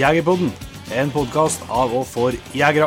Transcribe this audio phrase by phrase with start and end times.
[0.00, 0.48] Jegerpodden,
[0.96, 2.86] en podkast av og for jegere.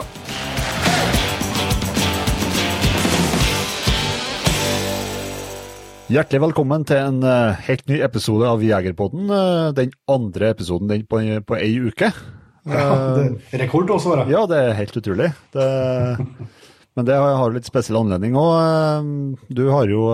[6.10, 9.30] Hjertelig velkommen til en eh, helt ny episode av Jegerpodden.
[9.30, 12.10] eh, den andre episoden den på, på ei uke.
[12.66, 12.90] Ja,
[13.20, 13.30] det,
[13.62, 14.26] rekord også, da.
[14.34, 15.30] Ja, det er helt utrolig.
[15.54, 15.70] Det,
[16.98, 19.38] men det har litt spesiell anledning òg.
[19.54, 20.10] Du har jo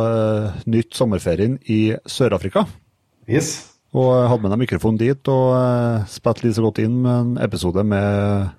[0.68, 2.68] nytt sommerferien i Sør-Afrika.
[3.30, 3.69] Yes.
[3.98, 7.32] Og hadde med deg mikrofon dit og uh, spilte litt så godt inn med en
[7.42, 8.50] episode med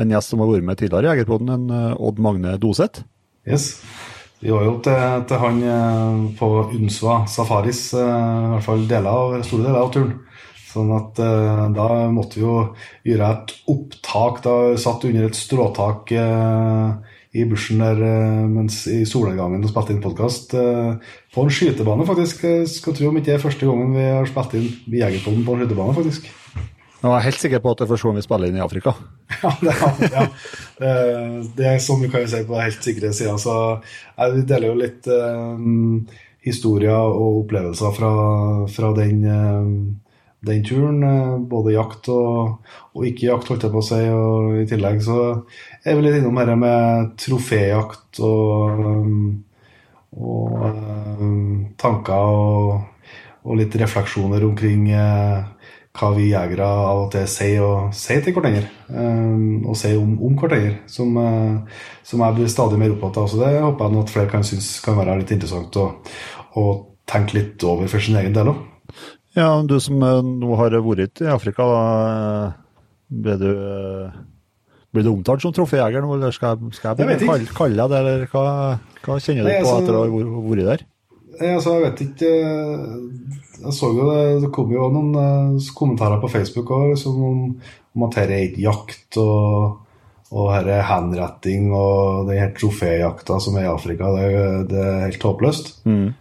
[0.00, 3.04] en gjest som har vært med tidligere i Jegerpodden, en uh, Odd Magne Doseth.
[3.46, 3.76] Yes.
[4.40, 9.12] Vi var jo til, til han eh, på Unsva Safaris, eh, i hvert fall deler
[9.12, 10.14] av, store deler av turen.
[10.70, 12.54] Sånn at eh, da måtte vi jo
[13.04, 14.40] gjøre et opptak.
[14.46, 19.92] Da satt under et stråtak eh, i bushen der eh, mens i solnedgangen og spilte
[19.92, 20.56] inn podkast.
[21.34, 22.42] På en skytebane, faktisk.
[22.44, 25.54] Jeg skal tro om ikke det er første gangen vi har spilt inn Jegerpodden på
[25.54, 26.26] en skytebane, faktisk.
[27.00, 28.64] Nå er jeg helt sikker på at det er første gang vi spiller inn i
[28.66, 28.92] Afrika.
[29.40, 30.24] Ja, det, er- ja.
[30.84, 33.36] Eh, det er sånn vi kan si på helt sikre sida.
[33.40, 35.62] Så eh, vi deler jo litt eh,
[36.44, 38.10] historier og opplevelser fra,
[38.74, 39.70] fra den, eh,
[40.50, 41.00] den turen.
[41.48, 42.58] både jakt og,
[42.92, 44.00] og ikke jakt, holdt jeg på å si.
[44.12, 45.18] Og i tillegg så
[45.86, 49.14] er vi litt innom dette med troféjakt og, eh,
[50.16, 51.24] og eh,
[51.80, 53.08] tanker og,
[53.46, 55.42] og litt refleksjoner omkring eh,
[55.96, 58.66] hva vi jegere av og til sier, og sier til hverandre.
[58.90, 63.30] eh, og sier om, om hverandre, som, eh, som jeg blir stadig mer opptatt av.
[63.30, 65.86] Så det håper jeg at flere kan synes kan være litt interessant å,
[66.58, 66.66] å
[67.10, 68.66] tenke litt over for sin egen del òg.
[69.38, 72.58] Ja, du som eh, nå har vært i Afrika, eh,
[73.10, 74.20] du, eh,
[74.92, 77.98] blir du omtalt som troféjeger nå, eller skal, skal Jeg jeg kalle, kalle deg det,
[78.00, 78.44] eller hva,
[79.04, 80.08] hva kjenner du Nei, på altså- etter å ha
[80.50, 80.86] vært- der?
[81.40, 82.96] Eh, Altså, jeg vet ikke eh,
[83.62, 87.44] Jeg så jo det, det kom jo noen eh, kommentarer på Facebook også, liksom, om,
[87.96, 89.78] om at dette er jakt, og,
[90.32, 95.00] og her er henretting, og den her troféjakta som er i Afrika, det, det er
[95.08, 95.72] helt håpløst.
[95.84, 96.14] Mm.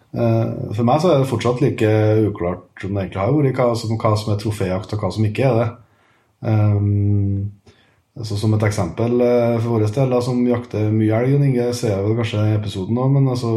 [0.73, 1.91] For meg så er det fortsatt like
[2.25, 5.59] uklart som det egentlig har vært, hva som er troféjakt, og hva som ikke er
[5.61, 5.69] det.
[6.41, 7.51] Um,
[8.17, 11.93] altså Som et eksempel eh, for vår del, som jakter mye elg, og Inge, ser
[11.93, 13.51] jeg vel kanskje episoden òg, men altså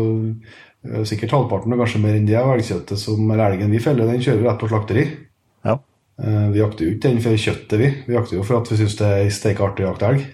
[0.87, 4.11] eh, sikkert halvparten og kanskje mer enn det av elgkjøttet som eller elgen vi feller,
[4.11, 5.07] den kjører vi rett på slakteri.
[5.67, 5.79] Ja.
[6.23, 7.91] Eh, Vi jakter jo ikke den for kjøttet, vi.
[8.07, 10.29] Vi jakter jo for at vi syns det er steike artig å jakte elg.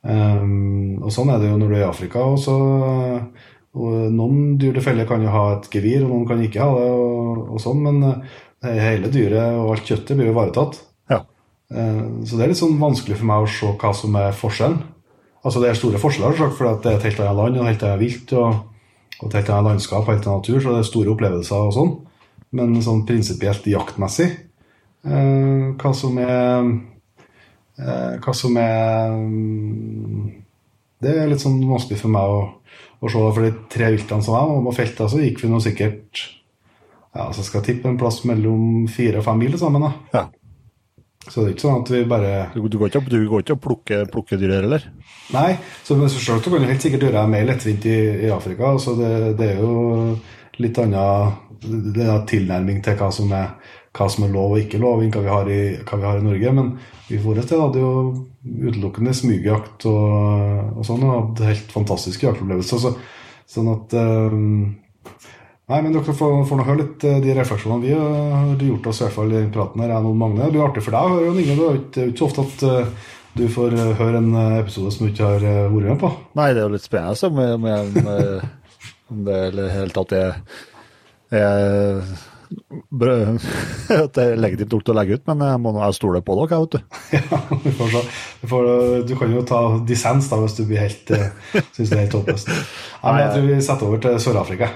[0.00, 2.24] Um, og sånn er det jo når du er i Afrika.
[2.24, 2.54] Og så,
[3.76, 6.76] og noen dyr til felle kan jo ha et gevir, og noen kan ikke ha
[6.76, 8.22] det, og, og sånn, men
[8.64, 10.80] hele dyret og alt kjøttet blir jo ivaretatt.
[11.70, 14.82] Eh, Så det er litt sånn vanskelig for meg å se hva som er forskjellen.
[15.44, 17.86] Altså Det er store forskjeller, for det er et helt annet land og et helt
[17.88, 18.32] annet vilt.
[18.36, 18.54] Og,
[19.20, 21.74] og et helt annet landskap og helt annen natur, så det er store opplevelser og
[21.76, 21.92] sånn.
[22.52, 24.28] Men sånn prinsipielt jaktmessig,
[25.06, 26.66] eh, hva som er
[27.78, 30.24] eh, Hva som er mm,
[31.00, 32.40] Det er litt sånn vanskelig for meg å,
[33.00, 33.22] å se.
[33.22, 36.26] For de tre viltene som jeg var på feltet, så gikk vi nå sikkert
[37.10, 39.82] ja, så skal jeg tippe en plass mellom fire og fem mil sammen.
[39.82, 39.92] da.
[40.14, 40.26] Ja.
[41.26, 43.56] Så det er ikke sånn at vi bare Du, du går ikke, du går ikke
[43.58, 44.86] og plukker plukke dyr her, eller?
[45.34, 45.50] Nei,
[45.84, 48.72] så men selvsagt kan du helt sikkert gjøre det mer lettvint i, i Afrika.
[48.80, 50.16] Så det, det er jo
[50.60, 53.52] litt annen det er tilnærming til hva som, er,
[53.96, 56.24] hva som er lov og ikke lov, enn hva vi har i, vi har i
[56.24, 56.52] Norge.
[56.56, 56.70] Men
[57.10, 57.92] vi vår del hadde jo
[58.40, 62.80] utelukkende smygjakt og, og sånn, og hadde helt fantastiske jaktopplevelser.
[62.86, 62.94] Så,
[63.50, 64.38] sånn at eh,
[65.70, 69.00] Nei, men dere får, får nå høre litt eh, de refleksjonene vi har gjort oss
[69.00, 69.92] i hvert fall i den praten her.
[69.94, 70.42] Jeg og Magne.
[70.48, 71.54] Det blir artig for deg å høre, Jon Inge.
[71.54, 75.06] Det er jo ikke- så ofte at eh, du får eh, høre en episode som
[75.06, 76.10] du ikke har vært med på.
[76.40, 77.30] Nei, det er jo litt spennende
[77.62, 78.50] med, med,
[79.14, 80.42] om det i det hele tatt er,
[81.30, 82.02] er
[82.90, 86.34] at det er legitimt nok til å legge ut, men jeg må nå stole på
[86.40, 86.80] dere, vet du.
[87.14, 88.66] Ja, du, får
[89.06, 91.12] du kan jo ta dissens da, hvis du blir helt,
[91.76, 92.50] syns det er helt håpløst.
[93.04, 94.66] Ja, jeg tror vi setter over til Sør-Afrika.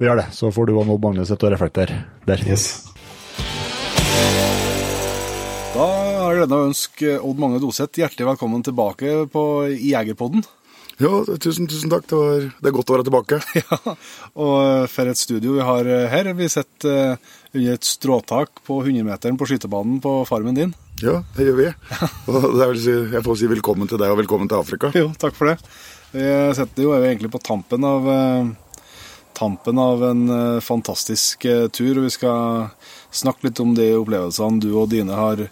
[0.00, 2.42] Vi gjør det, så får du og nå Magne sitte og reflektere der.
[2.48, 2.88] Yes.
[5.72, 9.92] Da har jeg gleden av å ønske Odd Magne Doseth hjertelig velkommen tilbake på i
[9.92, 10.44] Jegerpodden.
[11.00, 11.10] Ja,
[11.40, 12.04] tusen, tusen takk.
[12.10, 13.38] Det, var, det er godt å være tilbake.
[13.62, 13.78] Ja,
[14.38, 16.30] og for et studio vi har her.
[16.38, 20.74] Vi sitter eh, under et stråtak på 100-meteren på skytebanen på farmen din.
[21.02, 21.70] Ja, det gjør vi.
[22.30, 24.92] Og det vil si, jeg får si velkommen til deg og velkommen til Afrika.
[24.98, 25.56] Jo, takk for det.
[26.12, 26.28] Vi
[26.58, 28.52] sitter jo egentlig på tampen av eh,
[29.42, 31.98] tampen av en eh, fantastisk eh, tur.
[31.98, 32.68] og Vi skal
[33.10, 35.46] snakke litt om de opplevelsene du og dine har,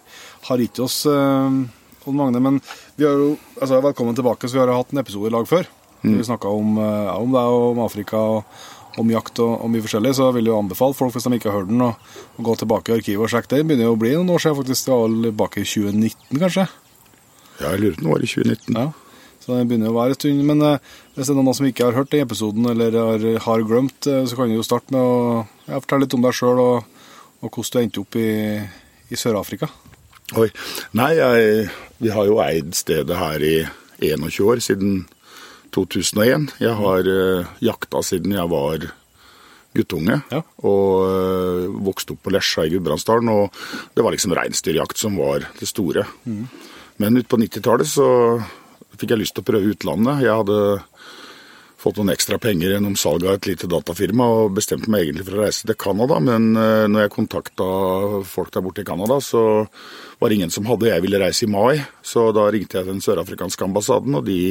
[0.47, 1.57] har gitt oss, eh,
[2.05, 2.39] Odd Magne.
[2.39, 2.61] Men
[2.95, 5.49] vi har jo, altså velkommen tilbake, så vi har jo hatt en episode i lag
[5.49, 5.67] før.
[6.01, 8.55] Vi snakka om, ja, om deg og om Afrika og,
[8.97, 11.51] om jakt og, og mye forskjellig, så jeg vil jo anbefale folk, hvis de ikke
[11.51, 13.59] har hørt den, å, å gå tilbake i arkivet og sjekke det.
[13.61, 14.87] Det begynner jo å bli noen år siden, faktisk.
[14.87, 16.65] Det var tilbake i 2019, kanskje?
[17.59, 18.81] Ja, jeg lurer på om det var i 2019.
[18.81, 18.87] Ja.
[19.41, 20.43] Så det begynner å være en stund.
[20.45, 23.63] Men eh, hvis det er noen som ikke har hørt den episoden, eller har, har
[23.67, 25.15] glemt, eh, så kan du jo starte med å
[25.65, 27.07] ja, fortelle litt om deg sjøl, og,
[27.41, 28.29] og hvordan du endte opp i,
[29.09, 29.71] i Sør-Afrika.
[30.39, 30.47] Oi.
[30.95, 31.65] Nei, jeg,
[31.99, 33.55] vi har jo eid stedet her i
[33.99, 35.01] 21 år, siden
[35.75, 36.49] 2001.
[36.61, 38.85] Jeg har uh, jakta siden jeg var
[39.75, 40.41] guttunge, Ja.
[40.67, 43.29] og uh, vokste opp på Lesja i Gudbrandsdalen.
[43.31, 43.59] Og
[43.95, 46.05] det var liksom reinsdyrjakt som var det store.
[47.01, 48.07] Men ut på 90-tallet så
[49.01, 50.23] fikk jeg lyst til å prøve utlandet.
[50.25, 50.61] Jeg hadde
[51.81, 55.39] fått noen ekstra penger gjennom salg av et lite datafirma og bestemte meg egentlig for
[55.39, 57.67] å reise til Canada, men eh, når jeg kontakta
[58.29, 59.43] folk der borte i Canada, så
[60.21, 60.91] var det ingen som hadde.
[60.91, 64.41] Jeg ville reise i mai, så da ringte jeg til den sørafrikanske ambassaden, og de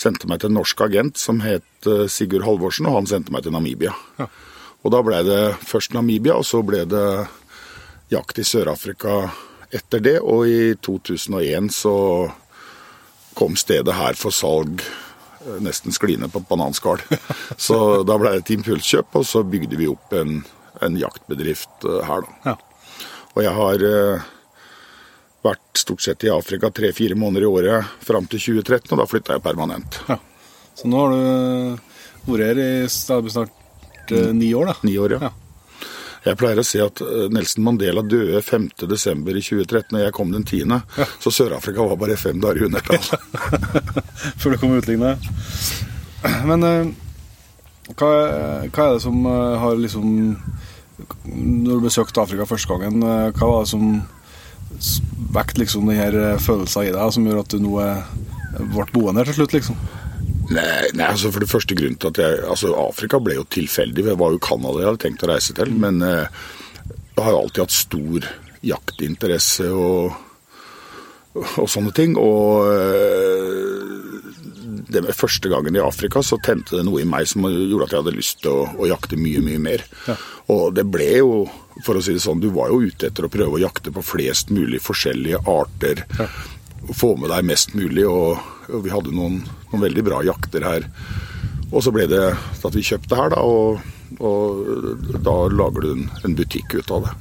[0.00, 3.44] sendte meg til en norsk agent som het eh, Sigurd Halvorsen, og han sendte meg
[3.44, 3.92] til Namibia.
[4.84, 7.08] Og da ble det først Namibia, og så ble det
[8.12, 9.26] jakt i Sør-Afrika
[9.74, 11.94] etter det, og i 2001 så
[13.34, 17.02] kom stedet her for salg eh, nesten skliende på bananskall.
[17.56, 20.40] Så da ble det et impulskjøp, og så bygde vi opp en,
[20.84, 22.54] en jaktbedrift eh, her, da.
[22.54, 22.56] Ja.
[23.34, 24.26] Og jeg har eh,
[25.44, 29.36] vært stort sett i Afrika tre-fire måneder i året fram til 2013, og da flytta
[29.36, 30.00] jeg permanent.
[30.08, 30.20] Ja.
[30.74, 34.76] Så nå har du vært her i snart ni år, da.
[34.86, 35.28] Ni år, ja.
[35.28, 35.43] Ja.
[36.24, 39.24] Jeg pleier å si at eh, Nelson Mandela døde 5.12.
[39.28, 40.76] i 2013, og jeg kom den 10.,
[41.20, 43.02] så Sør-Afrika var bare fem dager under tall.
[44.40, 45.18] Før det kom utliggende.
[46.48, 46.92] Men eh,
[47.92, 48.10] hva,
[48.72, 50.12] hva er det som eh, har liksom
[51.28, 53.98] Når du besøkte Afrika første gangen, hva var det som
[55.34, 57.76] vekket liksom den her eh, følelsen i deg, som gjør at du nå
[58.54, 59.78] ble boende her til slutt, liksom?
[60.52, 64.04] Nei, nei, altså for det første grunnen til at jeg Altså, Afrika ble jo tilfeldig.
[64.10, 65.72] Det var jo Canada jeg hadde tenkt å reise til.
[65.80, 66.44] Men eh,
[67.14, 68.28] jeg har jo alltid hatt stor
[68.64, 70.14] jaktinteresse og,
[71.62, 72.16] og sånne ting.
[72.20, 73.94] Og eh,
[74.94, 77.94] det med første gangen i Afrika så tente det noe i meg som gjorde at
[77.94, 79.84] jeg hadde lyst til å, å jakte mye, mye mer.
[80.52, 81.44] Og det ble jo,
[81.86, 84.04] for å si det sånn, du var jo ute etter å prøve å jakte på
[84.04, 86.04] flest mulig forskjellige arter.
[86.92, 88.38] Få med deg mest mulig, og,
[88.68, 90.82] og vi hadde noen, noen veldig bra jakter her.
[91.70, 93.80] Og så ble det at vi kjøpte her, da, og,
[94.20, 94.38] og
[95.24, 97.14] da lager du en, en butikk ut av det.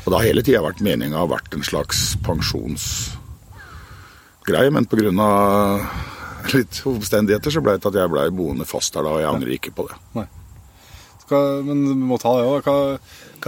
[0.00, 5.10] Og det har hele tida vært meninga vært en slags pensjonsgreie, men pga.
[6.54, 9.52] litt omstendigheter så ble det at jeg ble boende fast her da, og jeg angrer
[9.56, 9.96] ikke på det.
[10.18, 10.28] Nei.
[11.30, 12.58] Hva, men vi må ta det òg.
[12.66, 13.00] Hva, hva er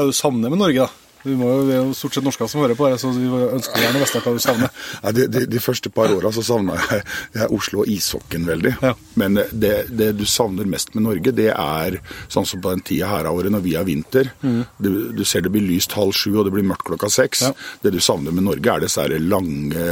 [0.07, 0.91] det du savner med Norge, da?
[1.23, 3.29] Vi, må, jo- vi er jo stort sett norsker som hører på det, så vi
[3.31, 4.73] ønsker gjerne å vite hva du savner.
[5.05, 7.05] Ja, de, de, de første par åra så savna jeg,
[7.37, 8.73] jeg Oslo og ishockeyen veldig.
[8.83, 8.93] Ja.
[9.23, 11.99] Men det, det du savner mest med Norge, det er
[12.33, 14.33] sånn som på den tida her av året når vi har vinter.
[14.43, 17.47] Du, du ser det blir lyst halv sju og det blir mørkt klokka seks.
[17.47, 17.53] Ja.
[17.87, 19.87] Det du savner med Norge, er disse lange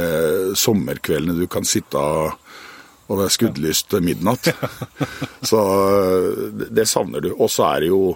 [0.59, 2.01] sommerkveldene du kan sitte
[3.11, 4.47] og det er skuddlyst midnatt.
[5.49, 5.59] Så
[6.55, 7.33] det, det savner du.
[7.35, 8.13] Og så er det jo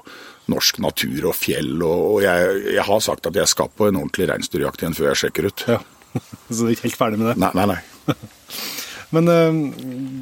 [0.52, 4.30] norsk natur og fjell, og, jeg, jeg har sagt at jeg skal på en ordentlig
[4.30, 5.68] reinsdyrjakt igjen før jeg sjekker ut.
[5.76, 5.80] Ja.
[6.50, 7.38] Så du er ikke helt ferdig med det?
[7.44, 8.18] Nei, nei, nei.
[9.16, 9.62] Men eh,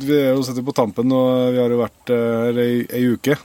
[0.04, 3.04] vi er jo sittet på tampen, og vi har jo vært eh, her ei, ei
[3.16, 3.38] uke.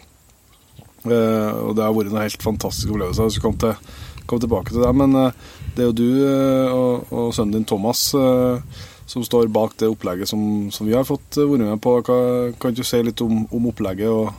[1.08, 3.28] Eh, og det har vært noen helt fantastiske opplevelser.
[3.28, 4.92] Jeg skal komme, til, komme tilbake til det.
[4.98, 9.48] Men eh, det er jo du eh, og, og sønnen din Thomas eh, som står
[9.52, 10.40] bak det opplegget som,
[10.74, 11.96] som vi har fått eh, være med på.
[12.04, 12.18] Hva,
[12.60, 14.32] kan du si litt om, om opplegget og,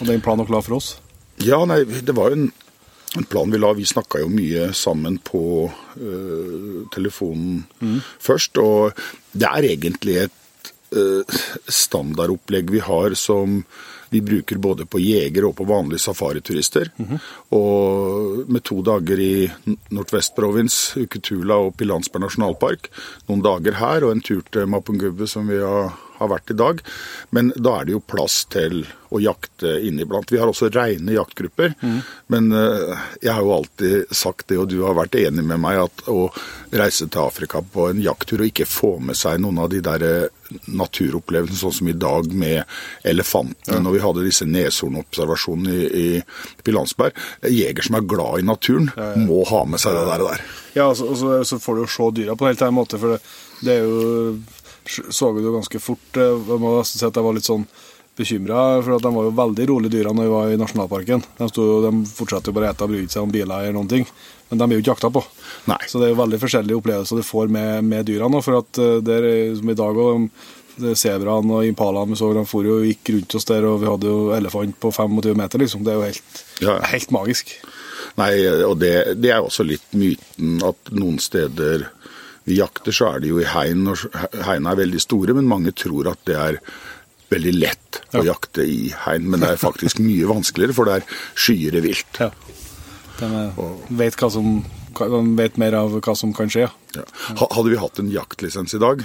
[0.00, 0.96] og den planen dere la for oss?
[1.44, 2.46] Ja, nei, det var jo en,
[3.16, 3.72] en plan vi la.
[3.76, 7.64] Vi snakka jo mye sammen på uh, telefonen
[8.22, 8.60] først.
[8.62, 8.96] Og
[9.32, 11.36] det er egentlig et uh,
[11.68, 13.60] standardopplegg vi har som
[14.08, 16.92] vi bruker både på jegere og på vanlige safariturister.
[17.56, 19.50] Og med to dager i
[19.90, 22.90] Nordvestprovins, Uketula og Pilansberg nasjonalpark.
[23.28, 26.82] Noen dager her og en tur til Mapungubbe som vi har, har vært i dag.
[27.36, 30.32] Men da er det jo plass til å jakte inniblant.
[30.32, 31.74] Vi har også reine jaktgrupper.
[32.32, 35.84] Men eh, jeg har jo alltid sagt det, og du har vært enig med meg,
[35.86, 36.28] at å
[36.76, 40.06] reise til Afrika på en jakttur og ikke få med seg noen av de der
[40.06, 40.26] eh,
[40.70, 42.62] naturopplevelsene, sånn som i dag med
[43.06, 47.16] elefantene, når vi hadde disse neshornobservasjonene i, i Pilansberg.
[47.50, 48.90] Jeger som er glad i naturen,
[49.26, 50.22] må ha med seg det der.
[50.22, 50.46] og der.
[50.76, 53.16] Ja, og så, så får du jo se dyra på en helt annen måte, for
[53.16, 53.22] det,
[53.64, 54.36] det er jo
[54.88, 56.16] Så vi det jo ganske fort.
[56.16, 57.66] eh, Jeg må nesten si at jeg var litt sånn
[58.16, 61.24] bekymra, for at de var jo veldig rolige dyra når vi var i nasjonalparken.
[61.36, 63.90] De, sto, de fortsatte jo bare å ete og bry seg om biler eller noen
[63.90, 64.06] ting.
[64.48, 65.22] Men de blir jo ikke jakta på.
[65.68, 65.80] Nei.
[65.90, 68.40] Så det er jo veldig forskjellige opplevelser du får med, med dyra nå.
[68.46, 70.30] For at eh, der, er- som i dag òg,
[70.96, 74.10] sebraen og impalaen vi så, de for jo gikk rundt oss der, og vi hadde
[74.10, 75.84] jo elefant på 25 meter, liksom.
[75.84, 76.78] Det er jo helt, Ja.
[76.92, 77.52] helt magisk.
[78.16, 78.32] Nei,
[78.64, 81.86] og det, det er også litt myten at noen steder
[82.46, 83.98] vi jakter, så er det jo i hegn, og
[84.46, 86.60] hegnene er veldig store, men mange tror at det er
[87.32, 88.32] veldig lett å Ja.
[88.32, 89.26] jakte i hegn.
[89.32, 92.20] Men det er faktisk mye vanskeligere, for det er skyere vilt.
[92.22, 92.30] Ja.
[93.18, 96.66] De vet, som, de vet mer av hva som kan skje.
[96.68, 96.72] ja.
[96.96, 97.04] Ja.
[97.50, 99.04] Hadde vi hatt en jaktlisens i dag,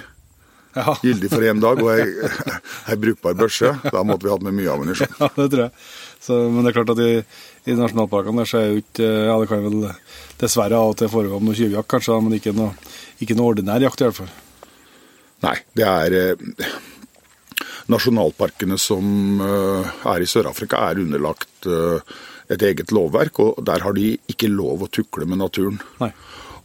[0.75, 0.93] Ja.
[1.03, 5.09] gyldig for én dag, og ei brukbar børse, da måtte vi hatt med mye ammunisjon.
[5.19, 5.71] Ja, det tror jeg.
[6.23, 7.09] Så, men det er klart at i,
[7.67, 9.89] i nasjonalparkene der så er jo ikke Ja, det kan vel
[10.39, 12.71] dessverre av og til foregå noe tjuvjakt, kanskje, men ikke noe,
[13.21, 14.33] ikke noe ordinær jakt i hvert fall.
[15.41, 16.75] Nei, det er eh,
[17.91, 22.19] Nasjonalparkene som eh, er i Sør-Afrika, er underlagt eh,
[22.51, 25.79] et eget lovverk, og der har de ikke lov å tukle med naturen.
[26.01, 26.11] Nei.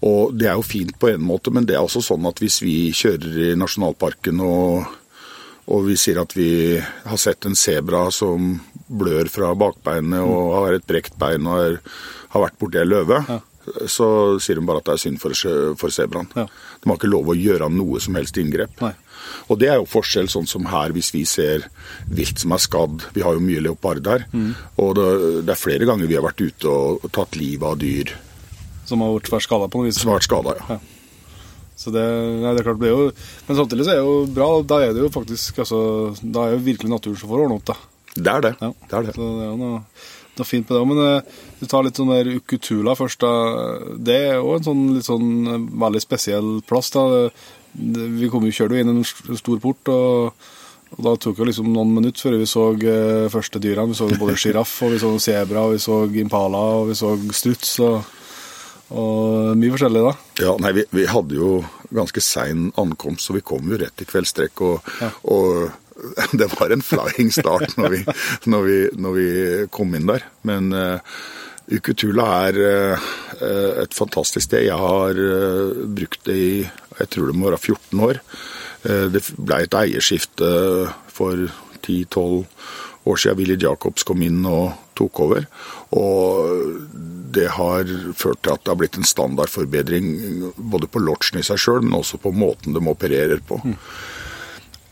[0.06, 2.60] Og det er jo fint på en måte, men det er også sånn at hvis
[2.60, 4.90] vi kjører i nasjonalparken og,
[5.72, 10.76] og vi sier at vi har sett en sebra som blør fra bakbeinet og har
[10.76, 11.78] et brekt bein og er,
[12.34, 13.22] har vært borti ei løve,
[13.90, 14.08] så
[14.42, 15.34] sier de bare at det er synd for,
[15.80, 16.28] for sebraen.
[16.36, 16.46] Ja.
[16.46, 18.80] De har ikke lov å gjøre noe som helst inngrep.
[18.84, 18.94] Nei.
[19.50, 21.66] Og det er jo forskjell, sånn som her, hvis vi ser
[22.12, 23.08] vilt som er skadd.
[23.14, 24.26] Vi har jo mye leopard her.
[24.32, 24.52] Mm.
[24.82, 25.08] Og det,
[25.46, 28.12] det er flere ganger vi har vært ute og, tatt livet av dyr
[28.86, 29.98] Som har vært skada på noe vis.
[30.00, 30.78] som har vært skada, ja.
[31.76, 32.02] Så det,
[32.40, 33.08] nei, det er klart det blir jo
[33.44, 34.46] Men samtidig så er det jo bra.
[34.64, 35.78] Da er det jo faktisk altså,
[36.22, 37.76] Da er jo virkelig naturen som får ordne opp, da.
[38.16, 38.52] Det er det.
[38.62, 38.70] Ja.
[38.72, 39.12] det, er det.
[39.12, 39.80] Så det er jo noe,
[40.38, 40.86] noe fint med det.
[40.90, 43.20] Men eh, du tar litt sånn der Ukutula først.
[43.24, 43.32] da.
[43.96, 46.90] Det er òg en sånn litt sånn eh, veldig spesiell plass.
[46.94, 47.06] da.
[47.76, 50.32] Vi kom jo kjørte inn en stor port, og,
[50.96, 53.92] og da tok det liksom noen minutter før vi så eh, første dyrene.
[53.92, 57.14] Vi så både sjiraff, og vi så sebra, og vi så impala, og vi så
[57.36, 57.78] struts.
[57.84, 58.00] og,
[58.96, 60.12] og mye forskjellig, da.
[60.44, 61.56] Ja, nei, vi, vi hadde jo
[61.94, 64.62] ganske sein ankomst, så vi kom jo rett i kveldstrekk.
[64.62, 65.10] Og, Ja.
[65.32, 65.72] og
[66.38, 68.02] det var en flying start når vi,
[68.50, 69.28] når vi, når vi
[69.72, 70.26] kom inn der.
[70.46, 70.98] Men uh,
[71.72, 73.06] Ukutula er uh,
[73.82, 74.66] et fantastisk sted.
[74.68, 76.50] Jeg har uh, brukt det i
[76.96, 78.18] jeg tror det må være 14 år.
[78.86, 80.46] Det ble et eierskifte
[81.12, 81.42] for
[81.84, 82.46] 10-12
[83.10, 85.44] år siden Willy Jacobs kom inn og tok over.
[85.92, 86.78] Og
[87.36, 87.84] det har
[88.16, 90.08] ført til at det har blitt en standardforbedring
[90.56, 93.60] både på lodgen i seg sjøl, men også på måten de opererer på.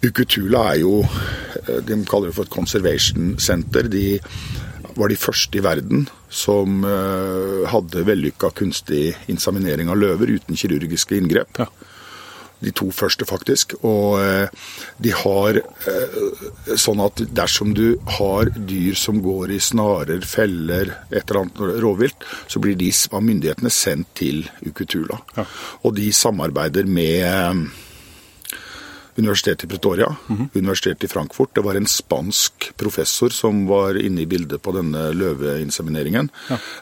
[0.04, 3.88] Ukutula er jo eh, De kaller det for et conservation center.
[3.88, 4.20] De
[4.94, 11.18] var de første i verden som eh, hadde vellykka kunstig inseminering av løver uten kirurgiske
[11.18, 11.62] inngrep.
[11.62, 11.68] Ja.
[12.64, 13.74] De to første, faktisk.
[13.84, 14.68] Og eh,
[15.02, 15.58] de har
[16.80, 22.28] sånn at dersom du har dyr som går i snarer, feller, et eller annet rovvilt,
[22.48, 25.18] så blir de av myndighetene sendt til Ukutula.
[25.36, 25.48] Ja.
[25.82, 27.66] Og de samarbeider med
[29.16, 30.08] Universitetet i Pretoria,
[30.54, 31.54] Universitetet i Frankfurt.
[31.54, 36.30] Det var en spansk professor som var inne i bildet på denne løveinsemineringen.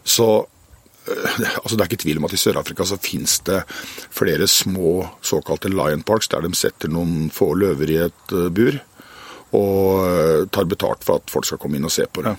[0.05, 3.61] Så øh, altså Det er ikke tvil om at i Sør-Afrika så finnes det
[4.11, 8.81] flere små såkalte lion parks, der de setter noen få løver i et øh, bur
[9.53, 12.39] og øh, tar betalt for at folk skal komme inn og se på dem.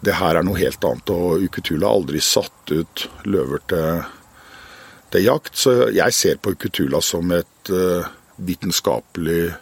[0.00, 4.04] Det her er noe helt annet, og Ukutula har aldri satt ut løver til,
[5.12, 5.56] til jakt.
[5.60, 7.72] Så jeg ser på Ukutula som et
[8.36, 9.54] vitenskapelig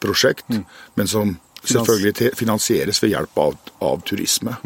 [0.00, 0.48] prosjekt,
[0.96, 4.56] men som selvfølgelig finansieres ved hjelp av, av turisme.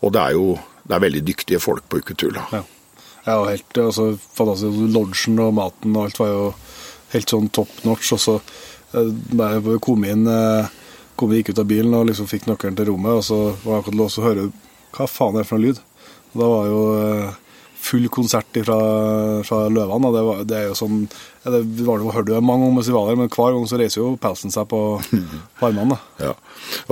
[0.00, 0.58] Og det er jo
[0.90, 2.46] det er veldig dyktige folk på Uketula.
[2.50, 2.62] Ja.
[3.26, 4.80] ja, og helt altså, fantastisk.
[4.94, 6.46] Lodgen og maten og alt var jo
[7.12, 8.10] helt sånn top notch.
[8.16, 10.72] Og så eh, bare kom inn eh,
[11.20, 13.76] kom vi gikk ut av bilen og liksom fikk nøkkelen til rommet, og så var
[13.76, 14.48] jeg akkurat til å høre
[14.96, 15.80] hva faen er det for noe lyd.
[16.30, 17.38] Og da var jo eh,
[17.80, 18.76] full konsert fra,
[19.46, 20.10] fra løvene.
[20.14, 22.90] Det, var, det er jo sånn ja, det var det, hørte jo mange om mens
[22.90, 24.80] vi var der, men hver gang så reiser jo pelsen seg på,
[25.60, 25.96] på armene.
[26.20, 26.34] Ja.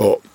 [0.01, 0.25] Og,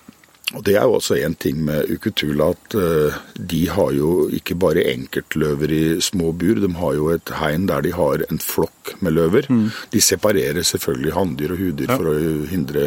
[0.55, 4.55] og det er jo også en ting med Ukutula at uh, de har jo ikke
[4.61, 8.93] bare enkeltløver i små bur, de har jo et hegn der de har en flokk
[9.03, 9.49] med løver.
[9.91, 11.97] De separerer selvfølgelig hanndyr og hudyr Ja.
[11.97, 12.19] for å
[12.51, 12.85] hindre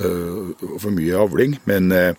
[0.00, 2.14] uh, for mye avling, men eh,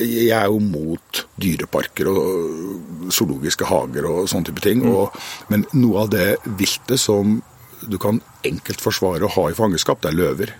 [0.00, 4.84] jeg er jo mot dyreparker og zoologiske hager og sånne type ting.
[4.88, 5.12] Og,
[5.52, 7.40] men noe av det viltet som
[7.82, 10.54] du kan enkelt forsvare å ha i fangenskap, det er løver.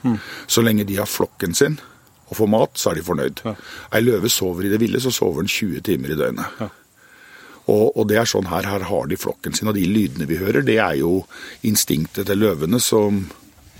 [0.51, 1.79] Så lenge de har flokken sin
[2.33, 3.43] og får mat, så er de fornøyd.
[3.45, 3.53] Ja.
[3.93, 6.63] Ei løve sover i det ville, så sover den 20 timer i døgnet.
[7.71, 10.41] Og, og det er sånn her, her har de flokken sin, og de lydene vi
[10.41, 11.21] hører, det er jo
[11.69, 13.21] instinktet til løvene som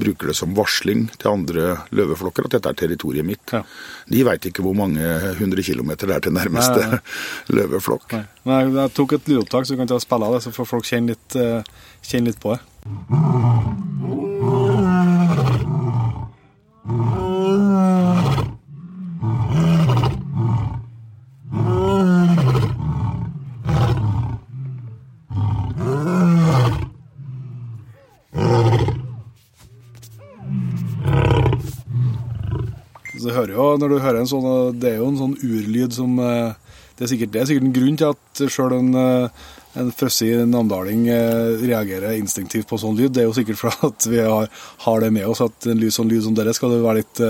[0.03, 3.55] bruker det som varsling til andre løveflokker at dette er territoriet mitt.
[3.55, 3.63] Ja.
[4.11, 5.01] De veit ikke hvor mange
[5.39, 7.01] hundre kilometer det er til nærmeste Nei,
[7.59, 8.09] løveflokk.
[8.17, 8.25] Nei.
[8.49, 8.61] nei.
[8.65, 10.71] jeg, jeg tok et lydopptak, så du kan ta og spille av det, så får
[10.75, 11.61] folk kjenne litt, eh,
[12.03, 12.61] kjenne litt på det.
[33.37, 36.15] Hører jo, når du hører en sånn eh, Det er jo en sånn urlyd som
[36.23, 39.45] eh, Det er sikkert, det er sikkert en grunn til at sjøl en, eh,
[39.83, 41.07] en frøssig namdaling
[41.63, 43.15] reagerer instinktivt på sånn lyd.
[43.17, 44.51] Det er jo sikkert for at vi har,
[44.85, 47.23] har det med oss, at en lyd, sånn lyd som dere skal du være litt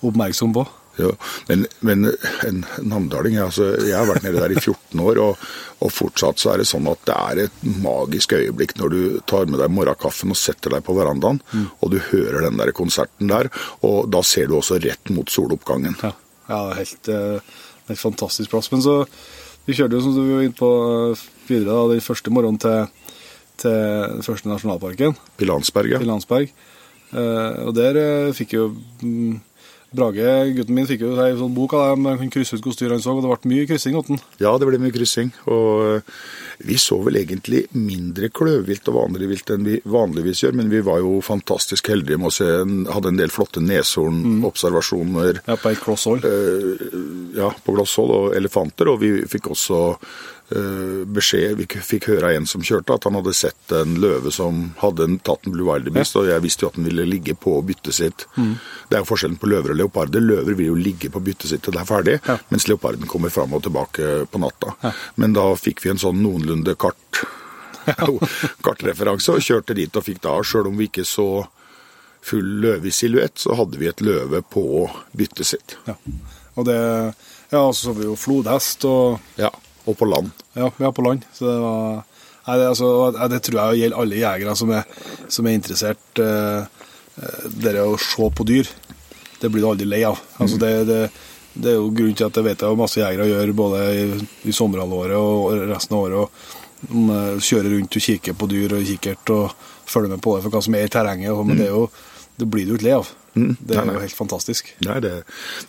[0.00, 0.64] oppmerksom på.
[0.96, 1.10] Ja,
[1.48, 2.06] men, men
[2.46, 5.46] en namdaling altså, jeg har vært nede der i 14 år, og,
[5.82, 9.48] og fortsatt så er det sånn at det er et magisk øyeblikk når du tar
[9.50, 11.40] med deg morgenkaffen og setter deg på verandaen,
[11.80, 13.50] og du hører den der konserten der,
[13.86, 15.98] og da ser du også rett mot soloppgangen.
[16.04, 16.12] Ja,
[16.50, 17.56] ja helt, eh,
[17.90, 18.70] helt fantastisk plass.
[18.74, 19.02] Men så
[19.64, 20.70] Vi kjørte jo, som du var inne på
[21.48, 23.06] videre, da, den første morgenen til,
[23.56, 26.00] til den første nasjonalparken, Pilansberg, ja.
[26.02, 26.52] Pilansberg.
[27.14, 28.66] Eh, og der eh, fikk jo
[29.00, 29.38] mm,
[29.94, 32.80] Brage, gutten min, fikk jo ei sånn bok av dem, han kunne krysse ut hvilke
[32.82, 34.20] dyr han så, og det ble mye kryssing åt den.
[34.42, 35.30] Ja, det ble mye kryssing.
[35.46, 36.12] Og eh,
[36.66, 40.82] vi så vel egentlig mindre kløvvilt og vanlig vilt enn vi vanligvis gjør, men vi
[40.86, 45.42] var jo fantastisk heldige med å se en, hadde en del flotte neshornobservasjoner.
[45.46, 46.24] Ja, på et klosshold.
[46.26, 46.86] eh,
[47.38, 49.80] ja, på klosshold og elefanter, og vi fikk også
[50.48, 54.74] beskjed, vi fikk høre av en som kjørte, at han hadde sett en løve som
[54.82, 57.94] hadde tatt en blue wildebeest, og jeg visste jo at den ville ligge på byttet
[57.96, 58.26] sitt.
[58.36, 60.20] Det er jo forskjellen på løver og leoparder.
[60.20, 62.36] Løver vil jo ligge på byttet sitt til det er ferdig, Ja.
[62.50, 64.74] mens leoparden kommer fram og tilbake på natta.
[65.16, 67.24] Men da fikk vi en sånn noenlunde kart,
[68.64, 71.46] kartreferanse, og kjørte dit og fikk da, sjøl om vi ikke så
[72.24, 75.76] full løve i silhuett, så hadde vi et løve på byttet sitt.
[75.88, 75.96] Ja.
[76.56, 76.78] Og det
[77.52, 79.50] Ja, så så vi jo flodhest og Ja,
[79.86, 80.30] og på land.
[80.56, 81.24] Ja, vi er på land.
[81.36, 82.02] Så det var
[82.44, 82.88] Nei, det, altså,
[83.32, 84.82] det tror jeg gjelder alle jegere som er,
[85.32, 86.66] som er interessert eh,
[87.16, 88.68] eh, Det å se på dyr,
[89.40, 90.20] det blir du aldri lei av.
[90.36, 90.98] Altså, det, det,
[91.54, 94.04] det er jo grunnen til at jeg vet jeg masse jegere gjør både i,
[94.44, 96.20] i sommerhalvåret og resten av året.
[96.20, 99.56] og eh, Kjører rundt og kikker på dyr og kikkert og
[99.88, 101.32] følger med på det for hva som er i terrenget.
[101.32, 101.88] og- Men det, er jo,
[102.36, 103.08] det blir du ikke lei av.
[103.34, 103.94] Det er Nei, nei.
[103.96, 104.68] jo helt fantastisk.
[104.84, 105.16] Nei, det,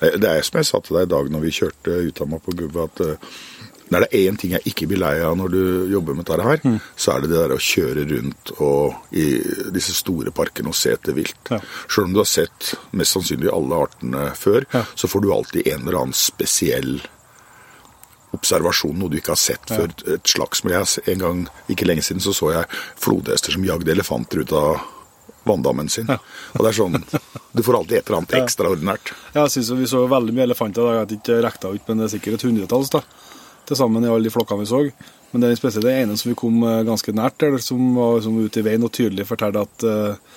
[0.04, 2.28] det det er som jeg sa til deg i dag når vi kjørte ut av
[2.36, 3.02] meg på gubbe, at
[3.86, 5.62] eh, når det er én ting jeg ikke blir lei av når du
[5.94, 9.26] jobber med dette her, så er det det der å kjøre rundt og i
[9.76, 11.38] disse store parkene og se etter vilt.
[11.54, 11.60] Ja.
[11.88, 14.84] Selv om du har sett mest sannsynlig alle artene før, Ja.
[14.96, 16.98] så får du alltid en eller annen spesiell
[18.36, 19.94] observasjon, noe du ikke har sett før.
[20.12, 20.74] Et slagsmål.
[20.76, 22.66] Jeg, en gang, ikke lenge siden, så så jeg
[23.00, 24.82] flodhester som jagde elefanter ut av
[25.46, 26.10] vanndammen sin.
[26.10, 26.98] Og det er sånn
[27.56, 29.12] Du får alltid et eller annet ekstraordinært.
[29.36, 30.90] Ja, jeg synes Vi så veldig mye elefanter.
[30.98, 33.02] Jeg vet ikke rekta ut, men det er sikkert et hundretalls da,
[33.70, 34.82] til sammen i alle de flokkene vi så.
[35.34, 38.22] Men det er spesielt den ene som vi kom eh, ganske nært, eller som var
[38.24, 40.36] som ute i veien og tydelig fortalte at eh,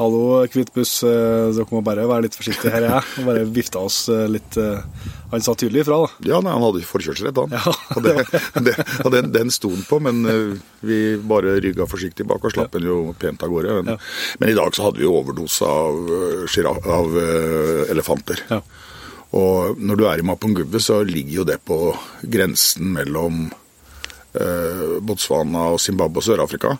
[0.00, 3.08] Hallo, hvittbuss, uh, dere må bare være litt forsiktige, her er jeg.
[3.20, 4.80] Og bare vifta oss eh, litt eh,
[5.30, 6.30] Han sa tydelig ifra, da.
[6.30, 7.52] Ja, nei, han hadde forkjørsrett, han.
[7.52, 7.74] Ja.
[7.98, 8.14] og det,
[8.64, 10.56] det, og den, den sto han på, men eh,
[10.88, 13.76] vi bare rygga forsiktig bak og slapp den jo pent av gårde.
[13.82, 13.98] Men, Ja.
[14.40, 18.42] men i dag så hadde vi overdose av, eh, av eh, elefanter.
[18.50, 18.62] Ja.
[19.38, 21.78] Og når du er i Mapungubwe, så ligger jo det på
[22.22, 23.44] grensen mellom
[24.34, 26.74] eh, Botswana og Zimbabwe og Sør-Afrika.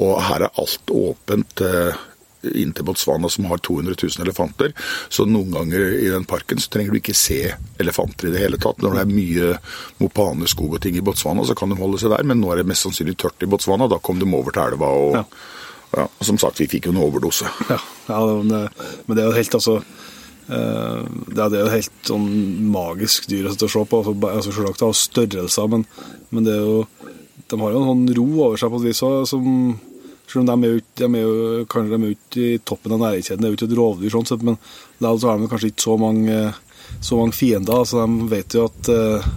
[0.00, 2.06] Og her er alt åpent eh,
[2.56, 4.72] inn til Botswana, som har 200 000 elefanter.
[5.12, 7.42] Så noen ganger i den parken så trenger du ikke se
[7.82, 8.80] elefanter i det hele tatt.
[8.80, 9.50] Når det er mye
[10.00, 12.26] mopaneskog og ting i Botswana, så kan de holde seg der.
[12.26, 13.90] Men nå er det mest sannsynlig tørt i Botswana.
[13.90, 14.88] Da kom de over til elva.
[14.88, 15.24] og Ja.
[15.98, 17.50] ja, som sagt, vi fikk jo en overdose.
[17.68, 20.10] Ja, ja men, det, er jo helt altså eh,
[20.50, 22.26] det er jo helt sånn
[22.72, 24.00] magisk dyr å se på.
[24.00, 25.84] Altså, altså Selvsagt har størrelser, men,
[26.34, 26.80] men det er jo
[27.50, 29.46] de har jo en sånn ro over seg på et vis som
[30.30, 33.00] selv om de er ut, de er jo, kanskje de er ute i toppen av
[33.02, 34.58] næringskjeden, det er jo ikke et rovdyr sånn sett, men
[35.02, 36.36] der så har de kanskje ikke så mange,
[37.02, 39.30] så mange fiender, så de vet jo at eh,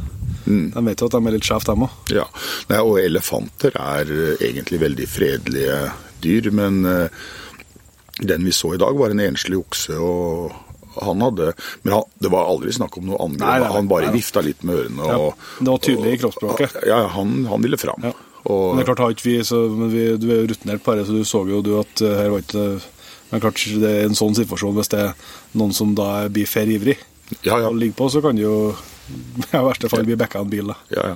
[0.46, 2.12] de vet jo at de er litt skjevt, de òg.
[2.14, 2.28] Ja,
[2.70, 5.80] Nei, og elefanter er eh, egentlig veldig fredelige
[6.22, 7.24] dyr, men eh,
[8.22, 10.54] den vi så i dag var en enslig okse, og
[11.02, 11.54] han hadde
[11.84, 13.46] Men han, det var aldri snakk om noe angrep.
[13.46, 13.72] Nei.
[13.76, 15.08] han bare Nei, vifta litt med ørene.
[15.10, 16.78] Ja, det var tydelig i kroppsspråket.
[16.90, 18.06] Ja, han, han ville fram.
[18.06, 18.14] Ja.
[18.44, 20.84] Og, Men det er klart har ikke vi, så, men vi, du er jo rutinert
[20.84, 22.66] på det, så du så jo du at eh, her var ikke
[23.32, 26.70] Men klart det er en sånn situasjon hvis det er noen som da blir for
[26.70, 26.98] ivrig
[27.40, 27.70] ja, ja.
[27.70, 28.76] og ligger på, så kan det jo
[29.54, 30.70] i verste fall bli backa en bil.
[30.70, 30.76] da.
[30.94, 31.16] Ja, ja.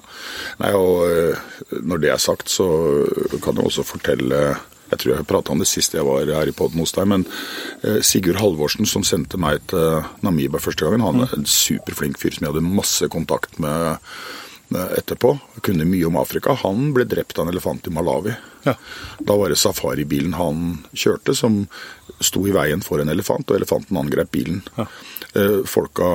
[0.63, 1.43] Nei, og eh,
[1.83, 2.67] når det er sagt, så
[3.43, 4.41] kan jeg også fortelle
[4.91, 7.25] Jeg tror jeg prata om det sist jeg var her i poden hos deg, men
[7.83, 12.35] eh, Sigurd Halvorsen, som sendte meg til Namibia første gangen, han er en superflink fyr
[12.35, 15.35] som jeg hadde masse kontakt med eh, etterpå.
[15.65, 16.55] Kunne mye om Afrika.
[16.63, 18.35] Han ble drept av en elefant i Malawi.
[18.67, 18.75] Ja.
[19.19, 21.65] Da var det safaribilen han kjørte som
[22.23, 24.63] sto i veien for en elefant, og elefanten angrep bilen.
[24.79, 24.87] Ja.
[25.35, 26.11] Eh, Folka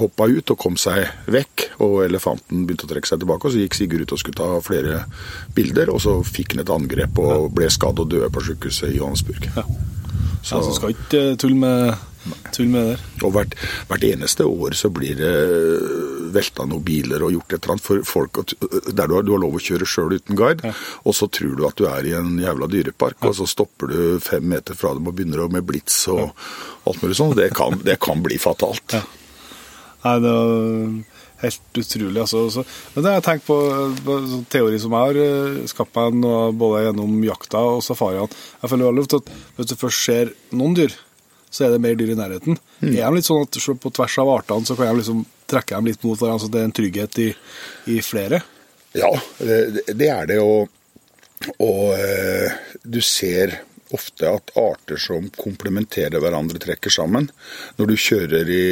[0.00, 3.48] hoppa ut og kom seg vekk, og elefanten begynte å trekke seg tilbake.
[3.48, 5.02] og Så gikk Sigurd ut og skulle ta flere
[5.56, 8.98] bilder, og så fikk han et angrep og ble skadd og døde på sykehuset i
[9.00, 9.50] Johannesburg.
[9.56, 9.66] Ja.
[10.46, 12.04] Så altså, skal ikke eh, tulle med,
[12.54, 12.96] tull med det.
[13.26, 13.56] Og hvert,
[13.88, 17.86] hvert, eneste år så blir det eh, velta noen biler og gjort et eller annet
[17.86, 20.74] for folk der du har, du har lov å kjøre sjøl uten guide, ja.
[21.02, 23.32] og så tror du at du er i en jævla dyrepark, ja.
[23.32, 26.32] og så stopper du fem meter fra dem og begynner med blits og ja.
[26.86, 27.34] alt mulig sånn.
[27.38, 29.00] Det kan, det kan bli fatalt.
[30.04, 30.90] Nei, det var
[31.42, 32.20] helt utrolig.
[32.20, 32.64] Altså.
[32.94, 33.56] Men det har jeg tenkt på,
[34.06, 34.18] på
[34.52, 38.30] teori som jeg har eh, skapt meg nå, både gjennom jakta og safariene.
[38.62, 40.96] Jeg føler veldig ofte at hvis du først ser noen dyr,
[41.52, 42.58] så er det mer dyr i nærheten.
[42.82, 42.90] Mm.
[42.92, 45.88] Er de litt sånn at på tvers av artene så kan jeg liksom trekke dem
[45.90, 47.28] litt mot hverandre, så det er en trygghet i,
[47.94, 48.42] i flere?
[48.96, 50.40] Ja, det, det, er det.
[50.42, 50.68] Og,
[51.62, 53.58] og du ser
[53.96, 57.30] ofte at arter som komplementerer hverandre, trekker sammen.
[57.80, 58.64] Når du kjører i,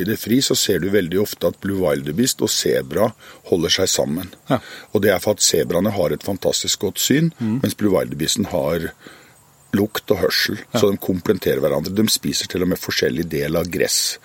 [0.00, 3.10] i, det fri, så ser du veldig ofte at blue wildebeest og sebra
[3.50, 4.32] holder seg sammen.
[4.50, 4.62] Ja.
[4.92, 7.60] Og det er for at sebraene har et fantastisk godt syn, mm.
[7.64, 8.90] mens blue wildebeesten har
[9.76, 10.60] lukt og hørsel.
[10.72, 10.80] Ja.
[10.80, 11.94] Så de komplementerer hverandre.
[11.96, 14.18] De spiser til og med forskjellig del av gress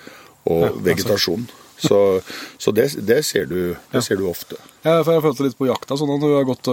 [0.47, 0.84] og ja, altså.
[0.88, 1.47] vegetasjon.
[1.78, 2.21] Så,
[2.58, 4.58] så det, det, ser du, det ser du ofte.
[4.82, 6.69] Ja, for jeg følte litt på jakta, sånn at vi har gått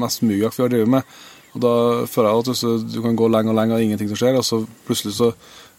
[0.00, 1.16] mest jakt vi har drevet med.
[1.54, 1.74] Og Da
[2.10, 4.64] føler jeg at du kan gå lenge og lenge og ingenting som skjer, og så
[4.86, 5.32] plutselig så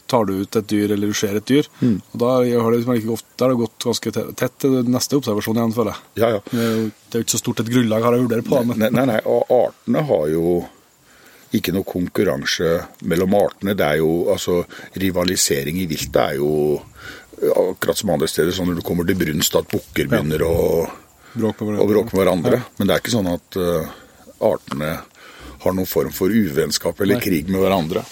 [0.08, 1.68] tar du ut et dyr, eller du ser et dyr.
[1.82, 1.98] Mm.
[2.14, 5.96] og Da har det, liksom har det gått ganske tett til neste observasjon igjen, føler
[5.96, 6.22] jeg.
[6.22, 6.42] Ja, ja.
[6.52, 8.62] Det, er jo, ikke så stort et grunnlag har jeg vurdert på.
[8.70, 8.82] Men...
[8.84, 10.56] Nei, nei, nei, og artene har jo
[11.56, 12.72] ikke noe konkurranse
[13.10, 13.76] mellom artene.
[13.78, 14.62] Det er jo altså
[15.02, 16.52] Rivalisering i viltet er jo
[17.56, 18.54] akkurat som andre steder.
[18.56, 20.52] Sånn når du kommer til brunst at bukker begynner ja.
[20.52, 20.86] å
[21.36, 22.60] bråke med hverandre.
[22.60, 22.74] Ja.
[22.78, 23.94] Men det er ikke sånn at uh,
[24.46, 24.92] artene
[25.66, 27.26] har noen form for uvennskap eller Nei.
[27.26, 28.06] krig med hverandre.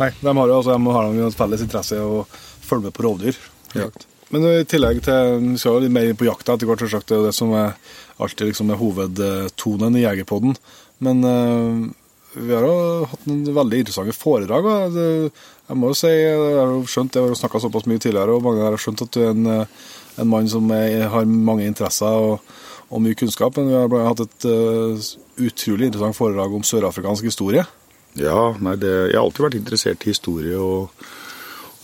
[0.00, 2.24] Nei, de har jo altså, de har en felles interesse i å
[2.64, 3.38] følge med på rovdyr.
[3.78, 3.88] Ja.
[4.34, 7.10] Men i tillegg til Vi skal jo litt mer inn på jakta etter hvert, selvsagt.
[7.10, 7.76] Det er det som er
[8.22, 10.56] alltid liksom er hovedtonen i Jegerpodden.
[11.04, 11.84] Men uh,
[12.34, 14.66] vi har jo hatt noen veldig interessante foredrag.
[14.94, 18.42] Jeg må jo si, jeg har jo skjønt, jeg har snakka såpass mye tidligere, og
[18.46, 19.46] mange har skjønt at du er en,
[20.18, 22.56] en mann som er, har mange interesser og,
[22.88, 23.60] og, mye kunnskap.
[23.60, 27.64] Men vi har hatt et uh, utrolig interessant foredrag om sørafrikansk historie.
[28.18, 30.92] Ja, nei, det, jeg har alltid vært interessert i historie, og,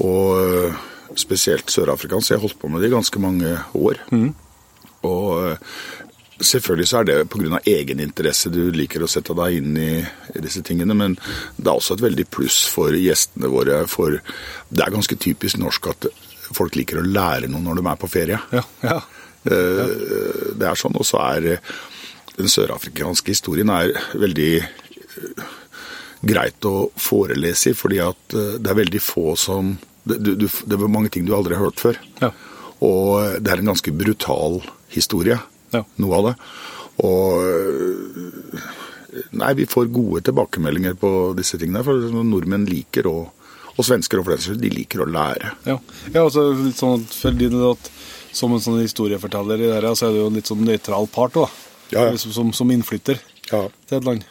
[0.06, 0.84] og uh,
[1.18, 2.34] spesielt sørafrikansk.
[2.34, 4.04] Jeg holdt på med det i ganske mange år.
[4.14, 4.30] Mm.
[5.08, 5.74] Og uh,
[6.40, 7.58] Selvfølgelig så er det pga.
[7.68, 11.18] egeninteresse du liker å sette deg inn i, i, disse tingene, men
[11.56, 13.82] det er også et veldig pluss for gjestene våre.
[13.92, 16.08] For det er ganske typisk norsk at
[16.56, 18.40] folk liker å lære noe når de er på ferie.
[18.56, 18.96] Ja, ja.
[18.96, 19.84] ja.
[20.56, 20.96] det er sånn.
[20.96, 21.60] Og så er
[22.40, 25.54] den sørafrikanske historien er veldig eh,
[26.20, 30.74] greit å forelese i, fordi at eh, det er veldig få som Det, du, det
[30.74, 31.98] er mange ting du aldri har hørt før.
[32.22, 32.30] Ja.
[32.80, 35.36] Og det er en ganske brutal historie
[35.74, 35.82] ja.
[36.00, 36.36] noe av det.
[37.04, 38.70] Og eh,
[39.34, 41.82] Nei, vi får gode tilbakemeldinger på disse tingene.
[41.82, 43.16] For nordmenn liker å
[43.80, 45.54] og svensker og flere, de liker å lære.
[45.68, 45.78] Ja,
[46.12, 47.90] ja altså litt sånn fordi at
[48.30, 51.08] Som en sånn historieforteller i det her, så er det jo en litt sånn nøytral
[51.10, 51.48] part da.
[51.90, 52.10] Ja, ja.
[52.14, 53.18] Liksom som, som, innflytter
[53.50, 53.64] ja.
[53.88, 54.26] til et land.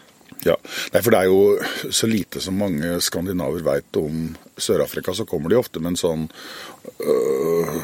[0.46, 0.56] Ja,
[0.94, 5.12] Nei, for det er jo så lite som mange skandinaver veit om Sør-Afrika.
[5.16, 6.30] Så kommer de ofte med en sånn
[7.04, 7.82] øh,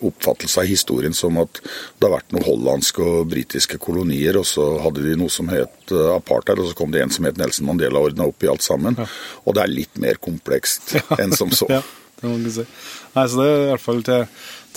[0.00, 4.66] oppfattelse av historien som at det har vært noen hollandske og britiske kolonier, og så
[4.82, 7.68] hadde de noe som het eh, apartheid, og så kom det en som het Nelson
[7.68, 8.98] Mandela og ordna opp i alt sammen.
[8.98, 9.08] Ja.
[9.44, 11.68] Og det er litt mer komplekst enn som så.
[11.76, 11.82] ja,
[12.20, 12.66] det må man si.
[13.14, 14.26] Nei, så det er i hvert fall til,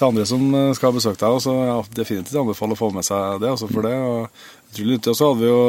[0.01, 3.07] til andre som eh, skal ha besøkt deg, så jeg definitivt anbefaler å få med
[3.07, 3.53] seg det.
[3.53, 5.13] Altså for det og utrolig nyttig.
[5.13, 5.63] Og så hadde vi jo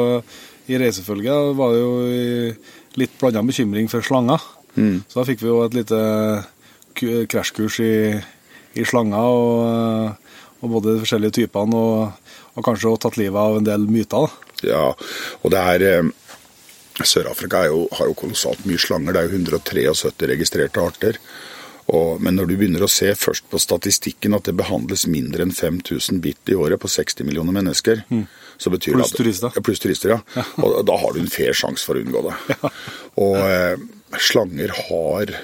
[0.73, 1.93] i reisefølget var det jo
[3.01, 4.41] litt blanda bekymring for slanger.
[4.73, 5.03] Mm.
[5.05, 5.99] Så da fikk vi jo et lite
[7.29, 7.93] krasjkurs i
[8.79, 13.59] i slanger, og, og både de forskjellige typene, og, og kanskje også tatt livet av
[13.59, 14.25] en del myter.
[14.25, 14.69] Da.
[14.69, 14.83] Ja,
[15.41, 16.11] og det er eh,
[17.03, 19.15] Sør-Afrika har jo kolossalt mye slanger.
[19.15, 21.19] Det er jo 173 registrerte arter.
[21.93, 25.53] Og, men når du begynner å se først på statistikken at det behandles mindre enn
[25.53, 28.23] 5000 bit i året på 60 millioner mennesker mm.
[28.57, 29.53] så betyr Pluss turister.
[29.53, 30.21] Ja, pluss turister, ja.
[30.37, 30.45] ja.
[30.65, 32.37] Og da har du en fair sjanse for å unngå det.
[32.53, 32.71] Ja.
[33.23, 33.75] Og eh,
[34.17, 35.35] slanger har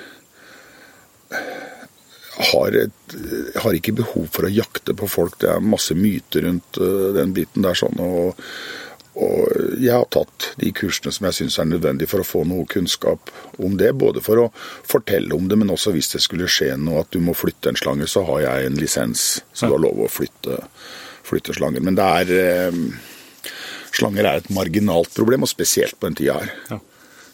[2.40, 3.16] har, et,
[3.60, 5.36] har, ikke behov for å jakte på folk.
[5.42, 7.76] Det er masse myter rundt uh, den biten der.
[7.78, 8.40] sånn, og,
[9.20, 12.68] og jeg har tatt de kursene som jeg syns er nødvendige for å få noe
[12.72, 13.92] kunnskap om det.
[14.00, 14.48] Både for å
[14.88, 17.80] fortelle om det, men også hvis det skulle skje noe at du må flytte en
[17.80, 20.62] slange, så har jeg en lisens så du har lov å flytte,
[21.28, 21.84] flytte slanger.
[21.84, 22.84] Men det er eh,
[24.00, 26.52] Slanger er et marginalt problem, og spesielt på den tida her.
[26.70, 26.78] Ja.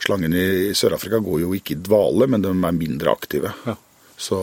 [0.06, 3.52] Slangene i Sør-Afrika går jo ikke i dvale, men de er mindre aktive.
[3.68, 3.76] Ja.
[4.18, 4.40] Så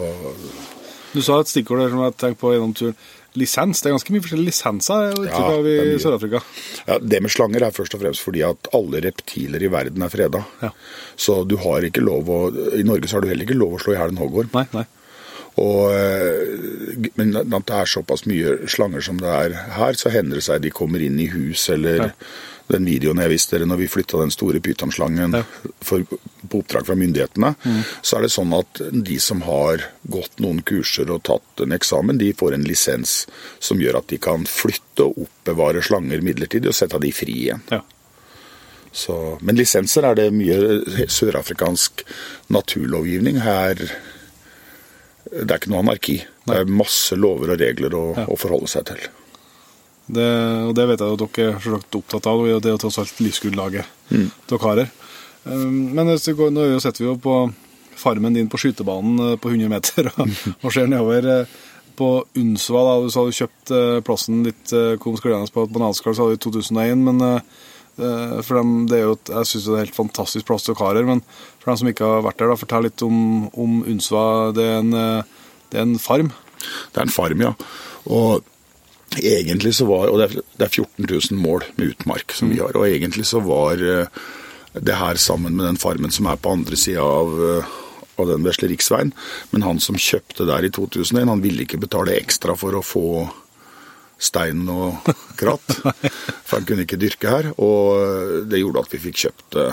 [1.12, 2.96] Du sa et stikkord der som jeg tenkte på gjennom turen.
[3.38, 3.80] Lisens.
[3.82, 5.98] Det er ganske mye forskjellige lisenser Ja, i.
[6.02, 6.42] Sør-Afrika.
[6.86, 10.12] Ja, Det med slanger er først og fremst fordi at alle reptiler i verden er
[10.12, 10.44] freda.
[10.62, 10.70] Ja.
[11.16, 12.40] Så du har ikke lov å
[12.78, 14.50] I Norge så har du heller ikke lov å slå i hjel en hoggorm.
[14.54, 14.84] Nei, nei.
[15.60, 20.40] Og, eh, men at det er såpass mye slanger som det er her, så hender
[20.40, 22.10] det seg de kommer inn i hus, eller Ja.
[22.68, 25.42] Den videoen jeg viste dere når vi flytta den store pytonslangen Ja.
[25.80, 26.04] for-
[26.48, 27.54] på oppdrag fra myndighetene,
[28.02, 32.18] så er det sånn at de som har gått noen kurser og tatt en eksamen,
[32.18, 33.26] de får en lisens
[33.60, 37.62] som gjør at de kan flytte og oppbevare slanger midlertidig og sette de fri igjen.
[37.70, 37.80] Ja.
[38.92, 42.02] Så, men lisenser er det mye sørafrikansk
[42.52, 43.40] naturlovgivning.
[43.40, 43.74] Her
[45.32, 46.18] det er ikke noe anarki.
[46.46, 48.26] Det er masse lover og regler å, Ja.
[48.26, 48.98] å forholde seg til.
[50.06, 50.28] Det,
[50.66, 52.40] og det vet jeg at dere er opptatt av.
[52.42, 54.94] og Det er jo tross alt livsgrunnlaget dere har her.
[55.44, 57.36] Um, Men går, nå sitter vi jo på
[57.98, 60.30] farmen din på skytebanen eh, på 100 meter og,
[60.62, 61.58] og ser nedover eh,
[61.98, 62.08] på
[62.40, 62.84] Unsva.
[62.86, 66.26] da, Du sa du kjøpte eh, plassen litt komisk kom skliende på et bananskall, sa
[66.28, 67.04] du i 2001.
[67.08, 67.42] Men
[67.92, 70.96] for dem, det er jo jeg syns det er en helt fantastisk plass dere har
[70.96, 71.08] her.
[71.10, 71.20] Men
[71.60, 73.18] for dem som ikke har vært der, da, fortell litt om,
[73.52, 74.24] om Unsva.
[74.56, 74.94] Det er, en,
[75.68, 76.32] det er en farm.
[76.62, 77.52] Det er en farm, ja.
[78.08, 78.46] Og
[79.18, 82.76] egentlig så var Og det er, er 14 000 mål med utmark som vi har.
[82.76, 84.22] Og egentlig så var eh,
[84.72, 87.76] det her sammen med den farmen som er på andre sida av, eh,
[88.22, 89.12] av den vesle riksveien.
[89.52, 93.06] Men han som kjøpte der i 2001, han ville ikke betale ekstra for å få
[94.22, 95.08] stein og
[95.40, 95.80] kratt.
[96.46, 97.52] For han kunne ikke dyrke her.
[97.58, 99.70] Og det gjorde at vi fikk kjøpt det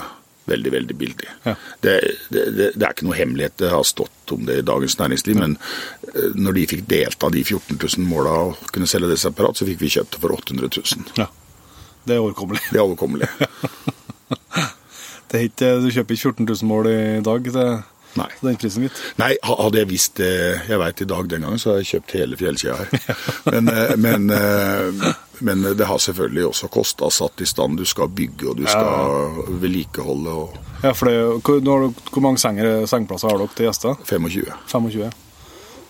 [0.50, 1.30] veldig, veldig billig.
[1.46, 1.56] Ja.
[1.86, 1.96] Det,
[2.34, 5.40] det, det, det er ikke noe hemmelighet, det har stått om det i Dagens Næringsliv,
[5.40, 5.56] men
[6.14, 9.68] eh, når de fikk delta de 14 000 måla og kunne selge det separat, så
[9.70, 11.14] fikk vi kjøpt det for 800 000.
[11.22, 11.30] Ja.
[12.10, 12.62] Det er overkommelig.
[12.72, 13.30] Det er overkommelig.
[15.30, 17.66] Det er ikke, du kjøper ikke 14 000 mål i dag det
[18.18, 18.28] Nei.
[18.42, 19.02] den prisen, gitt.
[19.22, 20.32] Nei, hadde jeg visst det
[20.66, 23.20] jeg veit i dag den gangen, så hadde jeg kjøpt hele fjellkjeda her.
[23.54, 25.12] Men, eh, men, eh,
[25.46, 27.80] men det har selvfølgelig også kosta satt i stand.
[27.80, 32.40] Du skal bygge, og du skal vedlikeholde, og Ja, for det, hvor, du, hvor mange
[32.40, 33.98] senger, sengeplasser har dere til gjester?
[34.08, 34.46] 25.
[34.72, 35.10] 25.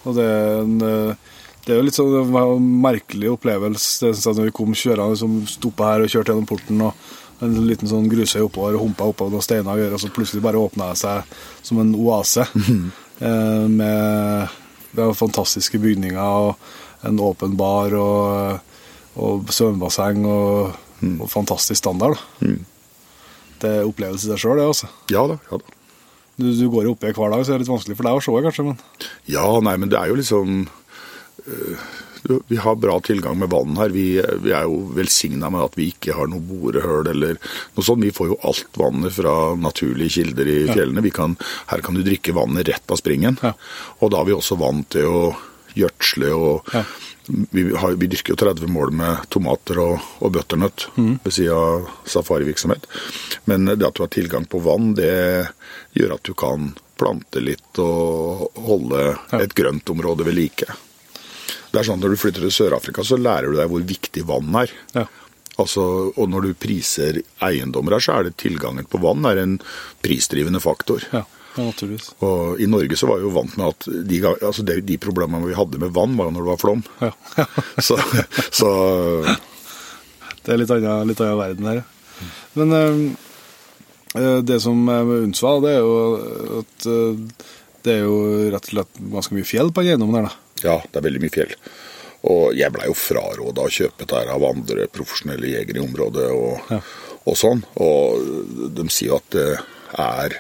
[0.10, 4.26] Og det er, en, eh, det er jo litt sånn en merkelig opplevelse det synes
[4.26, 6.86] jeg, når vi kom kjørende, liksom stoppa her og kjørte gjennom porten.
[6.88, 10.44] og en liten sånn grusøy oppover og humpa oppover noen steiner og og så plutselig
[10.44, 12.44] bare åpna det seg som en oase.
[13.28, 14.58] eh, med
[14.92, 18.66] det fantastiske bygninger og en åpen bar og,
[19.18, 20.78] og svømmebasseng og,
[21.10, 22.20] og fantastisk standard.
[22.40, 22.54] da.
[23.60, 24.68] Det er opplevelse i seg sjøl, det.
[24.72, 24.90] altså.
[25.12, 25.40] Ja da.
[25.50, 25.78] ja da.
[26.40, 28.22] Du, du går jo oppi hver dag, så det er litt vanskelig for deg å
[28.24, 28.68] se, kanskje.
[28.70, 28.78] men...
[29.28, 30.62] Ja, nei, men det er jo liksom
[31.44, 31.82] øh,
[32.48, 33.92] Vi har bra tilgang med vann her.
[33.92, 34.06] Vi,
[34.46, 37.36] vi er jo velsigna med at vi ikke har noe borehull eller
[37.76, 38.06] noe sånt.
[38.06, 41.04] Vi får jo alt vannet fra naturlige kilder i fjellene.
[41.04, 41.36] Vi kan,
[41.74, 43.40] her kan du drikke vannet rett av springen.
[43.44, 43.52] Ja.
[44.00, 45.24] Og da har vi også vann til å
[45.82, 46.84] gjødsle og Ja.
[47.52, 51.90] vi, har, vi dyrker jo 30 mål med tomater og, og butternut ved siden av
[52.10, 52.88] safarivirksomhet.
[53.46, 55.48] Men det at du har tilgang på vann, det
[55.98, 59.40] gjør at du kan plante litt og holde Ja.
[59.44, 60.66] et grøntområde ved like.
[61.70, 64.24] Det er sånn at Når du flytter til Sør-Afrika, så lærer du deg hvor viktig
[64.26, 64.72] vann er.
[64.98, 65.06] Ja.
[65.60, 65.84] Altså,
[66.18, 69.58] og når du priser eiendommer her, så er det tilgangen på vann er en
[70.02, 71.04] prisdrivende faktor.
[71.14, 71.26] Ja,
[71.60, 72.10] ja naturligvis.
[72.26, 75.46] Og I Norge så var vi jo vant med at de, altså de, de problemene
[75.50, 76.84] vi hadde med vann, var jo når det var flom.
[77.04, 77.12] Ja.
[77.90, 77.98] Så,
[78.56, 78.70] så
[80.46, 81.82] Det er litt annen, litt annen verden her.
[82.58, 87.20] Men øh, det som er med Unsva, det er jo at øh,
[87.86, 88.16] det er jo
[88.52, 90.32] rett og slett ganske mye fjell på eiendommen her.
[90.32, 90.66] da.
[90.66, 91.54] ja, det er veldig mye fjell.
[92.30, 96.26] Og jeg blei jo fraråda å kjøpe dette her av andre profesjonelle jegere i området
[96.36, 96.82] og, Ja.
[97.24, 97.62] og sånn.
[97.80, 99.46] Og de sier jo at det
[100.00, 100.36] er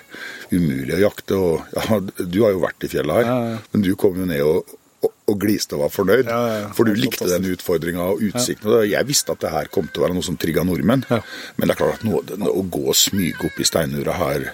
[0.51, 1.37] umulig å jakte.
[1.39, 3.57] Og ja, du har jo vært i fjellet her, Ja, ja.
[3.73, 6.31] men du kom jo ned og, og, og gliste og var fornøyd.
[6.77, 7.35] For du likte fantastisk.
[7.45, 8.71] den utfordringa og utsikten.
[8.79, 11.05] og Jeg visste at det her kom til å være noe som trigga nordmenn.
[11.09, 14.49] Men det er klart at noe, å gå og smyge opp i steinura her,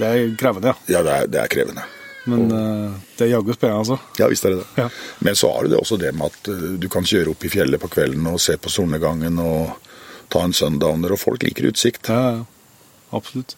[0.00, 0.98] Det er krevende, ja.
[0.98, 1.82] ja, det er, det er krevende.
[2.30, 3.96] Men og, det er jaggu spennende, altså.
[4.20, 4.66] Ja, visst er det det.
[4.84, 4.88] Ja.
[5.24, 7.50] Men så har du det også det med at eh, du kan kjøre opp i
[7.52, 9.74] fjellet på kvelden og se på solnedgangen og
[10.32, 12.08] ta en sundowner, og folk liker utsikt.
[12.12, 12.44] Ja, ja.
[13.16, 13.56] Absolutt.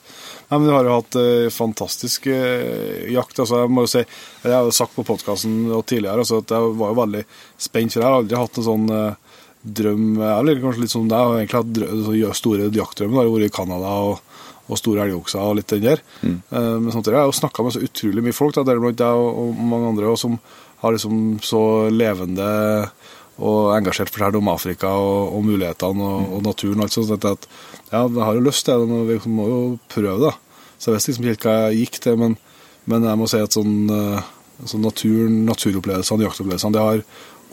[0.53, 3.38] Nei, men Du har jo hatt eh, fantastisk eh, jakt.
[3.41, 4.03] altså Jeg må jo si,
[4.43, 7.23] jeg har jo sagt på podkasten tidligere altså, at jeg var jo veldig
[7.57, 11.17] spent, for jeg har aldri hatt en sånn eh, drøm Eller kanskje litt som deg,
[11.17, 13.23] jeg har egentlig hatt drøm, så gjør store jaktdrømmer.
[13.23, 16.05] Jeg har vært i Canada og, og store elgokser og litt den der.
[16.21, 19.41] Eh, men samtidig har jeg jo snakka med så utrolig mye folk, deriblant deg og,
[19.47, 20.37] og mange andre, og som
[20.83, 21.62] har liksom så
[21.95, 22.51] levende
[23.40, 26.83] og engasjert fortalt om Afrika og, og mulighetene og, og naturen.
[26.83, 27.49] og alt sånt, at
[27.90, 29.61] ja, jeg har jo lyst til det, men vi må jo
[29.92, 30.35] prøve det.
[30.77, 32.37] Så jeg visste liksom ikke helt hva jeg gikk til, men,
[32.90, 34.31] men jeg må si at sånn, eh,
[34.68, 37.05] sånn naturen, naturopplevelsene, jaktopplevelsene, det har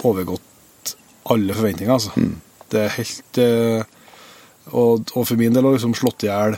[0.10, 0.96] overgått
[1.30, 2.28] alle forventninger, altså.
[2.70, 3.96] Det er helt eh,
[4.70, 6.54] og, og for min del har liksom slått i hjel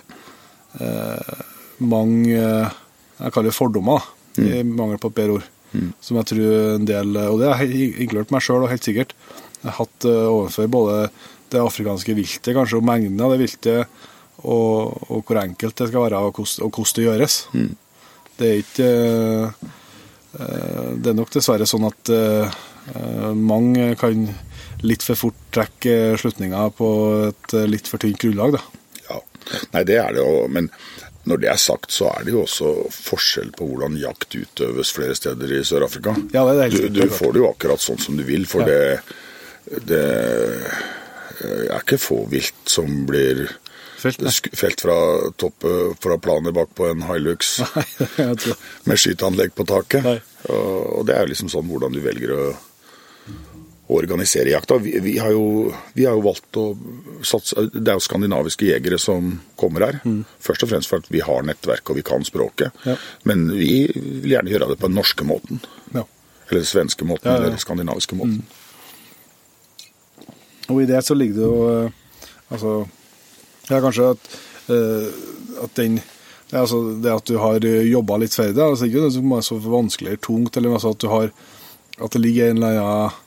[0.84, 1.44] eh,
[1.80, 4.04] mange Jeg kaller det fordommer,
[4.38, 4.44] mm.
[4.44, 5.48] i mangel på et bedre ord.
[6.04, 9.16] Som jeg tror en del Og det har inkludert meg sjøl, helt sikkert.
[9.62, 10.96] Jeg har hatt eh, overfor både
[11.52, 14.02] det afrikanske viltet, kanskje, og mengden av det viltet,
[14.42, 17.36] og, og hvor enkelt det skal være, og hvordan, det gjøres.
[18.40, 19.68] Det er ikke eh,
[20.40, 22.14] eh, Det er nok dessverre sånn at
[23.38, 24.24] mange kan
[24.82, 26.88] litt for fort trekke slutninger på
[27.28, 28.58] et litt for tynt grunnlag.
[28.58, 28.82] da.
[29.06, 29.20] Ja.
[29.76, 30.48] Nei, det er det jo.
[30.50, 30.72] Men
[31.30, 35.16] når det er sagt, så er det jo også forskjell på hvordan jakt utøves flere
[35.18, 36.16] steder i Sør-Afrika.
[36.34, 38.70] Ja, det helt du, du får det jo akkurat sånn som du vil, for Ja.
[38.72, 40.06] det, det
[41.70, 43.48] er ikke få vilt som blir
[44.02, 44.96] Felt, felt fra,
[45.38, 47.60] toppet, fra planet bak på en Hilux
[48.90, 50.02] med skyteanlegg på taket.
[50.08, 50.16] Nei.
[50.50, 52.46] Og, og det er jo liksom sånn hvordan du velger å
[53.92, 54.78] å organisere jakta.
[54.80, 56.66] Vi, vi, har jo, vi har jo valgt å
[57.28, 60.00] satse Det er jo skandinaviske jegere som kommer her.
[60.40, 62.78] Først og fremst for at vi har nettverk og vi kan språket.
[62.88, 62.96] Ja.
[63.28, 65.60] Men vi vil gjerne gjøre det på den norske måten.
[65.92, 66.06] Ja.
[66.48, 68.46] Eller den svenske måten, Ja, eller den skandinaviske måten.
[70.72, 72.00] Og i det så ligger det jo eh,
[72.52, 72.72] Altså
[73.70, 74.34] Ja, kanskje at,
[74.72, 75.08] eh,
[75.64, 76.00] at den
[76.52, 80.24] altså, det at du har jobba litt ferdig, altså ikke det er så vanskelig eller
[80.24, 81.32] tungt, eller altså at du har
[81.98, 83.20] At det ligger en eller annen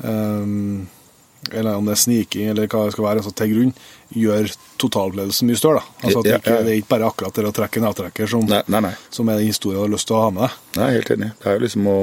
[0.00, 3.72] eller om det er sniking eller hva det skal være, altså til grunn,
[4.14, 4.48] gjør
[4.80, 5.82] totalopplevelsen mye større.
[5.82, 6.06] da.
[6.08, 8.46] Altså at det, ikke, det er ikke bare akkurat det å trekke en avtrekker som,
[8.48, 8.94] Nei, nei, nei.
[9.14, 10.58] som er den historien du har lyst til å ha med deg.
[10.80, 11.30] Nei, helt enig.
[11.42, 11.96] Det er jo liksom å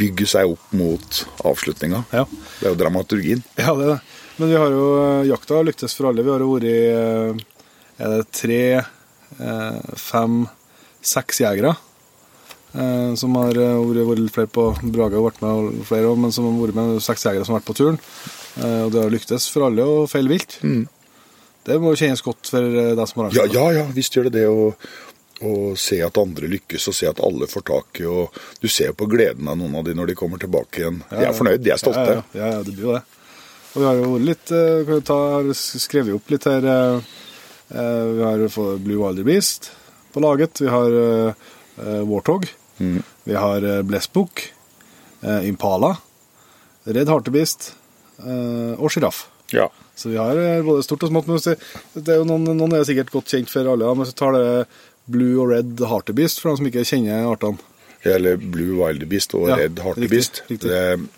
[0.00, 2.04] bygge seg opp mot avslutninga.
[2.14, 2.24] Ja.
[2.60, 3.44] Det er jo dramaturgien.
[3.58, 4.00] Ja, det er det.
[4.38, 6.24] Men vi har jo eh, jakta lyktes for alle.
[6.26, 6.78] Vi har jo vært i
[8.04, 8.62] Er det tre,
[9.38, 10.40] eh, fem,
[11.04, 11.82] seks jegere eh,
[13.14, 16.58] som har eh, vært, flere på Brage har vært med flere også, men som har
[16.66, 17.98] vært med seks jegere som har vært på turen.
[18.58, 20.58] Eh, og det har lyktes for alle å feile vilt.
[21.64, 24.26] Det må jo kjennes godt for eh, deg som har Ja, ja, ja, visst gjør
[24.28, 24.72] det det å,
[25.46, 28.90] å se at andre lykkes, og se at alle får tak i og Du ser
[28.90, 30.98] jo på gleden av noen av de når de kommer tilbake igjen.
[31.10, 32.04] De er fornøyd, de er stolte.
[32.04, 33.04] Ja, ja, ja, ja, det blir jo det.
[33.74, 35.20] Og vi har jo litt eh, kan ta,
[35.54, 36.66] skrevet opp litt her.
[36.74, 37.14] eh,
[37.74, 38.44] eh, Vi har
[38.82, 39.72] Blue Wilder Beast
[40.14, 40.60] på laget.
[40.62, 41.48] Vi har eh,
[41.82, 42.46] eh, Warthog.
[42.80, 43.02] Mm.
[43.28, 44.48] Vi har uh, Blessbook.
[45.24, 45.94] eh, Impala.
[46.84, 47.70] Red Hartebeast
[48.20, 49.22] eh, og sjiraff.
[49.54, 49.70] Ja.
[49.96, 51.28] Så vi har eh, både stort og smått.
[51.30, 54.36] Men det, er jo noen, noen er sikkert godt kjent for alle, men så tar
[54.36, 54.48] det
[55.08, 57.56] Blue og Red Hartebeast for dem som ikke kjenner artene.
[58.04, 60.42] Eller Blue Wildebeest og Ja, Red Hartebeest.
[60.50, 61.08] riktig, riktig.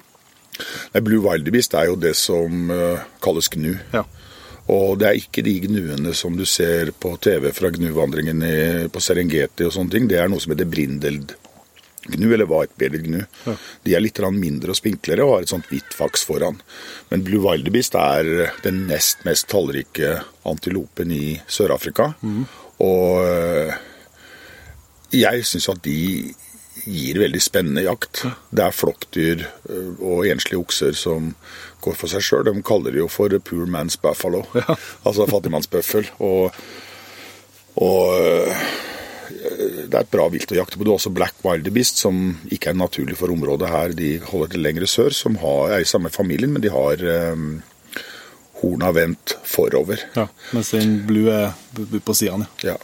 [0.94, 3.72] Det, Blue Wildebeest er jo det som eh, kalles gnu.
[3.92, 4.04] Ja.
[4.70, 8.54] Og det er ikke de gnuene som du ser på TV fra gnuvandringen i,
[8.90, 10.06] på Serengeti og sånne ting.
[10.10, 10.70] Det er noe som heter
[12.06, 13.20] brindeld-gnu, eller white-bearded gnu.
[13.84, 16.60] De er litt mindre og spinklere og har et sånt hvitt faks foran.
[17.10, 22.12] Men Blue Wildebeest er den nest mest tallrike antilopen i Sør-Afrika.
[22.80, 23.76] Og eh,
[25.16, 26.34] jeg syns at de
[26.86, 28.22] gir veldig spennende jakt.
[28.54, 29.44] Det er flokkdyr
[29.98, 31.32] og enslige okser som
[31.82, 32.44] går for seg sjøl.
[32.46, 34.44] De kaller det jo for poor man's buffalo,
[35.06, 36.10] altså fattigmannsbøffel.
[36.22, 36.54] Og,
[37.82, 38.54] og ø,
[39.86, 40.84] det er et bra vilt å jakte på.
[40.84, 43.96] Du har også black wildebeest, som ikke er naturlig for området her.
[43.96, 47.02] De holder til lengre sør, som har, er i samme familien, men de har
[47.34, 47.48] um,
[48.60, 50.00] horna vendt forover.
[50.14, 51.52] Ja, mens den blue er
[52.04, 52.48] på sidene.
[52.64, 52.76] Ja.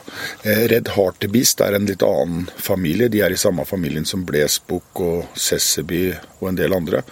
[0.45, 3.11] Eh, Red Hartebeest er en litt annen familie.
[3.13, 6.05] De er i samme familien som Blesbukk og Sesseby
[6.41, 7.03] og en del andre.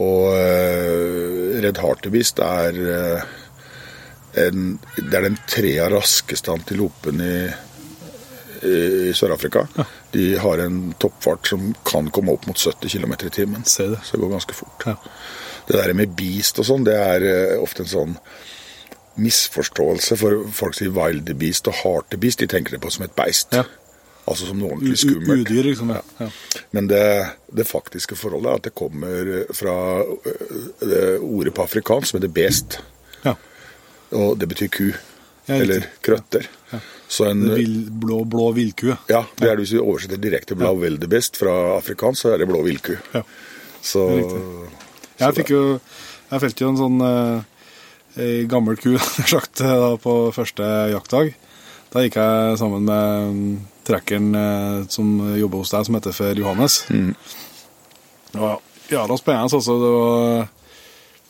[0.00, 3.26] Og eh, Red Hartebeest er eh,
[4.46, 7.36] en, det er den trea raskeste antilopen i,
[8.64, 9.66] i Sør-Afrika.
[10.12, 13.64] De har en toppfart som kan komme opp mot 70 km i timen.
[13.64, 14.00] Se det.
[14.04, 14.86] Så det går ganske fort.
[14.86, 14.96] Ja.
[15.66, 18.16] Det der med beast og sånn, det er eh, ofte en sånn
[19.22, 20.16] misforståelse.
[20.20, 23.54] For folk sier wildebeest og hartebeest, de tenker det på som et beist.
[23.56, 23.64] Ja.
[24.22, 25.48] Altså som noe ordentlig skummelt.
[25.48, 25.90] Udyr, liksom.
[25.90, 26.02] Ja.
[26.22, 26.28] Ja.
[26.70, 27.04] Men det,
[27.50, 32.34] det faktiske forholdet er at det kommer fra øh, det ordet på afrikansk som heter
[32.34, 32.78] best.
[33.26, 33.34] ja.
[34.12, 34.90] Og det betyr ku.
[35.48, 36.44] Eller krøtter.
[37.12, 38.94] Så en, Vil, blå, blå villku.
[39.12, 42.48] ja, det er det hvis vi oversetter direkte blå veldebest fra afrikansk, så er det
[42.48, 42.94] blå villku.
[43.12, 43.20] Ja.
[43.84, 44.06] Så
[45.18, 45.62] Jeg fikk jo
[46.30, 48.94] Jeg felte jo en sånn eh, gammel ku
[49.34, 51.34] sagt, eh, da, på første jaktdag.
[51.92, 53.52] Da gikk jeg sammen med mm,
[53.84, 56.78] trekkeren eh, som jobber hos deg, som heter for Johannes.
[58.32, 58.54] Ja,
[58.88, 59.52] ja, det var spennende.
[59.52, 60.48] Altså, det var,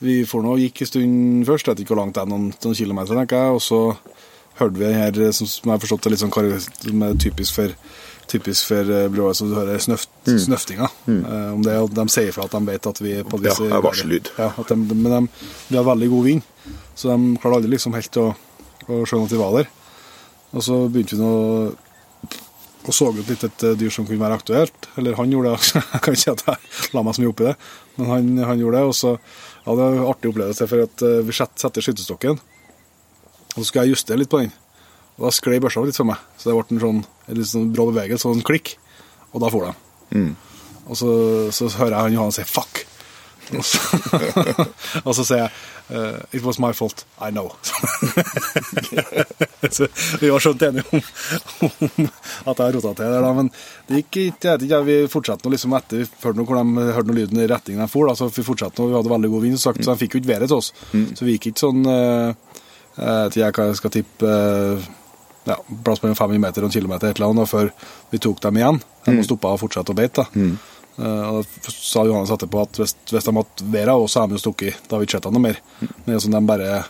[0.07, 2.53] vi for nå gikk en stund først, jeg vet ikke hvor langt det er, noen,
[2.55, 3.59] noen kilometer, tenker jeg.
[3.59, 3.83] Og så
[4.61, 7.77] hørte vi her, som, som jeg har forstått er litt sånn som typisk for
[8.33, 10.87] typisk for uh, blåa, som du hører snøft, snøftinga.
[11.05, 11.19] Mm.
[11.59, 13.67] om det er de sier fra at de vet at vi på disse...
[13.67, 14.31] Ja, det er varsellyd.
[14.39, 16.47] Ja, de, de, men de, vi har veldig god vind,
[16.95, 18.31] så de klarer aldri liksom helt å,
[18.87, 19.69] å skjønne at vi var der.
[20.53, 21.35] Og så begynte vi nå
[22.83, 24.89] og så ut litt et eh, dyr som kunne være aktuelt.
[24.99, 27.43] Eller han gjorde det, jeg kan ikke si at jeg la meg så mye opp
[27.43, 27.55] i det,
[27.99, 28.89] men han, han gjorde det.
[28.91, 32.41] Og så ja, det var artig opplevelse, for at eh, vi set- setter skytestokken,
[33.53, 34.53] og så skulle jeg justere litt på den.
[35.19, 37.91] Og da sklei børsa litt for meg, så det ble en sånn, en sånn brå
[37.91, 38.77] bevegelse, sånn klikk,
[39.33, 39.75] og da for de.
[40.89, 41.11] Og så,
[41.55, 42.87] så hører jeg han Johan si 'fuck'.
[43.53, 43.79] Og så,
[45.07, 45.51] og så sier jeg
[45.93, 47.05] uh, 'It was my fault.
[47.21, 47.53] I know'.
[49.77, 49.89] så
[50.21, 51.03] vi var skjønt enige om,
[51.69, 52.09] om
[52.53, 53.29] at jeg rota til der.
[53.37, 53.51] Men
[53.89, 56.63] det gikk ikke, jeg vet ikke, vi fortsatte nå liksom etter vi hørte noe hvor
[56.63, 59.13] de hørte noe lyden i retningen de for, da, så vi fortsatte nå, vi hadde
[59.13, 60.73] veldig god vind, så, sagt, så de fikk jo ikke været til oss.
[61.19, 62.61] Så vi gikk ikke sånn eh,
[62.99, 64.91] Ikke hva jeg skal tippe eh,
[65.49, 67.71] ja, plass mellom 500 meter og en kilometer et eller annet, før
[68.13, 68.83] vi tok dem igjen.
[69.07, 70.27] De må stoppe og fortsette å beite.
[70.37, 70.53] Mm.
[71.01, 74.37] Eh, og da sa Johannes etterpå at hvis, hvis de hadde været av så hadde
[74.37, 74.83] de stukket.
[74.87, 75.63] Da har vi ikke sett dem noe mer.
[75.81, 76.83] Men det er sånn de bare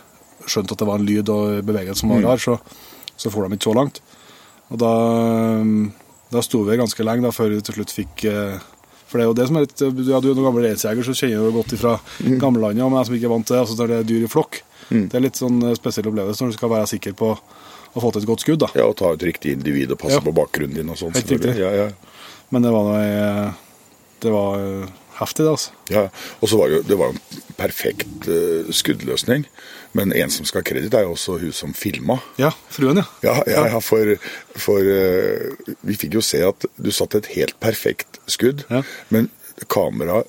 [0.43, 2.57] skjønte at det var en lyd og bevegelse som var rar, så,
[3.15, 4.01] så for de ikke så langt.
[4.73, 4.93] Og da,
[6.33, 8.57] da sto vi ganske lenge da, før vi til slutt fikk eh,
[9.13, 11.13] For det er jo det som er litt ja, Du er noen gammel reinsjeger, så
[11.13, 11.91] kjenner du godt ifra
[12.41, 14.31] gamlelandet, men jeg som ikke er vant til det, altså når det er dyr i
[14.33, 14.57] flokk.
[14.89, 17.29] Det er litt sånn eh, spesiell opplevelse når du skal være sikker på
[17.93, 18.59] å få til et godt skudd.
[18.65, 18.71] da.
[18.73, 20.23] Ja, og ta ut riktig individ og passe Ja.
[20.25, 21.13] på bakgrunnen din og sånn.
[21.13, 21.53] Helt riktig.
[21.61, 21.87] Ja, ja.
[22.49, 23.53] Men det var noe eh,
[24.25, 24.89] Det var eh,
[25.19, 25.71] heftig, altså.
[25.91, 26.07] Ja,
[26.41, 27.21] og så var det jo det var en
[27.59, 29.45] perfekt uh, skuddløsning.
[29.93, 32.17] Men en som skal ha kreditt, er jo også hun som filma.
[32.41, 33.05] Ja, fruen, ja.
[33.21, 34.15] Ja, ja, ja for,
[34.57, 38.81] for uh, vi fikk jo se at du satte et helt perfekt skudd, Ja.
[39.13, 39.29] men
[39.69, 40.25] kameraet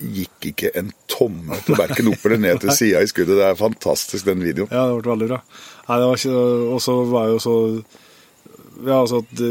[0.00, 3.36] gikk ikke en tomme til verken opp eller ned til sida i skuddet.
[3.38, 4.72] Det er fantastisk, den videoen.
[4.72, 5.42] Ja, det ble veldig bra.
[5.90, 6.40] Nei, det var ikke
[6.72, 7.54] Og så var jo så
[8.86, 9.50] Ja, altså, det,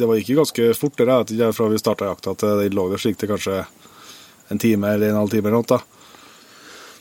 [0.00, 3.02] det var ikke ganske fort, det der, fra vi starta jakta til det lå der
[3.02, 3.60] slik det kanskje
[4.52, 5.80] en time eller en halv time eller noe.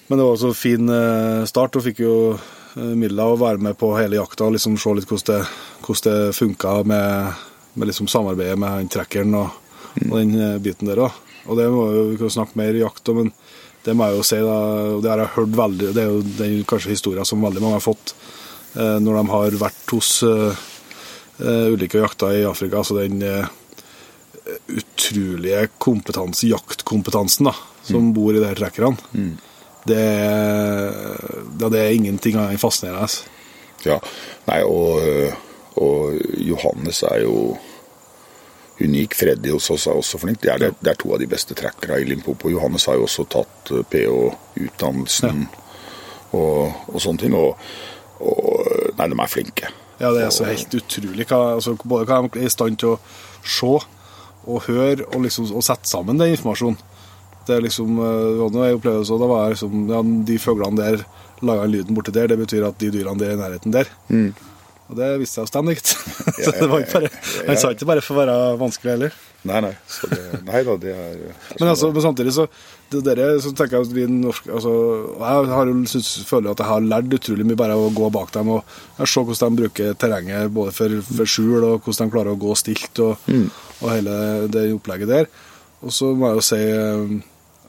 [0.08, 3.78] Men det var også fin eh, start, og fikk jo eh, midler å være med
[3.80, 5.42] på hele jakta og liksom se litt hvordan det,
[5.86, 7.44] hvordan det funka med,
[7.80, 9.54] med liksom samarbeidet med trekkeren og,
[10.10, 11.22] og den eh, biten der òg.
[11.48, 13.32] Og det må vi kan snakke mer jakt om, men
[13.86, 14.58] det må jeg jo si, da,
[14.98, 17.80] og det har jeg hørt veldig Det er jo den kanskje historien som veldig mange
[17.80, 18.14] har fått
[18.72, 20.12] når de har vært hos
[21.42, 22.78] eh, ulike jakter i Afrika.
[22.78, 23.48] Altså den eh,
[24.72, 27.54] utrolige kompetanse, jaktkompetansen da,
[27.88, 28.98] som bor i de her trekkerne.
[29.88, 33.24] Det, er- ja, det er ingenting annet enn fascinerende.
[33.88, 33.98] Ja,
[34.46, 35.02] nei, og,
[35.82, 37.58] og Johannes er jo
[38.82, 39.16] unik.
[39.18, 40.42] Freddy hos oss er også flink.
[40.44, 42.50] Det er, det, det er to av de beste trackerne i Limpopo.
[42.54, 45.48] Johannes har jo også tatt øh, PH-utdannelsen
[46.38, 47.36] og, og sånne ting.
[47.38, 47.58] Og,
[48.22, 49.72] og nei, de er flinke.
[50.02, 52.96] Ja, det er så helt utrolig hva, altså, både hva de er i stand til
[52.96, 53.00] å
[53.46, 53.74] se
[54.46, 56.80] og høre og, liksom, og sette sammen den informasjonen.
[57.48, 61.04] Det er liksom, eh, jeg opplevde så, da var jeg liksom, ja, de fuglene der
[61.46, 63.90] laga lyden borti der, det betyr at de dyrene der er i nærheten der.
[64.92, 65.94] Og det viste seg å stemme, gitt.
[66.44, 67.12] så det var ikke bare,
[67.48, 69.20] han sa ikke bare for å være vanskelig heller.
[69.48, 69.72] Nei, nei.
[69.90, 72.46] Så det, nei da, det er Men, altså, men samtidig så
[72.92, 74.74] det der, så tenker jeg at vi norske altså,
[75.16, 78.10] Jeg har jo synes, føler at jeg har lært utrolig mye bare av å gå
[78.14, 82.16] bak dem og se hvordan de bruker terrenget både for, for skjul og hvordan de
[82.18, 83.16] klarer å gå stilt og,
[83.82, 84.16] og hele
[84.54, 85.30] det opplegget der.
[85.82, 87.14] Og så må jeg jo si eh,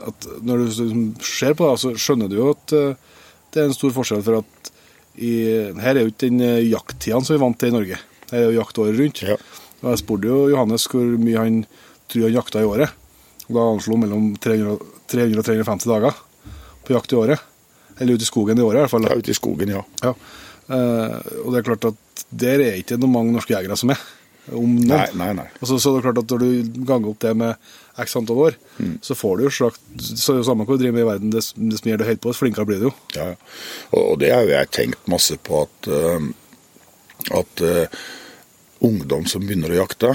[0.09, 3.19] at når du liksom ser på det, så skjønner du jo at eh,
[3.53, 4.73] det er en stor forskjell for at
[5.13, 5.33] i,
[5.77, 6.41] her er jo ikke den
[6.71, 7.99] jakttida som vi er vant til i Norge.
[8.31, 9.21] Her er jo jakt året rundt.
[9.29, 9.37] Ja.
[9.83, 11.59] Og jeg spurte jo Johannes hvor mye han
[12.09, 12.95] tror han jakta i året.
[13.49, 16.21] Og da anslo han mellom 300 300 og 350 dager
[16.87, 17.43] på jakt i året.
[18.01, 19.07] Eller ute i skogen i året, i hvert fall.
[19.09, 19.83] Ja, ute i skogen, ja.
[20.03, 20.15] Ja.
[20.73, 24.01] Eh, og det er klart at der er ikke noe mange norske jegere som er.
[24.51, 24.89] Om noen.
[24.91, 25.47] Nei, nei, nei.
[25.61, 27.69] Og så, det er klart at Når du ganger opp det med
[28.03, 28.57] x antall år,
[29.05, 31.11] så får du jo slakt Så er det jo samme hva du driver med i
[31.11, 32.95] verden, dess dess mer du holder på, dess flinkere blir du jo.
[33.15, 33.29] Ja,
[33.93, 36.27] og, det har jo jeg tenkt masse på at, øh,
[37.39, 38.03] at uh,
[38.83, 40.11] ungdom som begynner å jakte,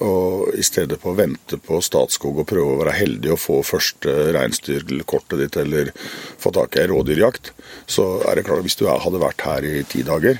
[0.00, 3.58] og i stedet for å vente på Statskog og prøve å være heldig og få
[3.66, 5.90] første reinsdyrkortet ditt eller
[6.40, 7.50] få tak i ei rådyrjakt,
[7.90, 10.38] så er det klart at hvis du hadde vært her i ti dager,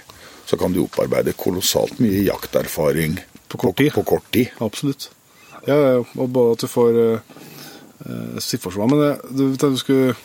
[0.50, 3.20] så kan du opparbeide kolossalt mye jakterfaring
[3.50, 3.92] På kort tid.
[3.94, 4.50] På, kort tid.
[4.58, 5.10] Absolutt.
[5.66, 10.16] Ja, og både at du får uh, situasjoner Men det, du, vet du skulle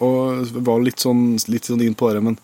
[0.00, 2.38] Og var litt sånn, litt sånn inn på det, men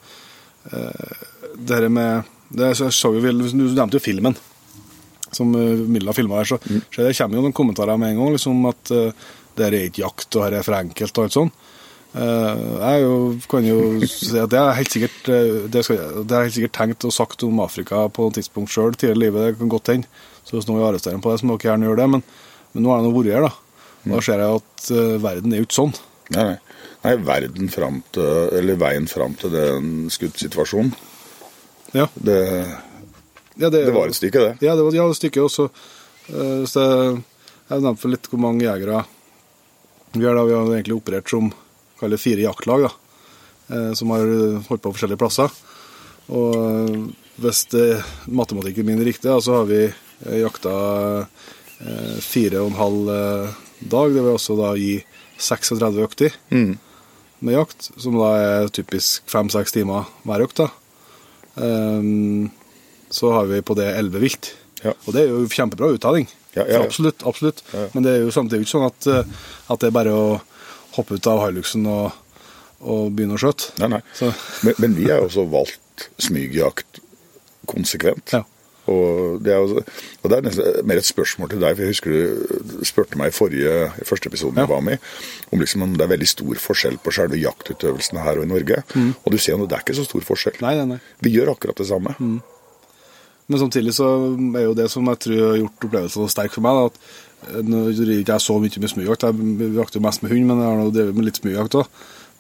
[0.73, 1.25] uh,
[1.57, 4.37] det her med det, så jeg så jo, Du nevnte jo filmen
[5.33, 6.57] som Milla filma her, så,
[6.89, 9.27] så det kommer jo noen kommentarer med en gang liksom at uh,
[9.59, 11.51] det her er ikke jakt, og her er for enkelt og alt sånn.
[12.19, 13.17] Eh, Jeg er jo,
[13.51, 13.79] kan jo
[14.11, 17.15] si at det er helt sikkert eh, det, skal, det er helt sikkert tenkt og
[17.15, 19.47] sagt om Afrika på et tidspunkt sjøl tidligere i livet.
[19.47, 20.11] Det kan godt hende.
[20.43, 22.09] Så hvis noen vil arrestere meg på det, så må dere gjerne gjøre det.
[22.17, 22.25] Men,
[22.73, 23.53] men nå har jeg nå vært her, da.
[24.09, 25.95] Da ser jeg at eh, verden er jo ikke sånn.
[26.35, 26.49] Nei,
[27.05, 27.15] nei.
[27.25, 30.93] verden fram til, eller veien fram til den skuddsituasjonen,
[31.97, 32.37] Ja, det,
[33.57, 34.67] ja, det var et stykke, det.
[34.67, 35.71] Ja, det var ja, et stykke også.
[36.69, 37.23] Så jeg
[37.69, 39.03] jeg nevnte litt hvor mange jegere
[40.15, 40.45] vi har da.
[40.49, 41.51] Vi har egentlig operert som
[42.01, 42.91] kall det fire jaktlag, da,
[43.75, 44.27] eh, som har
[44.69, 45.55] holdt på forskjellige plasser.
[46.29, 46.99] Og eh,
[47.39, 47.65] hvis
[48.27, 50.75] matematikken min er riktig, så har vi eh, jakta
[51.23, 54.15] eh, fire og en halv eh, dag.
[54.15, 54.99] Det vil også da gi
[55.39, 60.59] 36 økter med jakt, som da er typisk fem-seks timer hver økt.
[60.59, 60.69] da.
[61.63, 62.51] Ehm,
[63.11, 64.51] så har vi på det elleve vilt.
[64.83, 64.95] Ja.
[65.07, 66.29] Og det er jo kjempebra uttelling.
[66.57, 66.83] Ja, ja.
[66.83, 67.23] Absolutt.
[67.27, 67.63] absolutt.
[67.95, 69.39] Men det er jo samtidig ikke sånn at, eh,
[69.71, 70.27] at det er bare å
[70.99, 72.13] hoppe ut av Hiluxen og,
[72.83, 73.73] og begynne å skjøte.
[73.83, 74.03] Nei, nei.
[74.19, 74.35] Så-
[74.67, 77.01] Men, men vi har jo også valgt smygjakt
[77.71, 78.33] konsekvent.
[78.37, 78.45] Ja.
[78.89, 79.83] Og det, er jo,
[80.23, 83.29] og det er nesten mer et spørsmål til deg, for jeg husker du spurte meg
[83.29, 83.73] i forrige,
[84.09, 84.71] første episoden jeg Ja.
[84.75, 84.99] var med
[85.53, 88.79] om liksom om det er veldig stor forskjell på selve jaktutøvelsene her og i Norge.
[88.97, 90.57] Og du ser jo at det er ikke så stor forskjell.
[90.57, 90.65] Mm.
[90.65, 91.01] Nei, nei, nei.
[91.21, 92.15] Vi gjør akkurat det samme.
[93.49, 94.09] Men samtidig så
[94.57, 97.28] er jo det som jeg tror har gjort opplevelsen så sterk for meg, da, at
[97.65, 100.69] nå driver ikke jeg så mye med smugjakt, Jeg jakter mest med hund, men jeg
[100.69, 101.87] har nå drevet med litt smugjakt òg.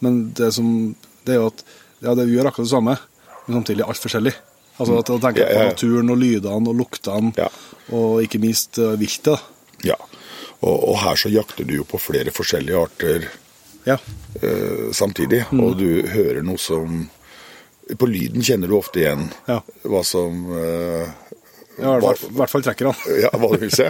[0.00, 0.94] Men det, som,
[1.26, 1.64] det er jo at
[2.02, 2.96] ja, det, vi gjør akkurat det samme,
[3.46, 4.34] men samtidig alt forskjellig.
[4.78, 7.48] Altså at jeg tenker ja, Ja, på naturen og lydene og luktene, Ja.
[7.90, 9.40] og ikke minst eh, viltet.
[9.86, 9.96] Ja.
[10.60, 13.28] Og, og her så jakter du jo på flere forskjellige arter
[13.86, 13.96] Ja.
[14.42, 15.60] eh, samtidig, Mm.
[15.64, 17.08] og du hører noe som
[17.96, 19.62] På lyden kjenner du ofte igjen Ja.
[19.84, 21.08] hva som eh,
[21.78, 23.02] Ja, I hvert fall- i trekker han.
[23.24, 23.88] ja, hva du vil se.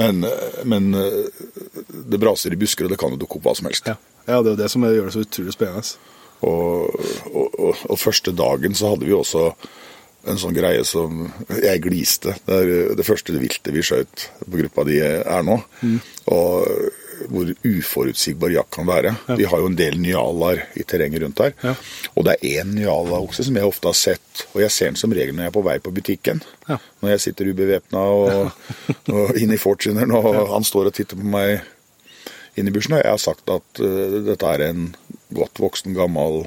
[0.00, 0.24] Men,
[0.64, 1.46] men eh,
[2.10, 3.88] det braser i busker, og det kan jo dukke opp hva som helst.
[3.90, 3.96] Ja.
[4.28, 5.86] ja, det er jo det som gjør det så utrolig spennende.
[6.44, 7.00] Og,
[7.32, 9.48] og, og, og første dagen så hadde vi også
[10.24, 11.26] en sånn greie som
[11.60, 12.32] Jeg gliste.
[12.48, 15.58] Det er det første viltet vi skjøt på gruppa di er nå.
[16.32, 16.92] Og
[17.34, 19.14] hvor uforutsigbar jakt kan være.
[19.38, 21.54] Vi har jo en del nyalaer i terrenget rundt her.
[21.64, 21.74] Ja.
[22.14, 25.14] Og det er én nyalaokse som jeg ofte har sett, og jeg ser den som
[25.14, 26.42] regel når jeg er på vei på butikken.
[26.68, 26.80] Ja.
[27.02, 28.66] Når jeg sitter ubevæpna og,
[29.14, 31.64] og inne i Fortuneren, og han står og titter på meg
[32.58, 32.96] inn i bushen.
[32.96, 34.92] Og jeg har sagt at uh, dette er en
[35.34, 36.44] godt voksen, gammel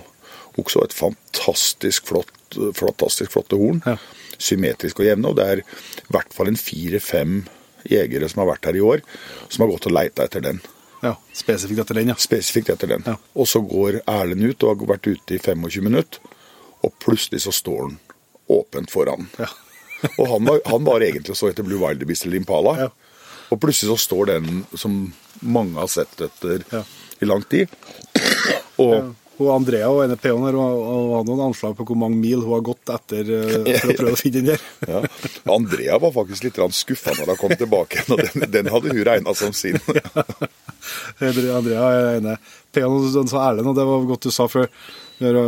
[0.57, 2.33] okse og et fantastisk flott,
[2.77, 3.83] fantastisk flotte horn.
[3.85, 3.97] Ja.
[4.37, 5.31] Symmetrisk og jevne.
[5.31, 7.43] Og det er i hvert fall en fire-fem
[7.87, 9.03] jegere som har vært her i år,
[9.49, 10.61] som har gått og leita etter den.
[11.03, 12.15] Ja, Spesifikt etter den, ja.
[12.19, 13.03] Spesifikt etter den.
[13.05, 13.15] Ja.
[13.37, 16.19] Og så går Erlend ut og har vært ute i 25 minutter,
[16.81, 17.99] og plutselig så står han
[18.49, 19.27] åpent foran.
[19.37, 19.49] Ja.
[20.19, 22.75] og han var, han var egentlig så etter Blue Wildebeest eller Impala.
[22.87, 22.89] Ja.
[23.53, 24.97] Og plutselig så står den som
[25.41, 26.83] mange har sett etter Ja.
[27.21, 27.71] i lang tid.
[28.81, 32.41] Og Hun Andrea og ene P-en her, og og noen anslag på hvor mange mil
[32.43, 34.63] hun har gått etter eh, for å prøve å finne den der.
[34.89, 35.01] ja,
[35.53, 39.03] Andrea var faktisk litt skuffa når hun kom tilbake igjen, og den, den hadde hun
[39.07, 39.79] regna som sin.
[41.21, 42.37] Andrea er ene
[42.73, 44.69] P-en sa Erlend, og det var godt du sa, før.
[45.17, 45.39] vi har,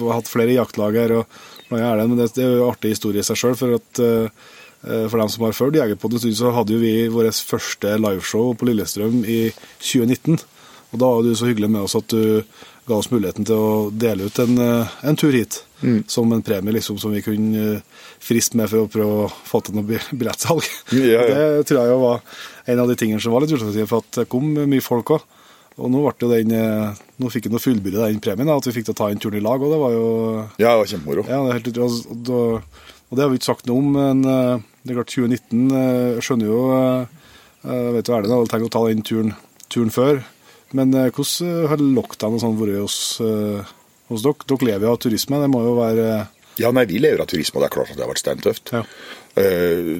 [0.00, 1.16] har hatt flere jaktlag her.
[1.20, 3.58] og Erlend, men det, det er jo en artig historie i seg sjøl.
[3.58, 4.48] For, eh,
[4.82, 8.50] for dem som har fulgt Jegerpodden en stund, så hadde jo vi vårt første liveshow
[8.58, 9.44] på Lillestrøm i
[9.78, 10.42] 2019.
[10.92, 12.42] Og da var du så hyggelig med oss at du
[12.88, 15.62] ga oss muligheten til å dele ut en, eh, en tur hit.
[16.06, 19.60] Som en premie liksom, som vi kunne eh, friste med for å prøve å få
[19.66, 20.66] til noe billettsalg.
[20.94, 21.46] Ja, ja.
[21.58, 22.20] Det tror jeg jo var
[22.70, 25.24] en av de tingene som var litt utslagsgivende, for at det kom mye folk òg.
[25.82, 29.00] Og nå, den, eh, nå fikk vi fullbyrde den premien, at vi fikk til å
[29.02, 29.62] ta en turen i lag.
[29.62, 30.06] Og det var jo
[30.60, 31.26] Ja, det var kjempemoro.
[31.26, 32.02] ja, det er helt utrolig.
[32.30, 36.06] Og, og det har vi ikke sagt noe om, men det er klart 2019 eh,
[36.16, 36.60] Jeg skjønner jo
[37.62, 39.34] Jeg vet jo Erlend hadde tenkt å ta den turen,
[39.70, 40.22] turen før.
[40.76, 43.72] Men eh, hvordan eh, har lockdown og sånn vært hos, eh,
[44.12, 44.48] hos dere?
[44.48, 46.08] Dere lever jo av turisme, det må jo være
[46.60, 48.74] Ja, nei, vi lever av turisme, og det er klart at det har vært steintøft.
[48.76, 48.82] Ja.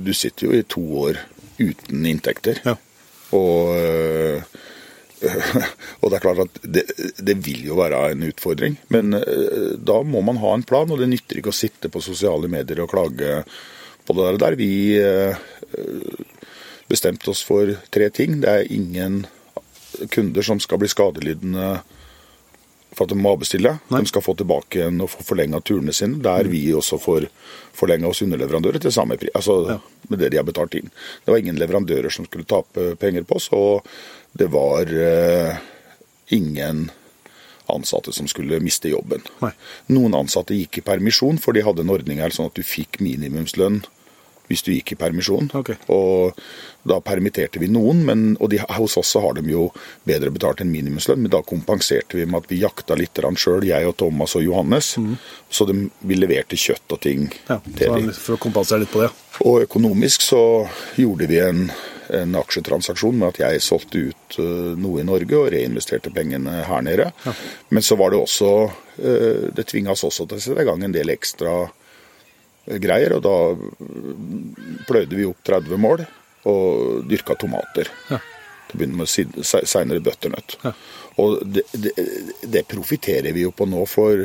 [0.05, 1.23] Du sitter jo i to år
[1.57, 2.59] uten inntekter.
[2.67, 2.75] Ja.
[3.33, 3.71] Og,
[6.03, 6.83] og det er klart at det,
[7.17, 8.77] det vil jo være en utfordring.
[8.93, 9.17] Men
[9.81, 12.85] da må man ha en plan, og det nytter ikke å sitte på sosiale medier
[12.85, 13.41] og klage
[14.05, 14.59] på det der.
[14.61, 14.73] Vi
[16.93, 18.43] bestemte oss for tre ting.
[18.45, 19.23] Det er ingen
[20.11, 21.81] kunder som skal bli skadelidende
[22.93, 23.73] for at de må avbestille.
[23.89, 24.01] Nei.
[24.05, 27.29] De skal få tilbake igjen og få forlenga turene sine, der vi også får
[27.77, 29.33] forlenga oss underleverandører til samme pris.
[29.39, 29.79] Altså
[30.11, 30.91] med det de har betalt inn.
[31.25, 33.89] Det var ingen leverandører som skulle tape penger på oss, og
[34.37, 35.63] det var eh,
[36.37, 36.91] ingen
[37.73, 39.25] ansatte som skulle miste jobben.
[39.41, 39.55] Nei.
[39.95, 43.01] Noen ansatte gikk i permisjon, for de hadde en ordning her sånn at du fikk
[43.01, 43.81] minimumslønn
[44.51, 45.51] hvis du gikk i permisjon.
[45.63, 45.79] Okay.
[45.95, 46.37] Og
[46.89, 49.69] da permitterte vi noen, men, og de, hos oss så har de jo
[50.09, 53.87] bedre betalt enn minimumslønn, men da kompenserte vi med at vi jakta litt sjøl, jeg
[53.87, 54.97] og Thomas og Johannes.
[55.53, 57.63] Så de, vi leverte kjøtt og ting Mm.
[57.79, 59.09] Ja, så for å kompensere litt på det.
[59.47, 60.43] Og økonomisk så
[60.99, 61.65] gjorde vi en,
[62.15, 66.85] en aksjetransaksjon med at jeg solgte ut eh, noe i Norge og reinvesterte pengene her
[66.85, 67.11] nede.
[67.73, 68.51] Men så var det også
[68.99, 71.57] eh, Det tvinga oss også til å sette i gang en del ekstra
[72.67, 73.17] greier.
[73.17, 73.37] Og da
[74.89, 76.05] pløyde vi opp 30 mål
[76.51, 77.91] og dyrka tomater.
[78.11, 78.21] Ja.
[78.69, 80.57] Til å begynne med seinere butternut.
[80.63, 80.73] Ja.
[81.23, 81.93] Og det, det,
[82.49, 84.25] det profitterer vi jo på nå, for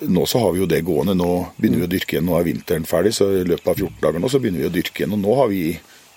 [0.00, 1.16] nå så har vi jo det gående.
[1.16, 2.26] Nå begynner vi å dyrke igjen.
[2.28, 4.74] Nå er vinteren ferdig, så i løpet av 14 dager nå så begynner vi å
[4.74, 5.16] dyrke igjen.
[5.16, 5.62] Og nå har vi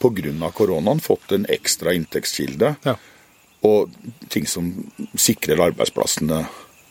[0.01, 0.51] pga.
[0.57, 2.75] koronaen fått en ekstra inntektskilde.
[2.83, 2.97] Ja.
[3.61, 3.93] Og
[4.33, 4.71] ting som
[5.13, 6.47] sikrer arbeidsplassene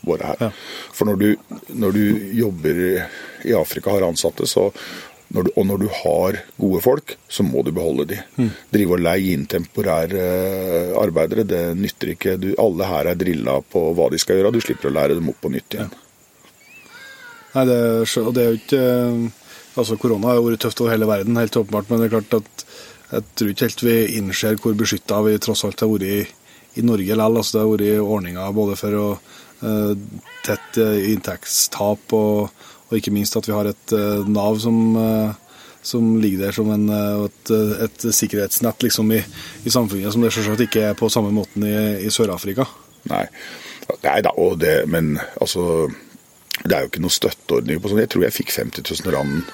[0.07, 0.49] våre her.
[0.49, 0.51] Ja.
[0.97, 1.29] For når du,
[1.77, 2.03] når du
[2.39, 2.83] jobber
[3.45, 4.71] i Afrika, har ansatte, så
[5.31, 8.19] når du, og når du har gode folk, så må du beholde de.
[8.37, 8.51] Mm.
[8.75, 12.37] Drive og leie inn temporære eh, arbeidere, det nytter ikke.
[12.43, 15.31] Du, alle her er drilla på hva de skal gjøre, du slipper å lære dem
[15.31, 15.93] opp på nytt igjen.
[17.51, 19.29] Nei, det, det er jo ikke eh,
[19.79, 22.65] Altså, korona har vært tøft over hele verden, helt åpenbart, men det er klart at
[23.11, 26.19] jeg tror ikke helt vi innser hvor beskytta vi tross alt har vært i,
[26.83, 27.39] i Norge likevel.
[27.39, 29.05] Altså, det har vært ordninger både for å
[29.63, 29.95] uh,
[30.47, 32.51] tette inntektstap og,
[32.91, 36.71] og ikke minst at vi har et eh, Nav som, eh, som ligger der som
[36.75, 37.53] en, eh, et,
[37.87, 39.23] et sikkerhetsnett liksom, i,
[39.65, 42.67] i samfunnet, som det selvsagt ikke er på samme måten i, i Sør-Afrika.
[43.11, 43.25] Nei.
[44.03, 45.89] Nei da, og det, men altså
[46.61, 48.03] Det er jo ikke noe støtteordning på sånn.
[48.03, 49.53] Jeg tror jeg fikk 50 000 rand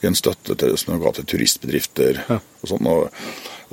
[0.00, 2.22] i en støtte til, som ga til turistbedrifter.
[2.30, 2.38] Ja.
[2.40, 3.18] Og sånn, og,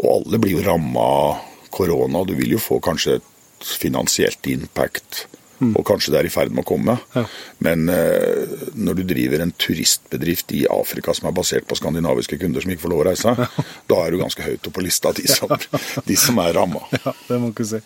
[0.02, 2.26] og alle blir jo ramma av korona.
[2.28, 5.24] Du vil jo få kanskje et finansielt impact.
[5.60, 6.98] Og kanskje det er i ferd med å komme.
[7.16, 7.24] Ja.
[7.66, 12.64] Men eh, når du driver en turistbedrift i Afrika som er basert på skandinaviske kunder
[12.64, 13.34] som ikke får lov å reise,
[13.92, 15.52] da er du ganske høyt oppe på lista, de som,
[16.10, 16.84] de som er ramma.
[17.08, 17.80] Ja, det må du ikke si.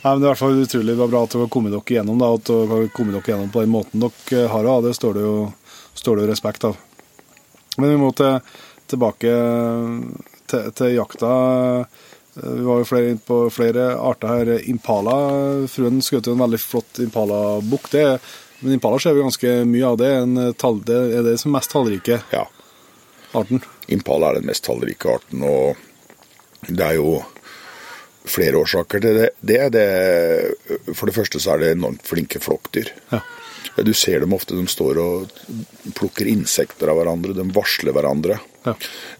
[0.00, 2.20] Nei, men Det er i hvert fall utrolig bra at dere har kommet dere gjennom
[2.20, 4.68] da, at dere har kommet dere gjennom på den måten dere har.
[4.68, 4.76] da.
[4.86, 5.34] Det står det jo,
[6.00, 6.78] står det jo respekt av.
[7.76, 8.40] Men vi må til,
[8.90, 9.34] tilbake
[10.50, 11.34] til, til jakta.
[12.42, 14.52] Vi var jo flere inn på flere arter her.
[14.70, 15.16] Impala.
[15.70, 17.90] Fruen skjøt en veldig flott impalabukk.
[17.92, 18.04] Det,
[18.60, 19.98] men impala ser vi ganske mye av.
[20.00, 22.46] Det en tall, det er det som mest tallrike Ja.
[23.34, 23.62] arten.
[23.88, 25.76] Impala er den mest tallrike arten, og
[26.68, 27.20] det er jo
[28.30, 29.30] flere årsaker til det.
[29.40, 32.90] det, det for det første så er det enormt flinke flokkdyr.
[33.12, 33.22] Ja.
[33.80, 35.30] Du ser dem ofte, de står og
[35.96, 38.36] plukker insekter av hverandre, de varsler hverandre.
[38.64, 38.74] Ja.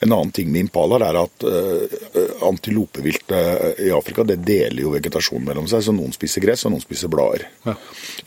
[0.05, 5.47] En annen ting med impalaer er at uh, antilopeviltet i Afrika det deler jo vegetasjonen
[5.49, 7.47] mellom seg, så noen spiser gress og noen spiser blader.
[7.64, 7.74] Ja.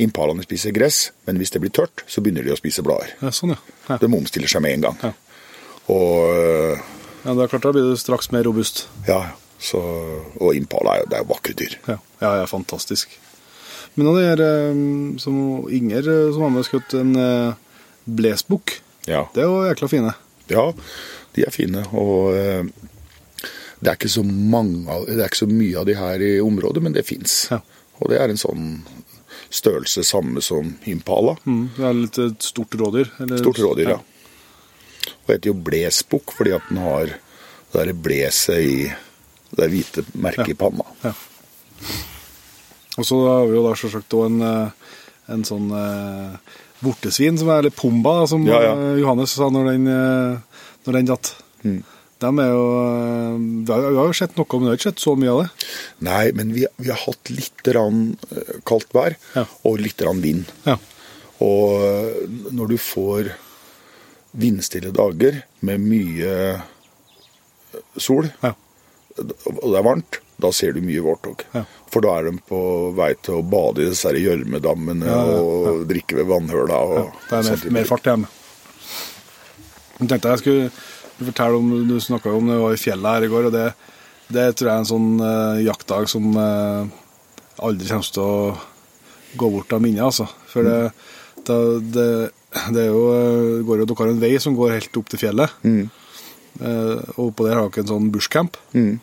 [0.04, 3.14] Impalaene spiser gress, men hvis det blir tørt, så begynner de å spise blader.
[3.22, 3.98] Ja, sånn, ja.
[4.02, 4.98] De omstiller seg med en gang.
[5.04, 5.14] Ja.
[5.94, 6.84] Og uh,
[7.24, 7.34] ja.
[7.38, 8.88] Det er klart, da blir du straks mer robust.
[9.08, 9.22] ja,
[9.64, 9.80] så,
[10.44, 11.76] og impala er jo det er jo vakre dyr.
[11.88, 13.14] Ja, ja, ja fantastisk.
[13.96, 14.80] Men av det her eh,
[15.22, 15.38] som
[15.72, 17.54] Inger eh, som har med skutt en eh,
[18.10, 19.22] blesbukk, Ja.
[19.36, 20.12] det er jo jækla fine.
[20.50, 20.66] Ja,
[21.36, 21.86] de er fine.
[21.94, 22.64] Og eh,
[23.84, 26.84] det er ikke så mange det er ikke så mye av de her i området,
[26.84, 27.48] men det fins.
[27.52, 27.60] Ja.
[28.02, 28.68] Og det er en sånn
[29.54, 31.36] størrelse samme som impala.
[31.46, 33.10] Mm, det er litt et stort rådyr.
[33.22, 34.00] eller- Stort rådyr, ja.
[35.24, 37.20] Og heter jo blesbukk fordi at den har det
[37.74, 38.94] derre bleset i
[39.56, 40.84] det hvite merket i panna.
[41.04, 41.14] Ja.
[42.98, 44.70] Og så har vi jo da selvsagt òg en, eh,
[45.34, 46.38] en sånn eh,
[46.84, 48.74] vortesvin, som er eller pumba, som Ja, ja.
[48.76, 51.34] eh, Johannes sa når den, eh, når den datt.
[51.64, 51.82] Mm.
[52.24, 55.16] De er jo eh, Vi har, jo sett noe, men vi har ikke sett så
[55.20, 55.70] mye av det.
[56.08, 58.04] Nei, men vi, vi har hatt litt rann,
[58.70, 59.46] kaldt vær Ja.
[59.64, 60.52] og litt rann vind.
[60.68, 60.78] Ja.
[61.44, 63.34] Og når du får
[64.40, 66.38] vindstille dager med mye
[67.98, 68.54] sol, Ja.
[69.22, 71.44] Og det er varmt, da ser du mye vårtog.
[71.54, 71.64] Ja.
[71.94, 72.60] For da er de på
[72.98, 76.80] vei til å bade i disse gjørmedammene Ja, ja, og drikke ved vannhøla.
[76.82, 78.32] Og det er mer, mer fart hjemme.
[80.00, 80.72] Jeg tenkte jeg skulle
[81.24, 83.68] fortelle om Du snakka om det var i fjellet her i går, og det,
[84.34, 86.90] det tror jeg er en sånn uh, jaktdag som uh,
[87.64, 88.38] aldri kommer til å
[89.38, 90.28] gå bort av minnet, altså.
[90.50, 90.80] For det,
[91.46, 91.60] det,
[91.94, 92.08] det,
[92.74, 95.22] det er jo eh, går jo, Dere har en vei som går helt opp til
[95.24, 95.56] fjellet.
[95.66, 95.88] Mm.
[96.62, 98.60] Eh, og oppå der har dere en sånn bushcamp.
[98.76, 99.00] Mm.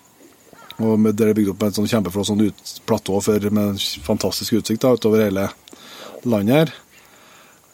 [0.81, 3.81] Og med, der er bygd opp med et sånn kjempeflott sånn ut, platå for, med
[4.07, 5.49] fantastisk utsikt da, utover hele
[6.25, 6.75] landet her.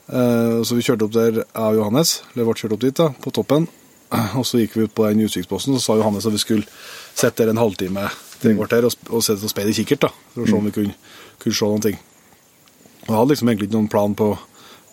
[0.06, 3.10] Eh, så vi kjørte opp der, jeg og Johannes, eller ble kjørt opp dit, da,
[3.22, 3.68] på toppen.
[4.38, 6.66] Og så gikk vi ut på den utsiktsposten, så sa Johannes at vi skulle
[7.16, 8.08] sitte der en halvtime
[8.40, 8.60] til mm.
[8.60, 10.74] kvarter og, sette og sitte og speide i kikkert, da, for å se om vi
[10.76, 10.98] kunne,
[11.42, 11.98] kunne se noen ting.
[13.06, 14.32] Og jeg hadde liksom egentlig ikke noen plan på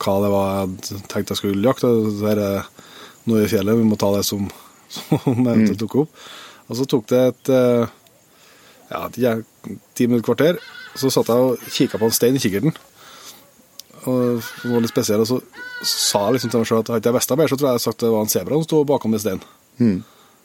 [0.04, 1.90] hva det var jeg tenkte jeg skulle jakte.
[2.20, 2.42] Det er
[3.30, 4.50] noe i fjellet, vi må ta det som,
[4.94, 6.24] som eventuelt tok opp.
[6.70, 8.00] Og så tok det et eh,
[8.94, 9.36] ja,
[9.98, 10.62] ti minutter, kvarter.
[10.96, 12.76] Så satt jeg og kikka på en stein i kikkerten.
[14.04, 15.40] Og det var litt spesiell, og så
[15.88, 17.72] sa jeg liksom til meg sjøl at hadde jeg visst det bedre, så tror jeg
[17.72, 19.46] jeg hadde sagt det var en sebra som sto bakom den steinen.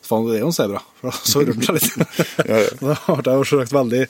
[0.09, 0.81] Faen, det er jo en sebra.
[1.27, 1.89] Så rørte han seg litt.
[2.87, 4.03] Da ble jeg selvsagt veldig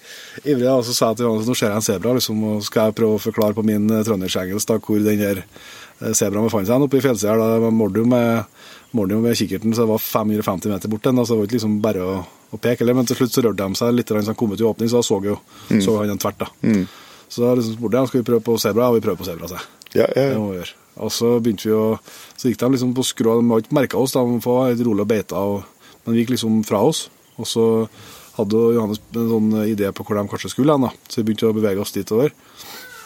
[0.45, 2.91] ivrig, og så sa jeg til Johannes nå ser jeg en sebra, liksom, og skal
[2.91, 7.01] jeg prøve å forklare på min trøndersk-engelsk da, hvor den eh, sebraen befant seg oppe
[7.01, 7.35] i fjellsida.
[7.35, 7.73] her, Da
[8.03, 8.58] jo med,
[8.97, 11.19] målte jo med kikkerten, så det var 550 meter bort den.
[11.19, 13.45] altså så det var ikke liksom bare å, å peke, eller, men til slutt så
[13.45, 15.39] rørte de seg litt, så han kom ut i åpning, så da så jo
[15.85, 16.45] så han den tvert.
[16.45, 16.51] da.
[17.29, 19.51] Så da liksom spurte jeg skal vi prøve på sebra, ja, vi prøver på sebra,
[19.51, 19.67] sa jeg.
[19.95, 20.77] Ja, ja, Det må vi gjøre.
[20.99, 21.99] Og så begynte vi å
[22.37, 25.05] Så gikk de liksom på skrå, de hadde ikke merka oss, de var litt rolig
[25.05, 27.09] og beita, og, men vi gikk liksom fra oss.
[27.39, 27.65] Og så
[28.39, 30.89] hadde Johannes en sånn idé på hvor de kanskje skulle hen.
[31.11, 32.33] Så vi begynte å bevege oss dit over.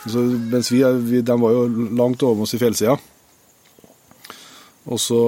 [0.04, 0.22] Så,
[0.52, 1.66] mens vi, vi, de var jo
[1.96, 2.96] langt over oss i fjellsida.
[4.90, 5.20] Og så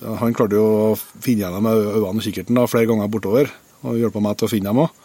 [0.00, 3.12] ja, Han klarte jo å finne gjennom dem med øynene og kikkerten da, flere ganger
[3.12, 4.98] bortover, og hjelpa meg til å finne dem òg.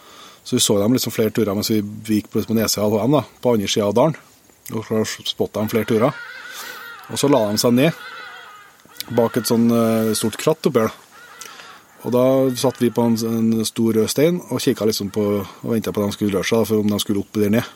[0.46, 1.82] Så vi så dem liksom flere turer mens vi
[2.20, 4.20] gikk på nedsida av dem, da, på andre sida av dalen.
[4.74, 6.20] Og klarte å spotte dem flere turer.
[7.10, 8.04] Og så la de seg ned
[9.14, 10.94] bak et sånn eh, stort kratt oppi her.
[12.06, 12.26] Og da
[12.58, 16.04] satt vi på en, en stor rød stein og kikka liksom på og venta på
[16.04, 17.72] at de skulle røre seg, for om de skulle opp eller ned.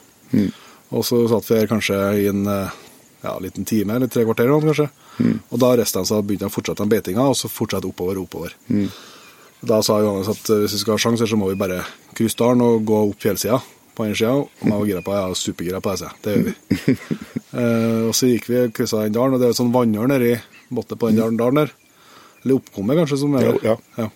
[0.93, 2.43] Og så satt vi her kanskje i en
[3.23, 4.89] eh, en liten time eller tre kvarter, kanskje.
[5.49, 8.19] Og da reiste de seg og begynte å fortsette den beitinga, og så fortsette oppover
[8.21, 8.55] og oppover.
[9.59, 11.81] Da sa Johannes at eh, hvis vi skal ha sjanser, så må vi bare
[12.15, 13.59] krysse dalen og gå opp fjellsida
[13.95, 14.31] på andre sida.
[14.39, 16.11] Og jeg var gira på ja, supergira på det.
[16.23, 16.53] Det gjør vi.
[17.59, 20.13] eh, og så gikk vi og kryssa den dalen, og det er et sånn vannhjørn
[20.15, 20.33] nedi
[20.69, 21.73] bunnen på den dalen, der.
[22.45, 23.65] Eller oppkommet, kanskje, som er Ja, der.
[23.73, 24.05] ja.
[24.05, 24.09] ja.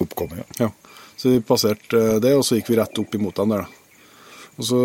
[0.00, 0.68] Oppkommet, ja.
[0.68, 0.70] Ja.
[1.18, 3.66] Så vi passerte eh, det, og så gikk vi rett opp imot dem der.
[3.66, 4.04] da.
[4.58, 4.80] Og så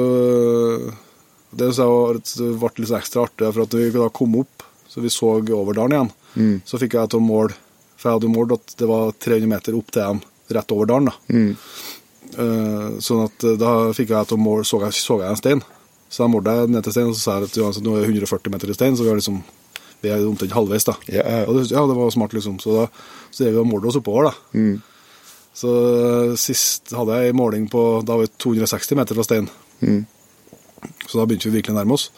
[1.55, 5.73] Det ble litt ekstra artig, for at vi da kom opp, så vi så over
[5.77, 6.11] dalen igjen,
[6.65, 7.53] så fikk jeg til å måle
[7.97, 10.21] For jeg hadde målt at det var 300 meter opp til dem,
[10.57, 11.05] rett over dalen.
[11.11, 11.13] da.
[12.33, 15.39] Eh, sånn at eh, da fikk jeg til å måle Så jeg, så jeg en
[15.39, 15.61] stein.
[16.09, 18.03] Så da målte jeg ned til steinen, og så sa jeg at uansett, nå er
[18.03, 19.43] det 140 meter i stein, så vi er liksom
[20.03, 20.97] vi er omtrent halvveis, da.
[21.07, 21.43] Ja, ja.
[21.47, 22.57] Og det, ja, det var smart, liksom.
[22.59, 22.87] Så da
[23.31, 24.33] så drev vi og målte oss oppover, da.
[25.55, 29.49] Så eh, sist hadde jeg en måling på Da var vi 260 meter fra steinen.
[31.07, 32.09] Så da begynte vi virkelig å nærme oss.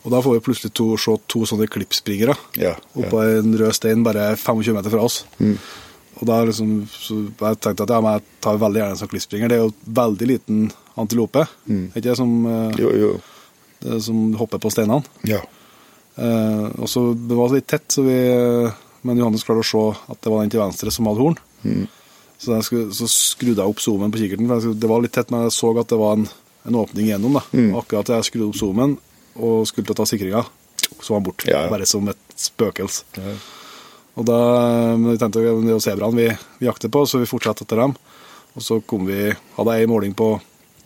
[0.00, 4.04] Og da får vi plutselig to, se to sånne klippspringere Ja, oppå en rød stein
[4.06, 5.24] bare 25 meter fra oss.
[6.20, 9.10] Og da liksom, så jeg tenkte at ja, men jeg tar veldig gjerne en sånn
[9.12, 9.48] klippspringer.
[9.52, 10.62] Det er jo veldig liten
[11.00, 11.46] antilope.
[11.68, 11.84] mm.
[11.94, 13.12] ikke det som, eh, Jo, jo.
[13.84, 15.04] det som hopper på steinene?
[15.24, 15.40] Ja.
[16.16, 20.12] Eh, og så Det var litt tett, så vi, eh, men Johannes klarte å se
[20.12, 21.38] at det var den til venstre som hadde horn.
[22.40, 24.48] Så, jeg skulle, så skrudde jeg opp zoomen på kikkerten.
[24.48, 26.28] For det var litt tett, men jeg så at det var en,
[26.68, 27.38] en åpning igjennom.
[27.38, 27.42] da.
[27.56, 27.74] Mm.
[27.78, 28.98] Akkurat da jeg skrudde opp zoomen
[29.40, 30.42] og skulle ta sikringa,
[31.00, 31.48] så var han borte.
[31.50, 31.70] Ja, ja.
[31.72, 33.04] Bare som et spøkelse.
[34.18, 34.38] Og da
[34.98, 36.28] men vi tenkte at det sebraene vi,
[36.60, 37.94] vi jakter på, så vi fortsatte etter dem.
[38.58, 40.32] Og så kom vi, hadde jeg ei måling på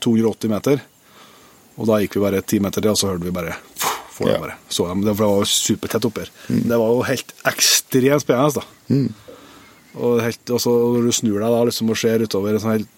[0.05, 0.83] 280 meter,
[1.81, 3.55] og da gikk vi bare 10 meter til, og så hørte vi bare
[4.15, 4.37] for Ja.
[4.39, 4.55] bare.
[4.71, 6.31] Så dem, det var supertett oppi her.
[6.47, 8.99] Det var jo helt ekstremt spennende, da.
[9.95, 12.77] Og, helt, og så når du snur deg da liksom og ser utover en sånn
[12.77, 12.89] helt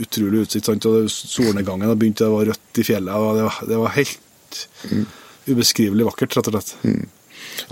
[0.00, 0.86] utrolig utsikt, sant?
[0.88, 4.62] og solnedgangen hadde begynt, det var rødt i fjellet, og det var, det var helt
[5.50, 6.72] ubeskrivelig vakkert, rett og slett.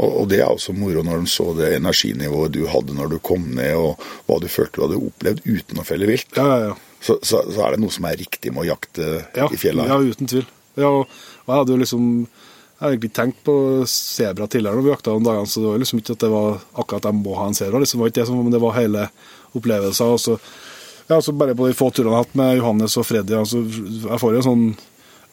[0.03, 3.19] Og, og det er også moro når de så det energinivået du hadde når du
[3.25, 6.33] kom ned, og hva du følte du hadde opplevd uten å felle vilt.
[6.37, 6.79] Ja, ja, ja.
[7.01, 9.07] Så, så, så er det noe som er riktig med å jakte
[9.39, 9.89] Ja, i fjellet.
[9.89, 10.45] ja, uten tvil.
[10.77, 11.07] Ja, og,
[11.47, 13.55] og jeg hadde jo liksom Jeg har egentlig tenkt på
[13.89, 16.59] sebra tidligere når vi jakta om dagene, så det var liksom ikke at det var
[16.83, 18.77] akkurat jeg må ha en sebra, liksom, det var ikke det som, men det var
[18.77, 19.07] hele
[19.59, 20.13] opplevelsen.
[20.15, 20.37] Og så,
[21.11, 23.65] ja, altså bare på de få turene jeg har hatt med Johannes og Freddy, altså,
[23.67, 24.65] jeg får jo sånn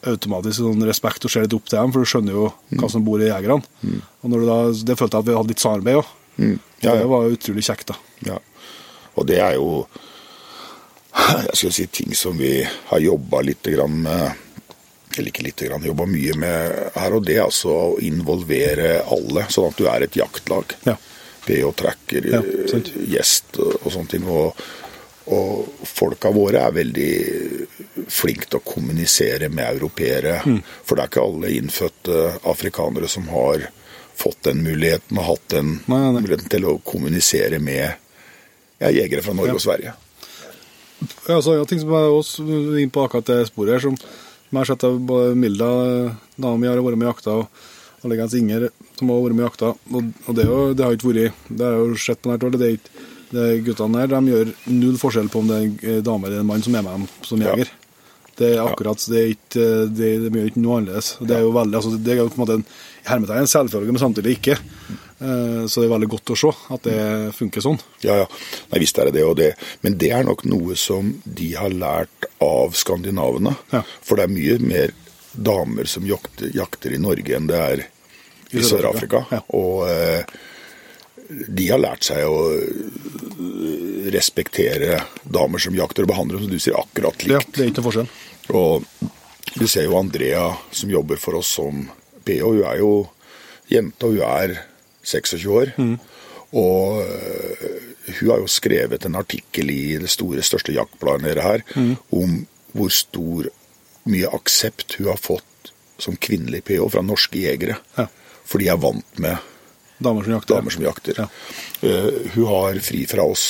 [0.08, 2.48] automatisk sånn respekt og ser litt opp til dem, for du skjønner jo
[2.78, 3.62] hva som bor i jegerne.
[4.22, 4.58] Og når du da,
[4.90, 6.12] det følte jeg at vi hadde litt samarbeid òg.
[6.38, 6.52] Ja,
[6.84, 6.92] ja.
[7.00, 7.96] Det var utrolig kjekt, da.
[8.28, 8.36] Ja.
[9.18, 9.72] Og det er jo
[11.18, 14.44] jeg skal si ting som vi har jobba litt med
[15.18, 19.72] eller ikke litt, grann, jobba mye med her og det, altså å involvere alle, sånn
[19.72, 20.76] at du er et jaktlag.
[20.86, 20.94] Ja.
[21.46, 22.42] BH-tracker, Ja,
[23.08, 24.28] gjest og, og sånne ting.
[24.30, 24.60] Og,
[25.34, 27.12] og folka våre er veldig
[28.08, 30.38] flinke til å kommunisere med europeere.
[30.46, 30.60] Mm.
[30.86, 33.68] For det er ikke alle innfødte afrikanere som har
[34.18, 37.84] fått den muligheten og hatt den Nei, nei, muligheten til å kommunisere med
[38.80, 39.58] ja, jegere fra Norge Ja.
[39.58, 39.94] og Sverige.
[41.28, 42.46] Ja, så er det ting som er også
[42.80, 45.68] inn på akkurat det sporet her, som jeg har sett av både Milda,
[46.40, 49.46] dama mi har vært med i jakta, og, Legens Inger, som har vært med i
[49.46, 49.70] jakta.
[49.92, 52.30] Og, og det, er jo, det har ikke vært Det har jeg jo sett på
[52.30, 52.58] nært hold.
[52.58, 53.06] Det er ikke,
[53.64, 56.62] guttene her de gjør null forskjell på om det er en dame eller en mann
[56.64, 57.70] som er med dem som jeger.
[58.38, 59.64] Det er akkurat, det er ikke,
[59.98, 61.08] det, de gjør ikke noe annerledes.
[61.26, 62.66] Det er jo veldig, altså det er jo på en måte en
[63.08, 64.54] hermetegn selvfølge, men samtidig ikke.
[65.18, 67.00] Eh, Så det er veldig godt å se at det
[67.34, 67.80] funker sånn.
[68.06, 68.28] Ja, ja.
[68.70, 69.48] Nei, visst er det det og det.
[69.82, 73.56] Men det er nok noe som de har lært av skandinavene.
[73.74, 73.82] Ja.
[74.06, 74.94] For det er mye mer
[75.34, 77.84] damer som jakter, jakter i Norge enn det er
[78.54, 79.42] i Sør-Afrika, ja.
[79.58, 80.22] Og eh,
[81.28, 86.62] de har lært seg å eh, respektere damer som jakter, og behandler dem som du
[86.62, 87.34] sier, akkurat likt.
[87.34, 88.10] Ja, det er ikke forskjell.
[88.56, 88.86] Og
[89.58, 91.86] du ser jo Andrea som jobber for oss som
[92.24, 92.44] PH.
[92.44, 92.92] Hun er jo
[93.68, 94.56] jente, og hun er
[95.04, 95.74] 26 år.
[96.58, 97.76] Og øh,
[98.08, 101.64] hun har jo skrevet en artikkel i det store, største jaktbladet nede her
[102.14, 102.38] om
[102.72, 103.50] hvor stor
[104.08, 107.76] mye aksept hun har fått som kvinnelig PH fra norske jegere.
[107.98, 108.06] Ja.
[108.48, 109.36] For de er vant med
[109.98, 110.54] Damer som jakter.
[110.54, 111.18] damer som jakter.
[111.18, 111.28] Ja.
[111.82, 113.44] Uh, hun har fri fra oss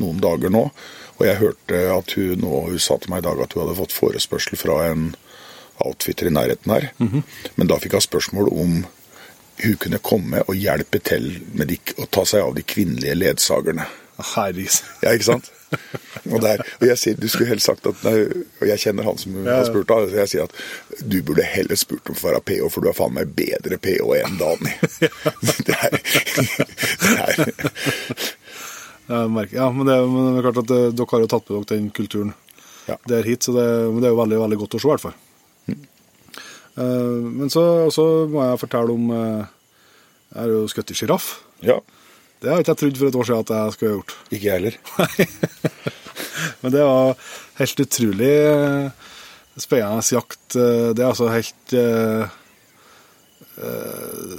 [0.00, 0.68] noen dager nå,
[1.18, 3.78] og jeg hørte at hun nå, hun sa til meg i dag at hun hadde
[3.80, 5.10] fått forespørsel fra en
[5.80, 6.90] outfitter i nærheten her.
[6.98, 7.22] Mhm.
[7.56, 8.82] Men da fikk hun spørsmål om
[9.60, 13.86] hun kunne komme og hjelpe til med de, å ta seg av de kvinnelige ledsagerne.
[14.34, 14.80] Herregud.
[15.02, 15.50] Ja, ikke sant?
[16.30, 18.26] Og, der, og jeg sier, du skulle helst sagt at nei,
[18.60, 21.78] Og jeg kjenner han som har spurt, da, så jeg sier at du burde heller
[21.78, 24.74] spurt om å være PH, for du er faen meg bedre PH enn Dani.
[25.66, 25.96] Det er,
[27.00, 27.54] det er
[29.10, 31.78] ja, men det, men det er klart at eh, dere har jo tatt med dere
[31.78, 32.34] den kulturen
[32.86, 32.96] Ja.
[33.10, 33.64] der hit, så det,
[33.98, 35.16] det er jo veldig, veldig godt å se, i hvert fall.
[36.78, 39.48] Eh, men så må jeg fortelle om uh,
[40.30, 41.32] Jeg har jo skutt sjiraff.
[41.66, 41.80] Ja,
[42.40, 44.12] Det har ikke jeg trodd for et år siden at jeg skulle ha gjort.
[44.30, 44.76] ikke jeg heller.
[46.62, 47.24] Men det var
[47.60, 49.08] helt utrolig eh,
[49.60, 50.56] spennende jakt.
[50.56, 52.24] Eh, Det er altså helt uh,
[53.60, 54.38] uh,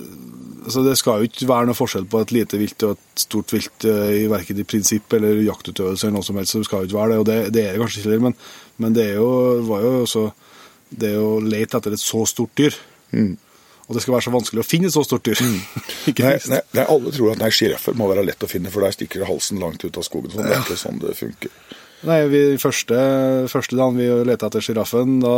[0.65, 3.53] altså Det skal jo ikke være noe forskjell på et lite vilt og et stort
[3.53, 6.55] vilt uh, i verken i prinsipp eller jaktutøvelse eller noe som helst.
[6.55, 8.25] så Det skal jo ikke være det, og det, det er det kanskje ikke heller,
[8.29, 8.39] men,
[8.81, 9.31] men det er jo,
[9.69, 10.31] var jo også
[10.91, 12.75] det er å lete etter et så stort dyr.
[13.91, 15.39] Og det skal være så vanskelig å finne så stort dyr.
[16.09, 18.95] ikke Nei, nei, nei, alle tror at sjiraffer må være lett å finne, for der
[18.95, 20.31] stikker halsen langt ut av skogen.
[20.31, 20.47] Sånn.
[20.47, 21.51] Det er ikke sånn det funker.
[22.07, 23.01] Nei, vi, første,
[23.51, 25.35] første dagen vi lette etter sjiraffen, da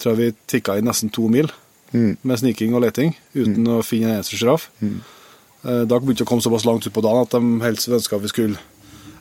[0.00, 1.50] tror jeg vi tikka inn nesten to mil
[1.90, 4.68] med sniking og leting uten å finne en eneste sjiraff.
[4.80, 8.16] Eh, Da begynte det å komme såpass langt ut på dagen at de helst ønska
[8.16, 8.62] at vi skulle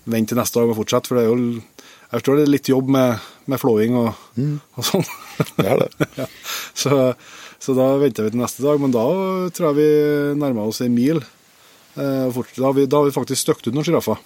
[0.06, 1.10] vente til neste dag og fortsette.
[1.10, 1.64] For det er jo
[2.10, 4.22] jeg forstår det er litt jobb med, med flåing og,
[4.80, 5.04] og sånn.
[5.60, 6.08] Det er det.
[6.22, 6.26] ja.
[6.74, 6.96] så,
[7.60, 9.04] så da venta vi til neste dag, men da
[9.52, 11.20] tror jeg vi nærma oss en mil.
[12.00, 14.18] Eh, Da har vi, da har vi faktisk støkt ut noen sjiraffer.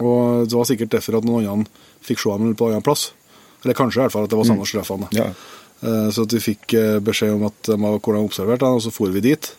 [0.00, 3.10] Og det var sikkert derfor at noen andre fikk se dem på en annen plass.
[3.64, 5.08] Eller kanskje i hvert fall at det var samme sjiraffene.
[5.12, 5.26] Ja.
[5.82, 8.78] Eh, Så at vi fikk eh, beskjed om at de var hvor de observerte, den,
[8.78, 9.50] og så for vi dit.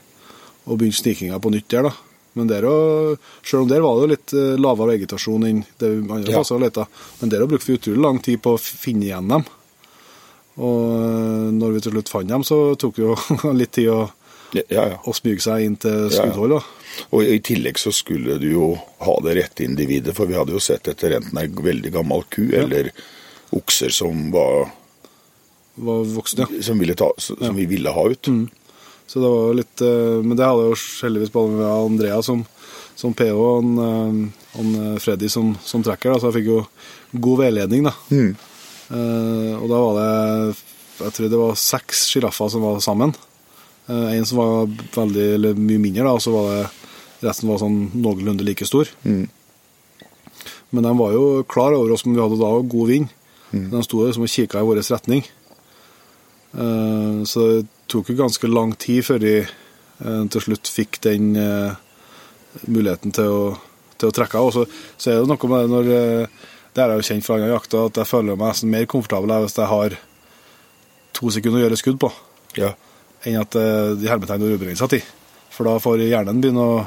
[0.65, 1.93] Og begynte snikinga på nytt der, da.
[2.34, 5.97] Men der og, selv om der var det jo litt lavere vegetasjon enn det vi
[6.07, 6.38] andre Ja.
[6.39, 6.86] plasser leta,
[7.19, 9.43] men der brukte vi utrolig lang tid på å finne igjen dem.
[10.60, 13.16] Og eh, når vi til slutt fant dem, så tok det jo
[13.62, 14.02] litt tid å,
[14.52, 16.62] Ja, ja, å smyge seg inn til Ja, ja.
[17.16, 20.60] Og i tillegg så skulle du jo ha det rette individet, for vi hadde jo
[20.60, 22.91] sett etter enten ei veldig gammel ku eller
[23.56, 24.68] okser som var
[25.82, 28.28] Var voksne, som, ville ta, som vi ville ha ut.
[29.08, 32.43] Så det var jo litt eh, Men det hadde jo heldigvis bare med Andrea som,
[32.99, 34.20] som PH og han,
[34.52, 36.60] han eh, Freddy som, som trekker, da, så jeg fikk jo
[37.24, 37.95] god veiledning, da.
[38.12, 38.51] Eh,
[38.92, 40.56] og da var det
[41.02, 43.14] Jeg tror det var seks sjiraffer som var sammen.
[43.88, 46.66] Eh, en som var veldig, eller mye mindre, da, og så var det
[47.26, 48.89] resten var sånn noenlunde like stor.
[50.72, 53.10] Men de var jo klar over oss, men vi hadde da god vind.
[53.52, 55.26] De sto liksom og kikka i vår retning.
[56.54, 61.36] Eh, Så det tok jo ganske lang tid før de eh, til slutt fikk den
[61.36, 61.74] eh,
[62.68, 63.44] muligheten til å,
[63.98, 64.48] til å trekke av.
[64.50, 64.66] Og så,
[64.98, 66.28] så er det noe med det når eh,
[66.74, 69.34] Det er jeg jo kjent fra andre jakter, at jeg føler meg nesten mer komfortabel
[69.43, 69.95] hvis jeg har
[71.17, 72.11] to sekunder å gjøre skudd på,
[72.57, 72.74] Ja.
[73.28, 75.03] enn at eh, de hermetegn og ubegrensa tid.
[75.51, 76.78] For da får hjernen begynne å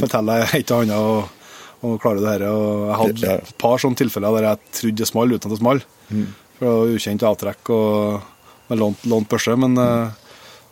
[0.00, 1.48] fortelle deg et og annet og,
[1.82, 2.44] og klare det her.
[2.48, 5.60] Og jeg hadde et par sånne tilfeller der jeg trodde det smalt uten at det
[5.60, 5.88] smalt.
[6.06, 8.28] For det var ukjent avtrekk og
[8.70, 9.56] med lånt, lånt børse.
[9.58, 10.12] Men mm.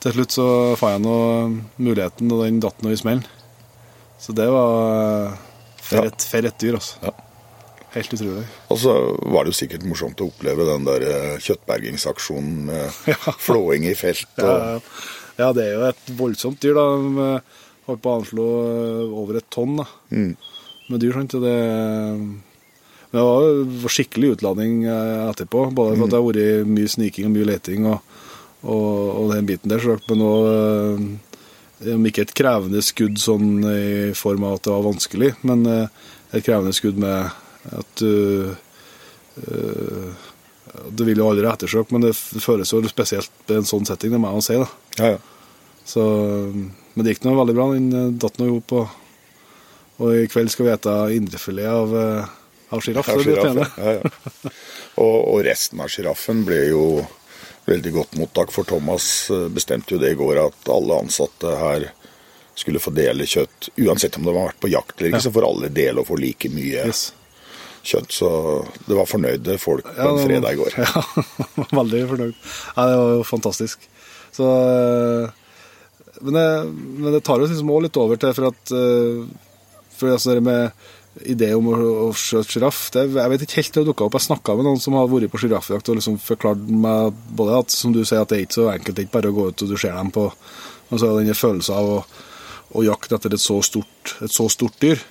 [0.07, 0.47] til slutt så
[0.79, 1.17] fant jeg nå
[1.83, 3.27] muligheten, og den datt nå i smellen.
[4.23, 5.35] Så det var
[5.83, 6.31] for et, Ja.
[6.31, 7.03] for et dyr, altså.
[7.03, 7.17] Ja.
[7.95, 8.45] Helt utrolig.
[8.71, 8.93] Og så
[9.35, 13.35] var det jo sikkert morsomt å oppleve den der eh, kjøttbergingsaksjonen med Ja.
[13.43, 14.29] flåing i felt.
[14.39, 14.77] Og, Ja,
[15.41, 16.85] ja, det er jo et voldsomt dyr, da.
[17.01, 17.27] De
[17.89, 19.87] holdt på å anslå eh, over et tonn da.
[20.13, 21.17] med dyr.
[21.17, 21.35] sant?
[21.43, 21.57] Det,
[23.11, 25.67] men det var skikkelig utladning eh, etterpå.
[25.75, 27.99] Både for at det har vært mye sniking og mye leting og,
[28.63, 29.83] og, og den biten der,
[30.13, 35.31] men òg om ikke et krevende skudd sånn i form av at det var vanskelig,
[35.49, 35.87] men eh,
[36.37, 37.31] et krevende skudd med
[37.69, 38.55] at du
[39.45, 40.29] uh,
[40.95, 44.21] Du vil jo aldri ettersøke, men det føles jo spesielt i en sånn setting, det
[44.23, 44.59] må jeg jo si.
[44.63, 44.69] da.
[45.03, 45.21] ja, ja.
[45.91, 46.03] Så,
[46.95, 47.69] men det gikk nå veldig bra.
[47.75, 48.75] Den eh, datt nå i hop.
[48.79, 48.99] Og,
[50.01, 52.35] og i kveld skal vi ete indrefilet av, eh,
[52.77, 53.11] av sjiraff.
[53.11, 54.53] Ja, det ja, ja.
[55.01, 56.85] Og, og resten av sjiraffen ble jo
[57.65, 61.89] veldig godt mottak, for Thomas eh, bestemte jo det i går at alle ansatte her
[62.59, 63.71] skulle få dele kjøtt.
[63.81, 66.19] Uansett om de har vært på jakt eller ikke, så får alle dele og få
[66.21, 67.09] like mye Yes.
[67.87, 68.13] Kjøtt.
[68.15, 68.31] Så
[68.87, 70.79] det var fornøyde folk på en fredag i går.
[70.85, 71.05] Ja,
[71.81, 72.39] veldig fornøyd.
[72.77, 73.85] Ja, det var jo fantastisk.
[74.37, 76.47] Så, eh, men, det,
[77.01, 79.23] men det tar oss liksom òg litt over til for at eh,
[79.99, 80.89] For altså det med
[81.27, 81.77] idé om å,
[82.07, 84.17] å skjøte sjiraff Jeg vet ikke helt det dukka opp.
[84.17, 87.75] Jeg snakka med noen som har vært på sjiraffjakt og liksom forklart meg både at
[87.75, 89.49] som du sier, at det er ikke så enkelt, det er ikke bare å gå
[89.51, 90.29] ut og du ser dem på
[90.91, 91.99] Men så er det den følelsen av å,
[92.79, 95.03] å jakte etter et så stort, et så stort dyr.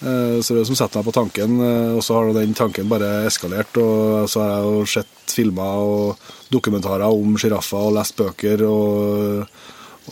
[0.00, 2.54] Eh, Så det er det som setter meg på tanken, eh, og så har den
[2.54, 3.76] tanken bare eskalert.
[3.76, 9.48] Og så har jeg jo sett filmer og dokumentarer om sjiraffer og lest bøker og,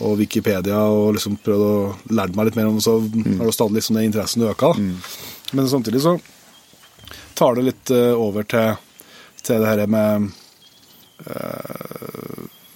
[0.03, 1.77] og Wikipedia og liksom prøvd å
[2.13, 4.73] lære meg litt mer om Så har det stadig liksom den interessen øka.
[5.53, 6.17] Men samtidig så
[7.37, 8.75] tar det litt eh, over til,
[9.43, 10.31] til det her med,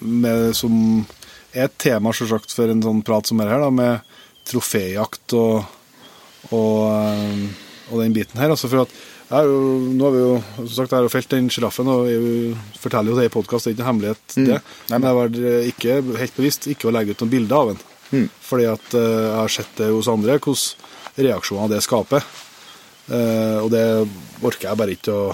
[0.00, 1.04] med Som
[1.52, 4.00] er et tema, selvsagt, for en sånn prat som da, med
[4.48, 5.68] troféjakt og,
[6.50, 8.52] og, eh, og den biten her.
[8.54, 8.94] Altså for at
[9.32, 9.60] jeg jo,
[9.96, 13.16] nå har vi jo som sagt, jeg har felt den sjiraffen, og jeg forteller jo
[13.16, 14.58] det i podkast, det er ikke en hemmelighet, det.
[14.90, 15.38] Men jeg var
[15.70, 17.80] ikke helt bevisst ikke å legge ut noen bilder av den.
[18.44, 22.28] Fordi at uh, jeg har sett det hos andre, hvordan reaksjoner det skaper.
[23.08, 23.86] Uh, og det
[24.44, 25.24] orker jeg bare ikke å,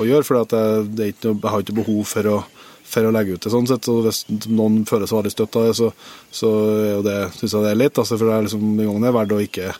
[0.00, 0.64] å gjøre, for noe,
[0.96, 2.40] jeg har ikke behov for å,
[2.88, 3.92] for å legge ut det sånn sett.
[3.92, 5.92] Og hvis noen føler seg veldig støtt av det, så,
[6.32, 6.56] så
[7.04, 8.00] det, synes jeg det er leit.
[8.00, 9.74] Altså, for det er liksom, den gangen er verdt å ikke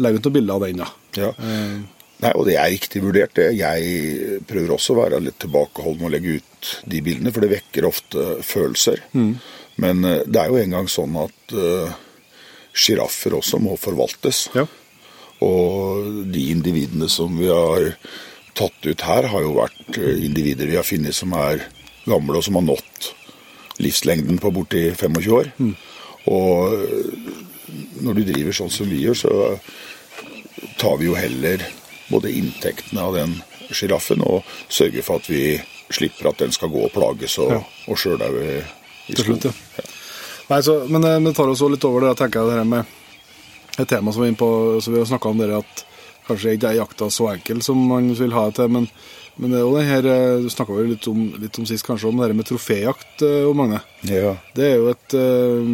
[0.00, 0.84] legge ut noe bilde av den.
[0.84, 0.88] da.
[1.18, 1.32] Ja.
[2.22, 3.48] Nei, og det er riktig vurdert, det.
[3.58, 7.50] Jeg prøver også å være litt tilbakeholden med å legge ut de bildene, for det
[7.56, 9.02] vekker ofte følelser.
[9.82, 11.90] Men eh, det er jo engang sånn at uh,
[13.34, 14.46] også må forvaltes.
[14.54, 14.68] Ja.
[15.42, 17.90] Og de individene som vi har
[18.54, 21.64] tatt ut her, har jo vært eh, individer vi har funnet som er
[22.06, 23.10] gamle, og som har nådd
[23.82, 25.50] livslengden på borti 25 år.
[26.30, 27.32] Og eh,
[28.04, 29.32] når du driver sånn som vi gjør, så
[30.78, 31.62] tar vi jo heller
[32.10, 33.36] både inntektene av den
[33.72, 35.60] sjiraffen og sørger for at vi
[35.92, 37.60] slipper at den skal gå og plages og, Ja.
[37.88, 38.62] og sjølaue
[39.08, 39.52] i slutt, ja.
[40.50, 42.08] Nei, så, men eh, vi tar oss litt over det.
[42.12, 42.84] Jeg tenker det her med
[43.80, 44.48] et tema som vi er på,
[44.84, 45.84] så vi har snakka om dere, at
[46.26, 48.68] kanskje ikke er jakta så enkel som man vil ha det til.
[48.74, 48.88] Men,
[49.40, 52.10] men det er jo det her eh, Du snakka litt, om- litt om sist kanskje
[52.10, 53.80] om det her med troféjakt, eh, Magne.
[54.10, 54.34] Ja.
[54.54, 55.72] Det er jo et eh,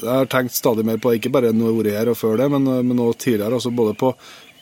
[0.00, 3.02] Jeg har tenkt stadig mer på, ikke bare når jeg og før det, men, men
[3.02, 4.12] også tidligere, altså både på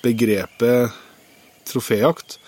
[0.03, 0.93] begrepet
[1.69, 2.39] troféjakt,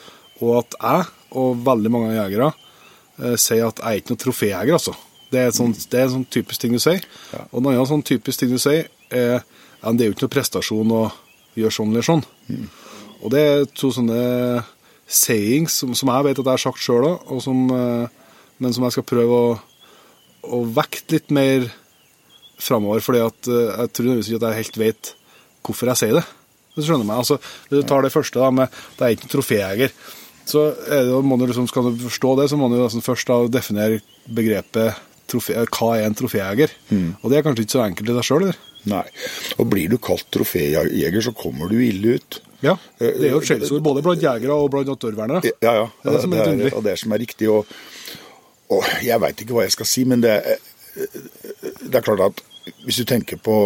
[0.43, 4.77] og at jeg og veldig mange jegere eh, sier at jeg er ikke noen troféjeger,
[4.79, 4.95] altså.
[5.35, 7.03] Det er, sånt, det er en sånn typisk ting du sier.
[7.51, 10.35] Og en annen sånn typisk ting du sier, er ja, det er jo ikke noe
[10.37, 11.03] prestasjon å
[11.59, 12.23] gjøre sånn eller sånn.
[13.21, 14.21] Og det er to sånne
[15.11, 17.51] sayings som, som jeg vet at jeg har sagt sjøl òg,
[18.63, 19.51] men som jeg skal prøve å,
[20.55, 21.67] å vekte litt mer
[22.59, 22.99] framover.
[23.27, 25.15] at eh, jeg tror nødvendigvis ikke at jeg helt vet
[25.65, 26.25] hvorfor jeg sier det.
[26.75, 27.17] Du skjønner meg.
[27.23, 27.39] Altså,
[27.71, 29.93] du tar det første da, med at jeg er ikke troféjeger,
[30.45, 33.31] så er det, må du liksom, skal du forstå det, så må du liksom først
[33.31, 34.99] da definere begrepet
[35.31, 36.75] trofé, hva er en troféjeger.
[37.23, 38.51] Og det er kanskje ikke så enkelt i deg sjøl.
[38.91, 39.05] Nei.
[39.57, 42.41] Og blir du kalt troféjeger, så kommer du ille ut.
[42.65, 42.75] Ja.
[42.99, 45.41] Det er jo et skjellsord både blant jegere og blant naturvernere.
[45.65, 45.87] Ja, ja.
[46.03, 46.75] Det er det som er litt underlig.
[46.77, 47.49] og det er som er riktig.
[47.53, 47.73] Og,
[48.75, 50.61] og jeg veit ikke hva jeg skal si, men det, er-
[50.95, 52.43] det er klart at
[52.85, 53.59] hvis du tenker på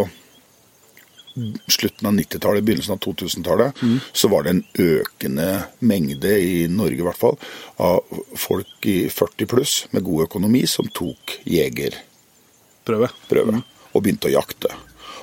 [1.70, 3.98] slutten av 90-tallet, begynnelsen av 2000-tallet, Mm.
[4.12, 5.48] så var det en økende
[5.86, 7.36] mengde, i Norge i hvert fall,
[7.78, 8.00] av
[8.34, 13.62] folk i 40 pluss med god økonomi som tok jegerprøve Prøve.
[13.94, 14.72] og begynte å jakte.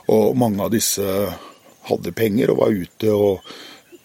[0.07, 1.03] Og mange av disse
[1.89, 3.41] hadde penger og var ute og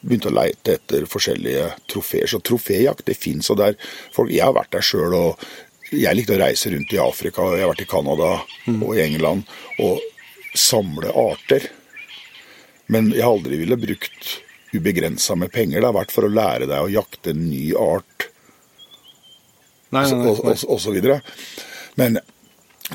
[0.02, 2.26] begynte å leite etter forskjellige trofeer.
[2.26, 3.50] Så troféjakt, det fins.
[3.50, 3.74] Og der
[4.12, 5.38] folk Jeg har vært der sjøl, og
[5.90, 8.30] jeg likte å reise rundt i Afrika, og jeg har vært i Canada
[8.72, 9.48] og i England
[9.82, 10.00] og
[10.56, 11.66] samle arter.
[12.90, 14.40] Men jeg aldri ville brukt
[14.74, 15.80] ubegrensa med penger.
[15.80, 18.28] Det har vært for å lære deg å jakte en ny art
[19.90, 20.26] Nei, nei, nei.
[20.30, 21.16] og, og, og så videre.
[21.98, 22.20] Men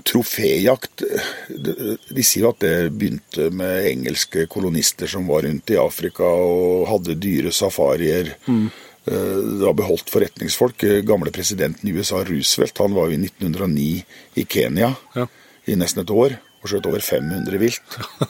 [0.07, 1.03] troféjakt
[1.49, 7.17] de sier at det begynte med engelske kolonister som var rundt i Afrika og hadde
[7.19, 8.33] dyre safarier.
[8.47, 8.69] Mm.
[9.07, 9.13] Eh,
[9.59, 10.83] Det var beholdt forretningsfolk.
[10.83, 14.03] Eh, Gamle presidenten i USA, Roosevelt, han var jo i 1909
[14.35, 15.27] i Kenya Ja.
[15.67, 17.81] i nesten et år og skjøt over 500 vilt.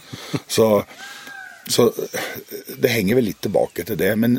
[0.47, 0.85] Så
[1.67, 1.87] så
[2.77, 4.11] det henger vel litt tilbake til det.
[4.21, 4.35] Men,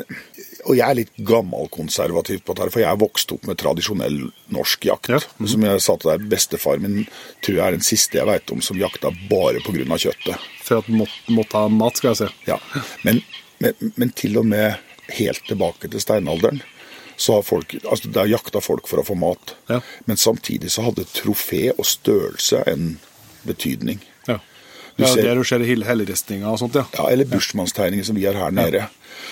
[0.63, 4.21] og jeg er litt gammelkonservativ på dette, for jeg er vokst opp med tradisjonell
[4.55, 5.09] norsk jakt.
[5.11, 5.19] Ja.
[5.35, 5.47] Mhm.
[5.51, 7.01] Som jeg sa til deg, bestefar min
[7.43, 9.97] tror jeg er den siste jeg vet om som jakta bare pga.
[9.99, 10.39] kjøttet.
[10.63, 12.29] For at måtte måtte ha mat, skal jeg si.
[12.47, 12.59] Ja.
[13.03, 13.21] Men,
[13.59, 14.77] men, men til og med
[15.09, 16.61] helt tilbake til steinalderen
[17.17, 19.55] så har folk, altså Der jakta folk for å få mat.
[19.69, 19.79] Ja.
[20.05, 22.99] Men samtidig så hadde trofé og størrelse en
[23.47, 23.99] betydning.
[24.27, 24.37] Ja.
[24.99, 26.85] Ja ser- Der du ser hell- helleristninger og sånt, ja.
[26.93, 28.87] Ja, Eller bursmannstegninger som vi har her nede.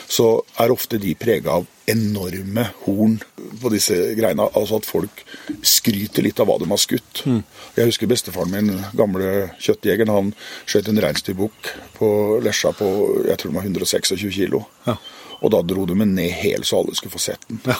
[0.09, 3.19] Så er ofte de prega av enorme horn
[3.61, 4.49] på disse greiene.
[4.55, 5.23] Altså at folk
[5.61, 7.21] skryter litt av hva de har skutt.
[7.25, 7.43] Mm.
[7.77, 10.33] Jeg husker bestefaren min, gamle kjøttjegeren, han
[10.65, 11.69] skjøt en reinsdyrbukk
[11.99, 14.65] på Lesja på jeg tror det var 126 kilo.
[14.87, 14.97] Ja.
[15.41, 17.61] Og da dro de den ned hel så alle skulle få sett den.
[17.67, 17.77] Ja.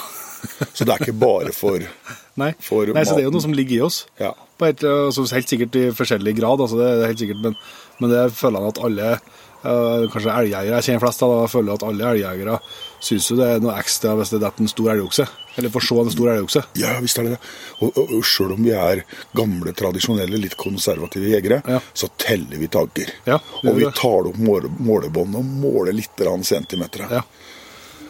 [0.74, 1.82] Så det er ikke bare for
[2.42, 2.52] Nei.
[2.62, 4.02] For Nei, så det er jo noe som ligger i oss.
[4.20, 4.34] Ja.
[4.68, 7.56] Et, altså, helt sikkert i forskjellig grad, altså, det er helt sikkert, men,
[8.02, 11.86] men det føler jeg at alle uh, Kanskje elgjegere jeg kjenner flest da føler at
[11.88, 12.60] alle elgjegere
[13.04, 15.28] syns jo det er noe ekstra hvis det detter en stor elgokse.
[15.56, 16.64] Eller for så en stor elgokse.
[16.80, 17.40] Ja, visst er det det.
[17.80, 19.04] Og, og, og sjøl om vi er
[19.38, 21.80] gamle, tradisjonelle, litt konservative jegere, Ja.
[21.94, 23.12] så teller vi tagger.
[23.28, 27.08] Ja, og vi tar opp måle, målebåndet og måler litt centimeter.
[27.12, 27.24] Ja.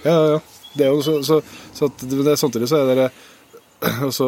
[0.06, 0.40] Ja, ja.
[0.76, 1.42] Det er jo så, så,
[1.74, 3.06] så det, samtidig så er det
[4.06, 4.26] altså,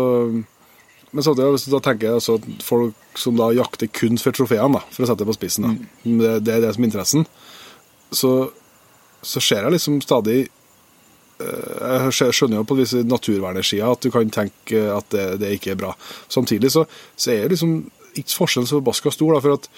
[1.11, 5.09] Men samtidig, da tenker altså, at folk som da jakter kun for trofeene, for å
[5.09, 5.73] sette det på spissen, da,
[6.05, 7.25] det, det er det som er interessen,
[8.11, 8.31] så,
[9.25, 10.45] så ser jeg liksom stadig
[11.37, 15.81] jeg skjønner jo på disse naturvernersida at du kan tenke at det, det ikke er
[15.83, 15.91] bra.
[16.33, 17.77] Samtidig så, så er liksom
[18.17, 19.69] ikke forskjellen så forbaska stor, da, for at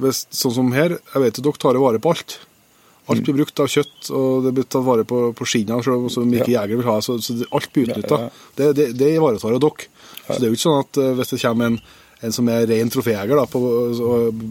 [0.00, 2.38] hvis, sånn som her, jeg vet at dere tar vare på alt.
[3.10, 6.36] Alt blir brukt av kjøtt, og det blir tatt vare på, på skinnene, selv om
[6.36, 7.00] ikke jegere vil ha.
[7.04, 8.20] Så, så alt blir utnytta.
[8.20, 8.52] Ja, ja.
[8.60, 9.88] Det, det, det ivaretar dere.
[10.22, 11.80] Så det er jo ikke sånn at eh, hvis det kommer en,
[12.22, 13.62] en som er ren troféjeger på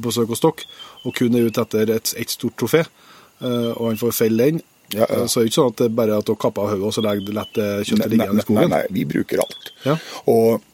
[0.04, 0.68] besøk hos dere,
[1.08, 4.62] og kun er ute etter et, et stort trofé, eh, og han får felle den,
[4.94, 5.22] Ja, ja.
[5.22, 6.89] eh, så er det ikke sånn at det er bare at dere kapper av hodet
[6.89, 8.62] og så legger lett eh, kjøttet liggende i skogen.
[8.62, 9.72] nei, nei, vi bruker alt.
[9.86, 9.98] Ja.
[10.32, 10.68] Og,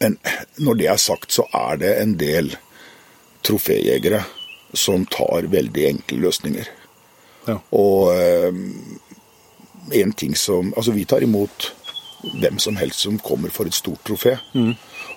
[0.00, 0.18] men
[0.66, 2.52] når det er sagt, så er det en del
[3.46, 4.24] troféjegere
[4.76, 6.68] som tar veldig enkle løsninger.
[7.46, 7.60] Ja.
[7.78, 8.62] Og eh,
[10.02, 11.70] en ting som Altså, vi tar imot
[12.26, 14.34] hvem som helst som kommer for et stort trofé.
[14.54, 14.74] Mm.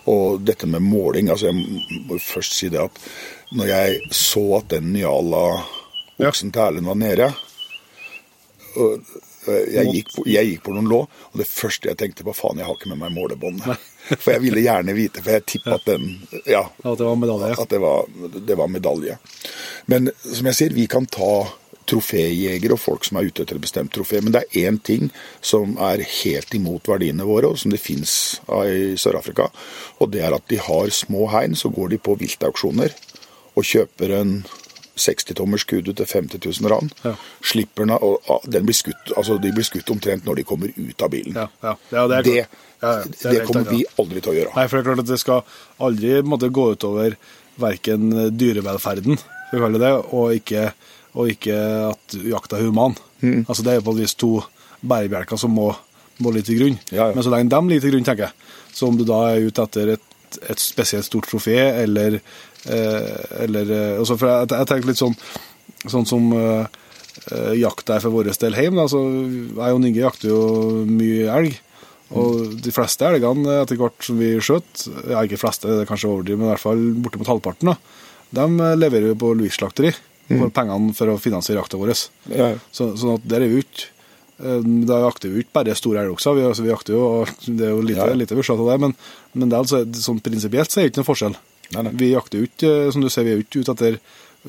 [0.09, 3.01] Og dette med måling altså Jeg må først si det at
[3.51, 7.31] når jeg så at den Niala-oksen til Erlend var nede
[8.75, 9.05] og
[9.73, 12.59] jeg gikk, på, jeg gikk på noen lå, og det første jeg tenkte på, faen,
[12.59, 13.87] jeg har ikke med meg målebåndet.
[14.21, 16.05] For jeg ville gjerne vite, for jeg tippa at den
[16.49, 17.55] Ja, At det var medalje.
[17.61, 18.07] at det var,
[18.47, 19.17] det var medalje.
[19.91, 21.45] Men som jeg sier, vi kan ta
[21.89, 25.11] troféjegere og folk som er ute etter et bestemt trofé, men det er én ting
[25.45, 28.13] som er helt imot verdiene våre, og som det fins
[28.49, 29.49] i Sør-Afrika,
[30.01, 32.93] og det er at de har små hegn, så går de på viltauksjoner
[33.57, 34.33] og kjøper en
[34.99, 36.93] 60-tommers kudu til 50 000 rand.
[37.05, 37.15] Ja.
[37.45, 41.05] Slipper den, og den blir skutt, altså de blir skutt omtrent når de kommer ut
[41.05, 41.37] av bilen.
[41.37, 42.05] Ja, ja.
[42.11, 42.37] Det det.
[42.79, 44.53] Ja, ja, det det kommer vi aldri til å gjøre.
[44.55, 45.41] Nei, for det er klart at det skal
[45.87, 47.17] aldri måtte, gå utover
[47.59, 49.19] verken dyrevelferden,
[49.51, 50.69] det, og ikke,
[51.17, 51.57] og ikke
[51.89, 52.95] at jakta er human.
[53.19, 53.43] Mm.
[53.47, 54.37] Altså, det er på et vis to
[54.79, 55.71] bærebjelker som må,
[56.23, 56.77] må ligge til grunn.
[56.93, 59.65] Men så lenge de ligger til grunn, tenker jeg, så om du da er ute
[59.65, 60.05] etter et,
[60.53, 62.19] et spesielt stort trofé, eller,
[62.65, 65.15] eller eh, altså, For jeg, jeg tenker litt sånn,
[65.85, 66.65] sånn som eh,
[67.31, 68.83] eh, er for vår del hjemme.
[68.85, 69.01] Altså,
[69.55, 70.43] jeg og Ninge jakter jo
[70.89, 71.57] mye elg.
[72.09, 76.09] Og de fleste elgene etter hvert som vi skjøt, ja ikke fleste, det er kanskje
[76.09, 77.75] overdrivet, men i hvert fall bortimot halvparten, da,
[78.39, 79.93] de eh, leverer vi på Louis slakteri.
[80.29, 81.89] For pengene for å finansiere jakta vår.
[82.29, 82.51] Ja.
[82.69, 83.87] Så, sånn at der er vi ikke
[84.45, 86.35] eh, Da jakter vi ikke bare store elgokser.
[86.37, 88.17] Vi, altså, vi jakter jo, og det er jo lite, Ja.
[88.17, 88.93] lite av det, men,
[89.33, 91.39] men det er altså, sånn prinsipielt så er det ikke noen forskjell.
[91.75, 91.93] Nei, nei.
[91.99, 93.99] Vi jakter jo ikke, eh, som du ser, vi er ute etter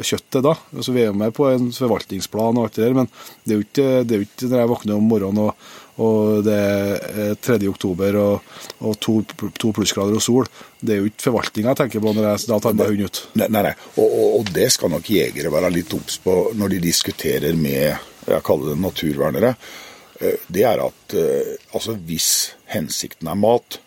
[0.00, 0.54] kjøttet da.
[0.76, 3.08] Altså, vi er jo med på en forvaltningsplan og alt det der, men
[3.44, 5.64] det er jo ikke, det er jo ikke når jeg våkner om morgenen og,
[6.00, 7.56] og det er 3.
[7.68, 8.54] oktober og,
[8.86, 9.16] og to,
[9.58, 10.46] to plussgrader og sol.
[10.80, 13.20] Det er jo ikke forvaltninga jeg tenker på når jeg da tar med hund ut.
[13.42, 13.74] Nei, nei, nei.
[13.96, 17.90] Og, og, og det skal nok jegere være litt obs på når de diskuterer med
[18.30, 19.54] jeg kaller det naturvernere.
[20.20, 22.30] Eh, Det er at eh, altså hvis
[22.72, 23.80] hensikten er mat,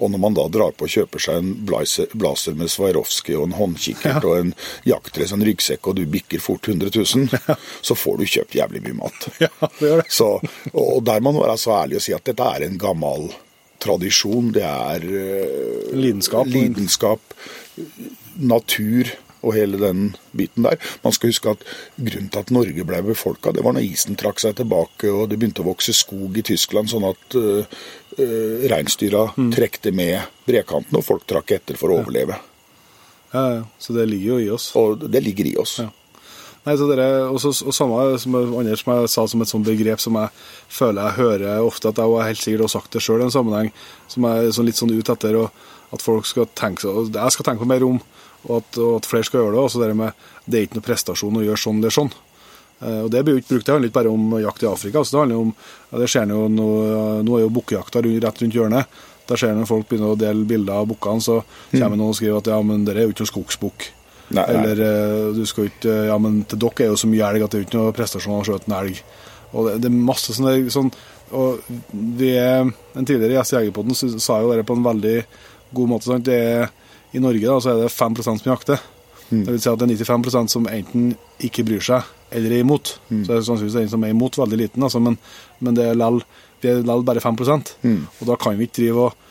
[0.00, 3.56] og når man da drar på og kjøper seg en blazer, med Swarovski og en
[3.58, 4.52] håndkikkert og en
[4.88, 7.56] jaktdress og en ryggsekk, og du bikker fort 100 000,
[7.86, 9.28] så får du kjøpt jævlig mye mat.
[9.44, 10.08] Ja, det gjør det.
[10.12, 10.32] Så,
[10.72, 13.30] og der må man være så ærlig og si at dette er en gammel
[13.80, 14.52] tradisjon.
[14.56, 16.48] Det er uh, Lidenskap.
[16.48, 17.36] lidenskap,
[18.40, 20.76] natur og hele den biten der.
[21.04, 21.64] Man skal huske at
[21.96, 25.40] grunnen til at Norge ble befolka, det var når isen trakk seg tilbake og det
[25.40, 27.62] begynte å vokse skog i Tyskland, sånn at uh,
[28.18, 32.36] uh, reinsdyra trekte med brekanten, og folk trakk etter for å overleve.
[33.30, 33.64] Ja, ja.
[33.78, 34.70] Så det ligger jo i oss.
[34.76, 35.78] Og det ligger i oss.
[35.78, 35.90] Ja.
[36.66, 40.02] Nei, så dere, også, og samme som andre som jeg sa som et sånt begrep
[40.02, 40.28] som jeg
[40.68, 43.70] føler jeg hører ofte, at jeg helt sikkert har sagt det sjøl i en sammenheng,
[44.12, 47.48] som er sånn litt sånn ut etter, og at folk skal tenke seg, jeg skal
[47.48, 47.96] tenke på mer om,
[48.46, 49.62] og at, og at flere skal gjøre det.
[49.66, 52.10] også det med det er ikke noe prestasjon å gjøre sånn eller sånn.
[52.80, 54.98] Eh, og Det blir jo ikke brukt, det handler ikke bare om jakt i Afrika.
[54.98, 55.54] altså det handler om,
[55.90, 56.68] ja, det skjer jo nå,
[57.28, 59.00] nå er jo bukkejakta rett rundt hjørnet.
[59.30, 62.40] Da ser når folk begynner å dele bilder av bukkene, så kommer noen og skriver
[62.40, 63.90] at ja, men det er jo ikke noe skogsbukk.
[64.30, 67.50] Eller eh, du skal ikke Ja, men til dere er jo så mye elg at
[67.52, 69.00] det er jo ikke noe prestasjon å skjøte en elg.
[69.50, 70.92] Og det, det er masse sånne sånn
[71.34, 75.16] Og vi er En tidligere gjest i Jegerpoden sa jo det på en veldig
[75.74, 76.06] god måte.
[76.06, 76.26] Sant?
[76.26, 76.70] Det er,
[77.12, 78.82] I Norge da, så er det 5% som jakter.
[79.30, 81.12] Det vil si at det er 95% som enten
[81.46, 82.96] ikke bryr seg eller er imot.
[83.08, 85.18] Så det er sannsynligvis en som er imot, veldig liten, altså, men,
[85.62, 86.20] men det er lell,
[86.62, 88.00] vi er lell bare 5 mm.
[88.20, 89.30] Og da kan vi ikke drive og,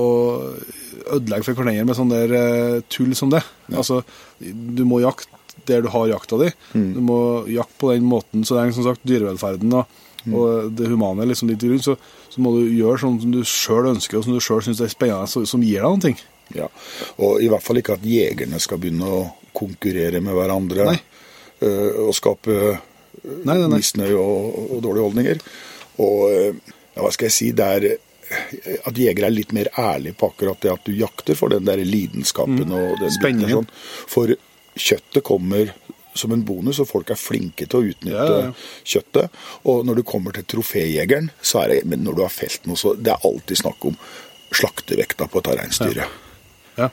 [0.00, 3.42] og ødelegge for hverandre med sånn der eh, tull som det.
[3.72, 4.02] Altså,
[4.40, 5.36] du må jakte
[5.68, 6.48] der du har jakta di.
[6.96, 7.18] Du må
[7.50, 9.98] jakte på den måten så lenge som sagt dyrevelferden og,
[10.28, 11.96] og det humane liksom litt rundt, så,
[12.32, 14.92] så må du gjøre sånn som du sjøl ønsker, og som du sjøl syns er
[14.92, 16.20] spennende, som gir deg noen ting.
[16.56, 16.68] Ja,
[17.18, 19.22] Og i hvert fall ikke at jegerne skal begynne å
[19.58, 20.98] konkurrere med hverandre Nei.
[21.66, 22.54] øh, og skape
[23.28, 23.78] Nei, nei, nei.
[23.80, 25.40] misnøye og, og dårlige holdninger.
[26.04, 26.54] Og øh,
[26.94, 27.88] ja, hva skal jeg si, det er
[28.84, 31.80] at jegere er litt mer ærlige på akkurat det at du jakter for den der
[31.84, 33.62] lidenskapen og den Spenningen.
[33.64, 33.70] Sånn.
[34.12, 34.32] For
[34.78, 35.72] kjøttet kommer
[36.18, 38.84] som en bonus, og folk er flinke til å utnytte Ja, ja, ja.
[38.92, 39.36] kjøttet.
[39.70, 42.76] Og når du kommer til troféjegeren, så er det men når du har felt noe,
[42.80, 43.96] så det er alltid snakk om
[44.58, 46.02] slaktevekta på et reinsdyr.
[46.78, 46.88] Ja.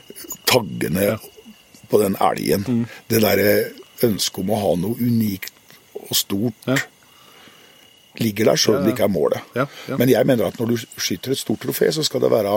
[0.50, 1.16] Taggene
[1.88, 2.64] på den elgen.
[2.66, 2.84] Mm.
[3.06, 3.52] Det derre
[4.06, 5.52] ønsket om å ha noe unikt
[6.02, 6.76] og stort Ja.
[8.18, 9.40] ligger der, selv om det ikke er målet.
[9.98, 12.54] Men jeg mener at når du skyter et stort trofé, så skal det være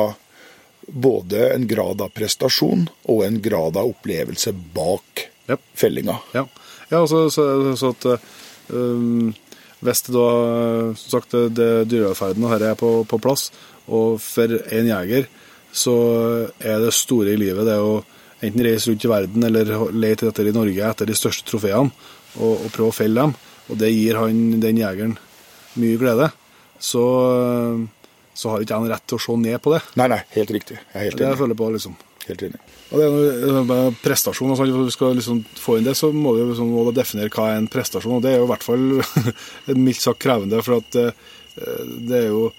[0.88, 5.58] både en grad av prestasjon og en grad av opplevelse bak Ja.
[5.76, 6.16] fellinga.
[6.34, 6.46] Ja,
[6.90, 8.22] ja altså, så, så at
[8.70, 9.34] um,
[9.82, 10.30] Hvis det da
[10.96, 13.50] som sagt, det, det dyrevelferden og dette er på, på plass,
[13.88, 15.28] og for en jeger
[15.72, 15.96] så
[16.60, 18.00] er det store i livet det å
[18.40, 21.92] enten reise rundt i verden eller lete etter i Norge etter de største trofeene
[22.40, 23.34] og, og prøve å felle dem,
[23.70, 25.16] og det gir han, den jegeren
[25.80, 26.30] mye glede,
[26.80, 27.06] så,
[28.34, 29.82] så har ikke en rett til å se ned på det.
[30.00, 30.78] Nei, nei, helt riktig.
[30.80, 31.98] Jeg er helt Det jeg føler på, liksom.
[32.30, 32.60] Helt enig.
[32.90, 34.54] Og det er noe prestasjon.
[34.54, 37.52] Altså, hvis vi skal liksom få inn det, så må vi liksom må definere hva
[37.52, 38.18] er en prestasjon.
[38.18, 38.86] Og det er jo i hvert fall
[39.86, 41.30] mildt sagt krevende, for at eh,
[42.10, 42.50] det er jo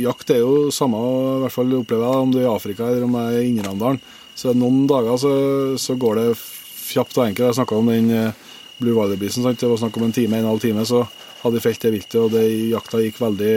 [0.00, 3.04] Jakt er jo samme, i hvert fall opplever jeg, om du er i Afrika eller
[3.04, 4.00] om jeg er i Innerdalen.
[4.34, 5.32] Så noen dager så,
[5.80, 6.28] så går det
[6.92, 7.50] kjapt og enkelt.
[7.50, 8.38] Jeg snakka om den eh,
[8.80, 9.44] Blue Wilder-bisen.
[9.44, 11.04] Det var snakk om en time, en halv time, så
[11.42, 13.54] hadde vi felt det viltet, og det, jakta gikk veldig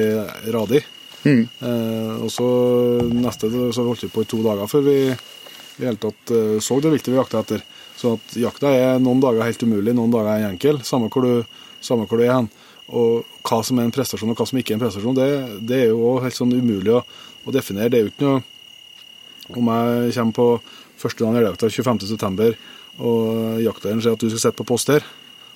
[0.55, 0.83] radig.
[1.25, 2.47] Eh, og så
[3.09, 5.15] neste så holdt vi på i to dager før vi i
[5.79, 7.63] hele tatt eh, så det viltet vi jakta etter.
[7.97, 11.61] Så at jakta er noen dager helt umulig, noen dager er enkel, samme hvor du,
[11.83, 12.51] samme hvor du er hen.
[12.93, 15.29] Og hva som er en prestasjon og hva som ikke er en prestasjon, det,
[15.65, 17.01] det er jo også helt sånn umulig å,
[17.45, 17.89] å definere.
[17.93, 18.43] Det er jo ikke noe
[19.45, 20.47] Om jeg kommer på
[20.97, 22.47] første dagen elgjakta 25.9.
[23.05, 25.05] og jakteieren sier at du skal sitte på post her,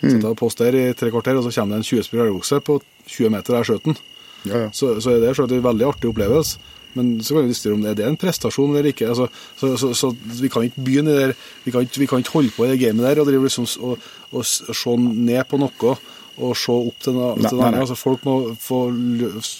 [0.01, 2.59] sitte på post her i tre kvarter, og så kommer det en 20 spiller elgokse
[2.65, 2.77] på
[3.07, 3.97] 20 meter der skjøten.
[4.45, 4.67] Ja, ja.
[4.71, 6.75] Så, så er det selvsagt en veldig artig opplevelse.
[6.97, 9.09] Men så kan vi diskutere om det er det en prestasjon eller ikke.
[9.11, 9.27] Altså,
[9.59, 10.09] så, så, så
[10.41, 11.33] vi kan ikke begynne der,
[11.63, 13.67] vi kan ikke, vi kan ikke holde på i det gamet der og, drive liksom,
[13.85, 15.95] og, og, se ned på noe
[16.39, 17.71] og se opp til den, til noe.
[17.83, 19.53] Altså, folk må få løs,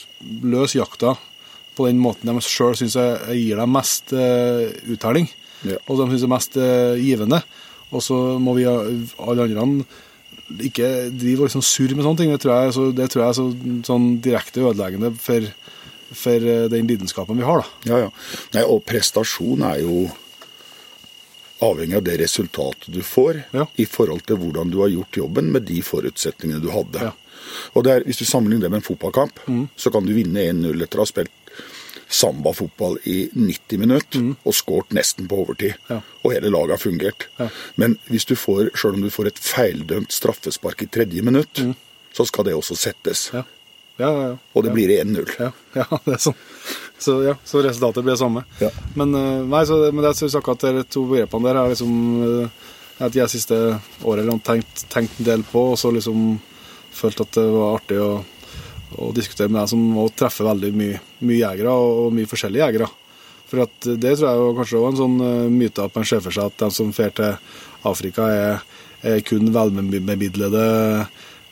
[0.43, 1.15] løs jakta
[1.77, 2.97] på den måten de sjøl syns
[3.31, 5.29] gir dem mest uh, uttelling,
[5.67, 5.75] Ja.
[5.87, 7.41] og de syns er mest uh, givende.
[7.91, 9.85] Og så må vi alle andre
[10.65, 12.31] ikke drive og liksom surre med sånne ting.
[12.33, 13.45] Det tror jeg, så, det tror jeg er så,
[13.85, 15.45] sånn direkte ødeleggende for,
[16.17, 17.61] for eh, den lidenskapen vi har.
[17.61, 17.91] da.
[17.91, 18.09] Ja, ja.
[18.55, 20.07] Nei, og prestasjon er jo
[21.61, 23.65] avhengig av det resultatet du får Ja.
[23.75, 26.99] i forhold til hvordan du har gjort jobben med de forutsetningene du hadde.
[27.09, 27.11] Ja.
[27.75, 29.39] Og er, Hvis du sammenligner det med en fotballkamp,
[29.75, 31.31] så kan du vinne 1-0 etter å ha spilt
[32.09, 35.75] sambafotball i 90 minutter og skåret nesten på overtid.
[35.89, 35.99] Ja.
[36.23, 37.27] Og hele laget har fungert.
[37.39, 37.49] Ja.
[37.75, 41.61] Men hvis du får, selv om du får et feildømt straffespark i tredje minutt,
[42.13, 43.27] så skal det også settes.
[43.99, 44.35] Ja, ja, ja.
[44.55, 45.27] Og det blir 1-0.
[45.39, 45.51] Ja,
[45.81, 46.37] ja, det er sånn.
[46.99, 48.43] Så, ja, så resultatet blir det samme.
[48.59, 48.71] Ja.
[48.99, 51.93] Men, eh, nei, så, men jeg synes akkurat de to begrepene der har liksom
[52.27, 52.67] eh,
[52.99, 53.55] at jeg siste
[54.03, 56.33] året eller noe tenkt, tenkt en del på, og så liksom
[56.95, 58.09] følt at det var artig å,
[58.99, 62.65] å diskutere med deg som òg treffe veldig mye, mye jegere, og, og mye forskjellige
[62.65, 62.89] jegere.
[63.49, 66.09] For at det tror jeg jo kanskje var er en sånn eh, myte at man
[66.11, 67.57] ser for seg at de som fer til
[67.87, 68.67] Afrika er,
[69.07, 70.65] er kun velbemidlede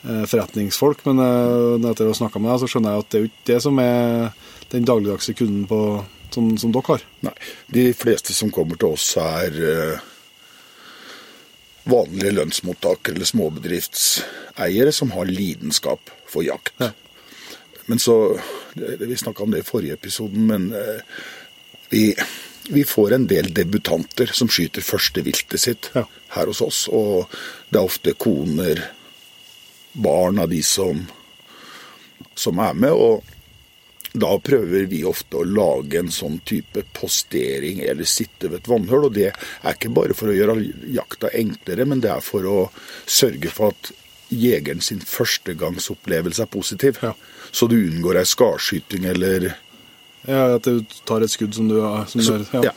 [0.04, 3.24] forretningsfolk, men eh, etter å ha snakka med deg, så skjønner jeg at det er
[3.26, 4.30] jo ikke det som er
[4.74, 5.80] den dagligdagse kunden på,
[6.36, 7.08] som, som dere har.
[7.28, 7.34] Nei.
[7.74, 10.06] De fleste som kommer til oss, er eh,
[11.88, 16.74] vanlige lønnsmottakere eller småbedriftseiere som har lidenskap for jakt.
[16.84, 16.92] Ja.
[17.88, 18.40] Men så
[18.76, 21.00] Vi snakka om det i forrige episoden, men eh,
[21.90, 22.14] vi,
[22.70, 26.04] vi får en del debutanter som skyter første viltet sitt Ja.
[26.36, 26.84] her hos oss.
[26.94, 27.26] Og
[27.72, 28.84] det er ofte koner,
[29.98, 31.02] barn av de som,
[32.36, 32.94] som er med.
[32.94, 33.34] og
[34.18, 39.08] da prøver vi ofte å lage en sånn type postering eller sitte ved et vannhull.
[39.10, 40.58] Og det er ikke bare for å gjøre
[40.96, 42.58] jakta enklere, men det er for å
[43.06, 43.92] sørge for at
[44.34, 47.00] jegeren sin førstegangsopplevelse er positiv.
[47.04, 47.14] Ja.
[47.52, 49.54] Så du unngår ei skarskyting eller
[50.28, 52.66] Ja, at du tar et skudd som du har som du, ja.
[52.68, 52.74] ja.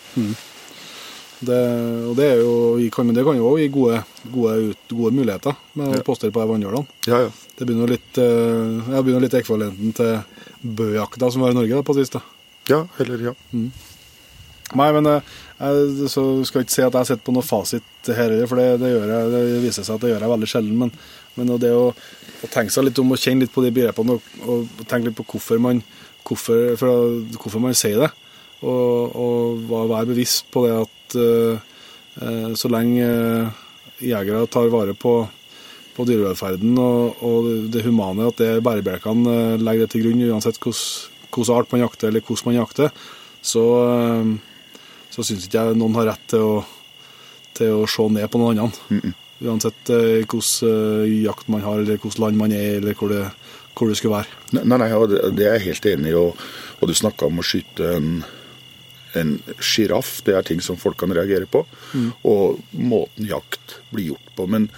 [1.40, 1.58] Det,
[2.04, 5.56] og det, er jo, kan, det kan jo også gi gode, gode, ut, gode muligheter
[5.80, 6.98] med å postere på vannhjulene.
[7.08, 7.30] Ja, ja.
[7.56, 10.18] Det begynner litt, eh, jeg begynner litt ekvivalenten til
[10.60, 12.18] bøjakta som var i Norge da, på sist.
[12.68, 13.34] Ja, heller ja.
[13.52, 18.20] Nei, men eh, jeg så skal ikke si at jeg sitter på noe fasit her,
[18.22, 20.78] heller, for det, det, gjør jeg, det viser seg at det gjør jeg veldig sjelden.
[20.84, 20.92] Men,
[21.38, 24.32] men det å, å tenke seg litt om og kjenne litt på de begrepene og,
[24.44, 25.80] og tenke litt på hvorfor man,
[26.28, 28.12] hvorfor, for, hvorfor man sier det,
[28.60, 31.60] og, og være bevisst på det at eh,
[32.20, 33.62] eh, så lenge eh,
[34.10, 35.14] jegere tar vare på,
[35.96, 40.60] på dyrevelferden og, og det humane, at det bærebjelkene eh, legger det til grunn uansett
[40.60, 42.92] hvilken art man jakter eller hvordan man jakter,
[43.40, 43.64] så,
[45.08, 46.54] så syns ikke jeg noen har rett til å,
[47.56, 49.14] til å se ned på noen andre.
[49.40, 53.22] Uansett eh, hvilken eh, jakt man har, eller hvilket land man er eller hvor det,
[53.72, 54.42] hvor det skulle være.
[54.58, 56.18] Nei, nei, det, det er jeg helt enig i.
[56.20, 56.44] Og,
[56.80, 58.10] og du snakka om å skyte en
[59.18, 61.64] en sjiraff, det er ting som folk kan reagere på.
[62.24, 64.46] Og måten jakt blir gjort på.
[64.48, 64.68] Men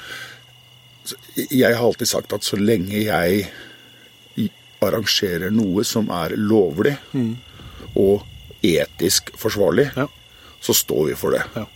[1.51, 3.49] jeg har alltid sagt at så lenge jeg
[4.83, 6.97] arrangerer noe som er lovlig
[7.95, 8.25] og
[8.67, 10.09] etisk forsvarlig, Ja.
[10.61, 11.43] så står vi for det.
[11.55, 11.67] Ja.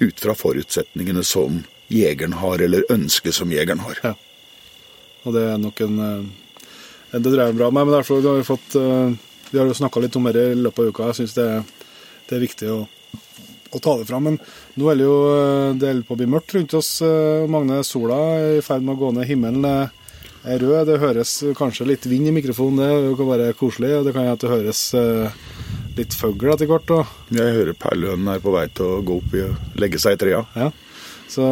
[0.00, 3.98] Ut fra forutsetningene som jegeren har, eller ønsket som jegeren har.
[4.02, 4.14] Ja.
[5.24, 6.24] Og det er nok en eh,
[7.20, 7.70] Det dreier er bra.
[7.70, 9.14] meg, men derfor har vi fått eh,
[9.52, 11.06] Vi har jo snakka litt om det i løpet av uka.
[11.12, 11.64] Jeg syns det, er-
[12.28, 12.78] det er viktig å,
[13.74, 14.28] å ta det fram.
[14.30, 14.38] Men
[14.80, 16.90] nå er det jo eh, det holder på å bli mørkt rundt oss.
[17.04, 19.28] eh, Magne, sola er i ferd med å gå ned.
[19.28, 20.86] Himmelen er rød.
[20.90, 22.84] Det høres kanskje litt vind i mikrofonen.
[23.08, 23.92] Det kan være koselig.
[24.06, 25.42] Det kan hende at det høres eh,
[25.98, 26.94] litt fugl etter hvert.
[26.96, 30.16] Og, Jeg hører perlehønen er på vei til å gå opp i og legge seg
[30.16, 30.40] i trea.
[30.56, 30.70] Ja.
[31.34, 31.44] Så,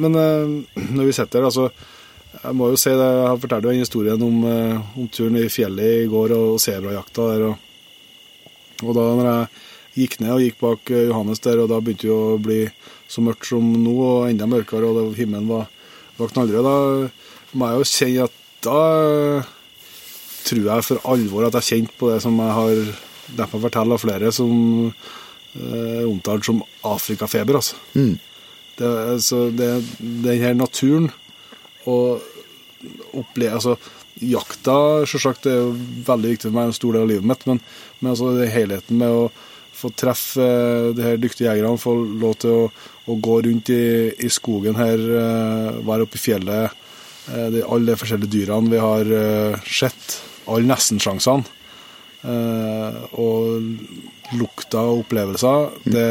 [0.00, 1.66] men når vi sitter her, altså
[2.40, 6.04] Jeg må jo si det, jeg fortalte jo en historien om, om turen i fjellet
[6.04, 7.42] i går og sebrajakta der.
[7.50, 7.66] Og,
[8.86, 9.48] og da når jeg
[10.00, 12.60] gikk ned og gikk bak eh, Johannes der, og da begynte det å bli
[13.10, 15.68] så mørkt som nå, og enda mørkere, og det, himmelen var,
[16.18, 18.80] var knallrød, da må jeg jo kjenne at da
[20.46, 22.80] tror jeg for alvor at jeg kjente på det som jeg har
[23.38, 24.52] derfor forteller av flere som
[24.88, 27.78] eh, omtalt som Afrikafeber, altså.
[28.80, 29.70] Det, er- altså, det,
[30.24, 31.10] den her naturen
[31.90, 32.22] og
[33.16, 33.76] oppleve, altså,
[34.20, 34.74] jakta
[35.08, 35.74] selvsagt det er jo
[36.06, 37.60] veldig viktig for meg, en stor del av livet mitt, men,
[38.00, 39.22] men altså, helheten med å
[39.80, 42.66] få treffe eh, de her dyktige jegerne, få lov til å,
[43.10, 43.84] å gå rundt i,
[44.26, 46.82] i skogen her, eh, være oppe i fjellet,
[47.30, 49.14] eh, de, alle de forskjellige dyrene vi har
[49.66, 50.20] sett,
[50.50, 51.56] alle nestensjansene,
[53.16, 56.04] og lukta og opplevelser, det,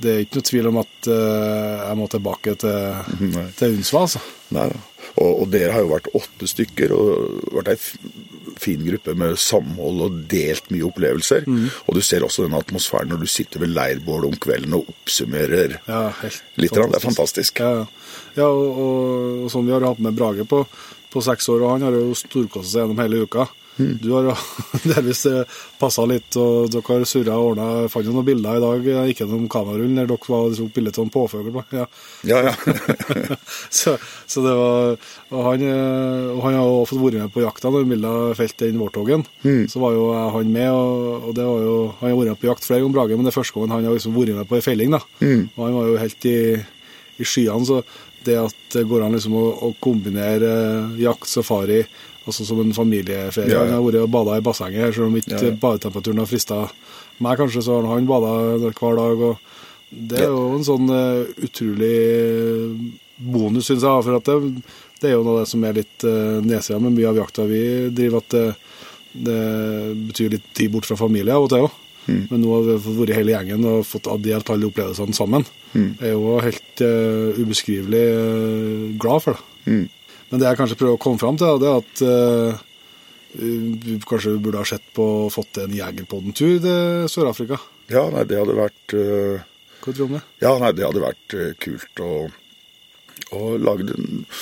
[0.00, 3.44] det er ikke noe tvil om at jeg må tilbake til, Nei.
[3.58, 4.22] til Unsva, altså.
[4.56, 4.80] Nei, da.
[5.20, 7.78] Og, og dere har jo vært åtte stykker og vært ei
[8.60, 11.46] fin gruppe med samhold og delt mye opplevelser.
[11.48, 15.78] Og du ser også den atmosfæren når du sitter ved leirbålet om kvelden og oppsummerer
[15.86, 16.74] Ja, helt litt.
[16.74, 16.92] grann.
[16.92, 17.62] Det er fantastisk.
[17.62, 17.86] Ja, ja.
[18.42, 20.64] ja og, og, og sånn vi har hatt med Brage på,
[21.12, 23.48] på seks år, og han har jo storkost seg gjennom hele uka.
[23.76, 24.34] Du har jo
[24.90, 25.22] delvis
[25.80, 27.68] passa litt, og dere har surra og ordna.
[27.84, 30.72] Jeg fant jo noen bilder i dag, eh, ikke noen kamerarull, der dere var tok
[30.76, 31.60] bilde av en påfugl.
[31.76, 31.86] Ja.
[32.28, 32.54] Ja, ja.
[33.80, 33.94] så,
[34.28, 34.98] så det var
[35.30, 38.68] Og han, eh, og han har jo fått vært med på jakta når Milla felte
[38.68, 39.24] den vårtoggen.
[39.70, 42.42] Så var jo eh, han med, og, og det var jo Han har vært med
[42.42, 44.50] på jakt flere ganger, Brage, men det er første gangen han har liksom vært med
[44.50, 44.98] på ei felling.
[44.98, 45.02] da.
[45.56, 46.38] Og han var jo helt i,
[47.20, 47.66] i skyene.
[47.68, 47.82] Så
[48.26, 51.82] det at det går an liksom å, å kombinere eh, jakt, safari,
[52.30, 53.66] altså som en familieferie Ja, ja.
[53.66, 56.62] Han har vært og bada i bassenget her, selv om ikke Ja, badetemperaturen har frista
[57.20, 58.34] meg, kanskje, så har han bada
[58.70, 59.24] hver dag.
[59.30, 59.38] og
[59.90, 61.96] det er jo en sånn uh, utrolig
[63.18, 64.06] bonus, syns jeg.
[64.06, 64.62] For at det,
[65.02, 67.46] det er jo noe av det som er litt uh, nedsida med mye av jakta
[67.50, 68.46] vi driver, at det,
[69.26, 69.40] det
[70.12, 71.78] betyr litt tid bort fra familie av og til òg.
[72.10, 75.44] Men nå har vi vært hele gjengen og fått delt alle opplevelsene sammen.
[76.00, 79.44] Jeg er jo helt uh, ubeskrivelig uh, glad for det.
[80.30, 82.60] Men det jeg kanskje prøver å komme fram til, det er at eh,
[83.40, 85.04] vi kanskje burde ha sett på
[85.34, 87.58] fått til en Jegerpodden-tur til Sør-Afrika.
[87.90, 89.42] ja nei, det hadde vært uh,
[89.80, 90.22] Hva tror du om det?
[90.42, 92.02] Ja, nei, det hadde vært uh, kult.
[92.02, 92.10] å,
[93.38, 93.86] å lage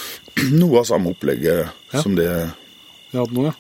[0.61, 2.03] noe av samme opplegget Ja.
[2.05, 3.55] som det Vi har hatt nå, ja.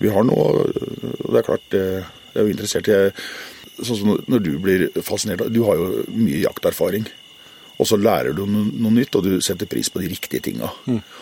[0.00, 1.84] vi har noe, Og det er klart, det
[2.30, 3.00] jeg er jo interessert i
[3.80, 7.06] Sånn som når du blir fascinert Du har jo mye jakterfaring.
[7.80, 10.68] Og så lærer du noe, nytt, og du setter pris på de riktige tinga.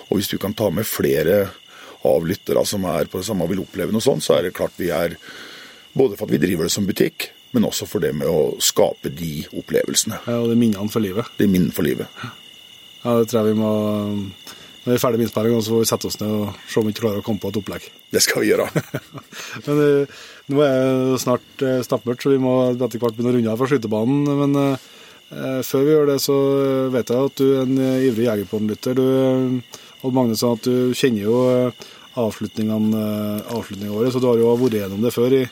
[0.09, 1.45] Og hvis du kan ta med flere
[2.07, 4.57] av lyttere som er på det samme og vil oppleve noe sånt, så er det
[4.59, 5.19] klart vi er
[5.99, 7.25] Både for at vi driver det som butikk,
[7.57, 10.21] men også for det med å skape de opplevelsene.
[10.29, 10.37] ja.
[10.37, 11.31] Og det er minnene for livet.
[11.39, 12.07] Det er minnen for livet.
[13.03, 13.73] Ja, det tror jeg vi må
[14.85, 16.87] Når vi er ferdig med innspillinga, så får vi sette oss ned og se om
[16.87, 17.89] vi ikke klarer å komme på et opplegg.
[18.15, 18.69] Det skal vi gjøre.
[19.67, 20.79] Men eh, nå er
[21.13, 24.31] det snart uh, stappmørkt, så vi må etter hvert begynne å runde av fra skytebanen.
[24.39, 24.98] Men eh, eh,
[25.29, 29.01] før vi gjør det, så eh, vet jeg at du er en eh, ivrig Jegerpodden-lytter.
[29.05, 31.89] Eh, Odd Magne sa at du kjenner jo eh,
[32.19, 35.43] avslutningene eh, avslutningene våre, så du har jo vært gjennom det før i,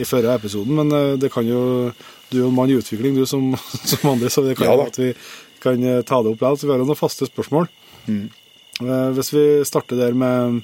[0.00, 0.78] i førre episoden.
[0.80, 1.92] Men eh, det kan jo
[2.26, 3.52] Du er jo en mann i utvikling, du som,
[3.92, 5.12] som andre, så det kan jo at vi
[5.62, 6.58] kan eh, ta det opp likevel.
[6.58, 7.68] Så vi har jo noen faste spørsmål.
[8.06, 8.26] Mm.
[9.16, 10.60] Hvis vi starter der med,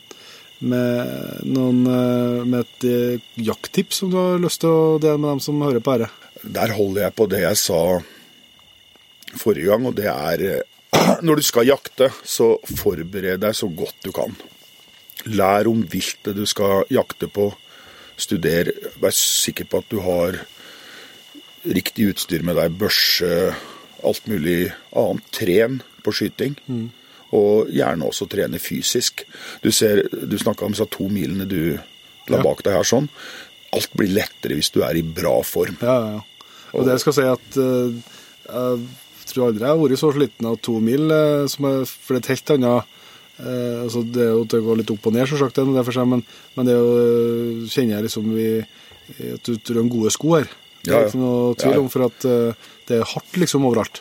[0.62, 5.34] med, noen, eh, med et eh, jakttips som du har lyst til å dele med
[5.34, 6.10] dem som hører på dette.
[6.42, 7.80] Der holder jeg på det jeg sa
[9.38, 10.62] forrige gang, og det er eh,
[11.26, 14.34] når du skal jakte, så forbered deg så godt du kan.
[15.32, 17.50] Lær om viltet du skal jakte på.
[18.18, 18.72] Studer.
[19.00, 20.40] Vær sikker på at du har
[21.62, 23.52] riktig utstyr med deg, børse,
[24.02, 25.30] alt mulig annet.
[25.34, 26.58] Tren på skyting.
[27.38, 29.24] Og gjerne også trene fysisk.
[29.62, 31.78] Du ser, du snakka om disse to milene du
[32.30, 33.08] la bak deg her sånn.
[33.72, 35.78] Alt blir lettere hvis du er i bra form.
[35.80, 36.50] Ja, ja, ja.
[36.72, 37.92] Og det skal si at uh,
[38.48, 38.84] jeg
[39.32, 42.20] tror aldri jeg har vært så sliten av to mil, eh, som er, for det
[42.20, 42.98] er et helt annet
[43.42, 46.08] eh, altså Det er jo til å gå litt opp og ned, selvsagt, for seg,
[46.12, 46.24] men,
[46.56, 48.48] men det er jo, eh, kjenner jeg liksom vi,
[49.32, 50.52] at du tror en gode sko her.
[50.82, 52.24] Det er ikke noe tvil om, for at
[52.88, 54.00] det er hardt liksom overalt.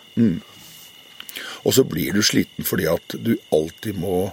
[1.62, 4.32] Og så blir du sliten fordi at du alltid må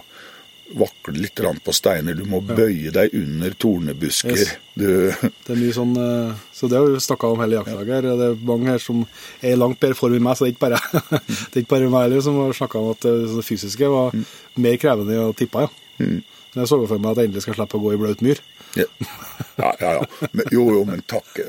[0.77, 2.15] vakle litt på steiner.
[2.15, 4.37] Du må bøye deg under tornebusker.
[4.37, 4.55] Yes.
[4.79, 7.89] Det er mye sånn, eh, så det har vi snakka om hele jaktlaget.
[7.97, 9.01] her, Det er mange her som
[9.41, 10.79] er i langt bedre form enn meg, så det er ikke bare,
[11.49, 14.15] det er ikke bare meg heller som har snakka om at det det fysiske var
[14.55, 15.65] mer krevende enn jeg tippa.
[15.65, 16.05] Ja.
[16.05, 16.21] Mm.
[16.55, 18.39] Jeg så for meg at jeg endelig skal slippe å gå i blaut myr.
[18.77, 18.85] Ja,
[19.55, 19.93] ja, ja.
[19.93, 20.27] ja.
[20.31, 21.45] Men, jo, jo, men takke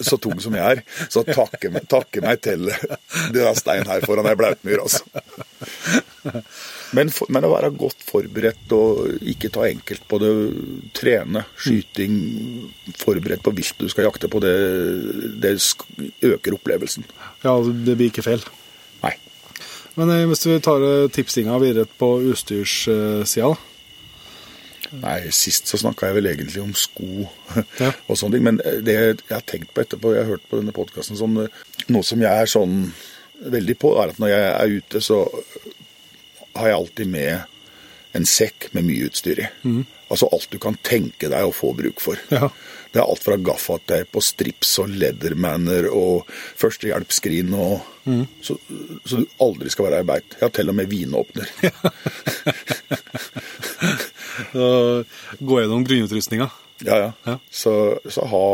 [0.00, 0.82] Så tung som jeg er,
[1.12, 5.04] så takke takke meg til det der stein her foran ei blautmyr, altså.
[6.94, 10.30] Men, for, men å være godt forberedt og ikke ta enkelt på det,
[10.96, 12.16] trene, skyting,
[13.00, 14.54] forberedt på vilt du skal jakte på, det,
[15.42, 15.56] det
[16.30, 17.06] øker opplevelsen.
[17.44, 18.44] Ja, det blir ikke feil.
[19.02, 19.14] Nei.
[19.98, 23.73] Men eh, hvis vi tar eh, tipsinga videre på utstyrssida, da.
[25.02, 27.26] Nei, sist så snakka jeg vel egentlig om sko
[27.82, 27.90] Ja.
[28.06, 28.44] og sånne ting.
[28.46, 32.04] Men det jeg har tenkt på etterpå, jeg har hørt på denne podkasten sånn Noe
[32.06, 32.92] som jeg er sånn
[33.44, 35.18] veldig på, er at når jeg er ute, så
[36.54, 37.50] har jeg alltid med
[38.14, 39.48] en sekk med mye utstyr i.
[40.12, 42.20] Altså alt du kan tenke deg å få bruk for.
[42.30, 42.48] Ja.
[42.94, 46.30] Det er alt fra gaffateip og strips og leathermanner og
[46.60, 47.82] førstehjelpsskrin og
[48.44, 48.54] så,
[49.02, 50.36] så du aldri skal være i beit.
[50.38, 51.50] Jeg har til og med vinåpner.
[55.48, 56.50] Gå gjennom grunnutrustninga.
[56.84, 57.12] Ja, ja.
[57.28, 57.36] Ja.
[57.50, 57.74] Så,
[58.10, 58.44] så ha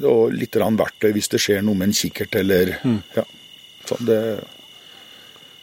[0.00, 2.70] og litt verktøy hvis det skjer noe med en kikkert eller
[3.16, 3.24] ja.
[3.84, 4.16] Sånn, det,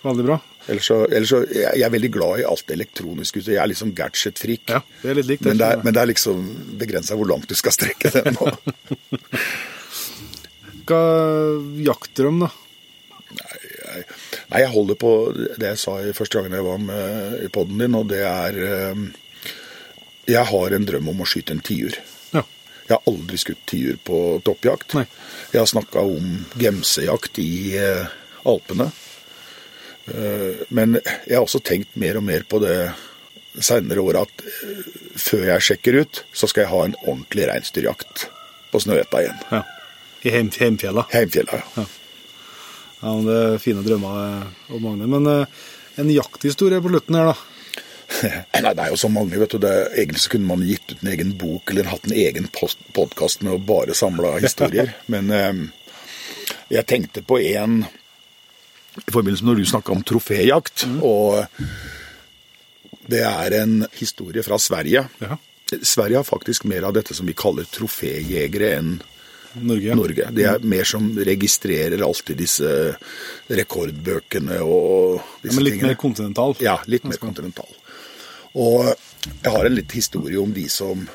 [0.03, 0.35] Veldig bra.
[0.69, 3.39] ellers så, ellers så jeg, er veldig glad i alt elektronisk.
[3.41, 4.69] Jeg er liksom gadget-frik.
[4.69, 5.47] Ja, det er litt likt.
[5.47, 6.43] Men, det er- men det er liksom
[6.79, 8.35] begrensa hvor langt du skal strekke det
[10.87, 11.01] Hva
[11.83, 12.49] jakter de, da?
[13.97, 14.05] Jeg,
[14.51, 17.81] nei, jeg holder på det jeg sa i første gangen jeg var med i poden
[17.81, 19.01] din, og det er eh,
[20.27, 21.95] Jeg har en drøm om å skyte en tiur.
[22.35, 22.43] Ja.
[22.87, 24.97] Jeg har aldri skutt tiur på toppjakt.
[24.97, 25.05] Nei.
[25.53, 28.09] Jeg har snakka om gemsejakt i eh,
[28.47, 28.89] Alpene.
[30.07, 32.77] Eh, men jeg har også tenkt mer og mer på det
[33.57, 34.43] seinere året at
[35.17, 38.27] før jeg sjekker ut, så skal jeg ha en ordentlig reinsdyrjakt
[38.71, 39.41] på Snøhetta igjen.
[39.51, 39.63] ja.
[40.25, 41.05] I heim, heimfjella.
[41.13, 41.65] Heimfjella, ja.
[41.77, 41.83] Ja,
[43.01, 45.09] men det er fine drømmer, om Magne.
[45.09, 45.61] Men eh,
[46.01, 47.37] en jakthistorie på slutten her, da.
[48.63, 49.59] Nei, det er jo så mange, vet du.
[49.61, 52.47] Det, egentlig så kunne man gitt ut en egen bok eller hatt en egen
[52.95, 54.95] podkast med å bare samle historier.
[55.13, 55.63] Men eh,
[56.73, 57.83] jeg tenkte på en
[58.97, 60.87] i forbindelse med når du snakka om troféjakt.
[61.05, 61.45] Og
[63.11, 65.05] det er en historie fra Sverige.
[65.21, 65.37] Ja.
[65.83, 68.97] Sverige har faktisk mer av dette som vi kaller troféjegere enn
[69.53, 69.95] Norge.
[69.95, 70.29] Norge.
[70.35, 72.71] Det er mer som registrerer alltid disse
[73.47, 75.93] rekordbøkene og disse Men litt tingene.
[75.93, 76.55] mer kontinental.
[76.63, 77.69] Ja, litt mer kontinental.
[78.57, 78.89] Og
[79.43, 81.07] jeg har en litt historie om de som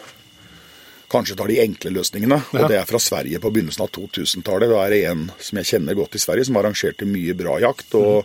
[1.12, 2.38] kanskje tar de enkle løsningene.
[2.52, 2.62] Ja.
[2.62, 4.70] Og det er fra Sverige på begynnelsen av 2000-tallet.
[4.72, 7.94] Da er det en som jeg kjenner godt i Sverige, som arrangerte mye bra jakt.
[7.98, 8.24] Og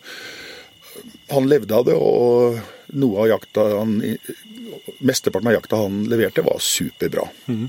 [1.34, 2.60] han levde av det, og
[2.98, 3.98] noe av jakta han,
[5.04, 7.28] Mesteparten av jakta han leverte, var superbra.
[7.52, 7.66] Eh,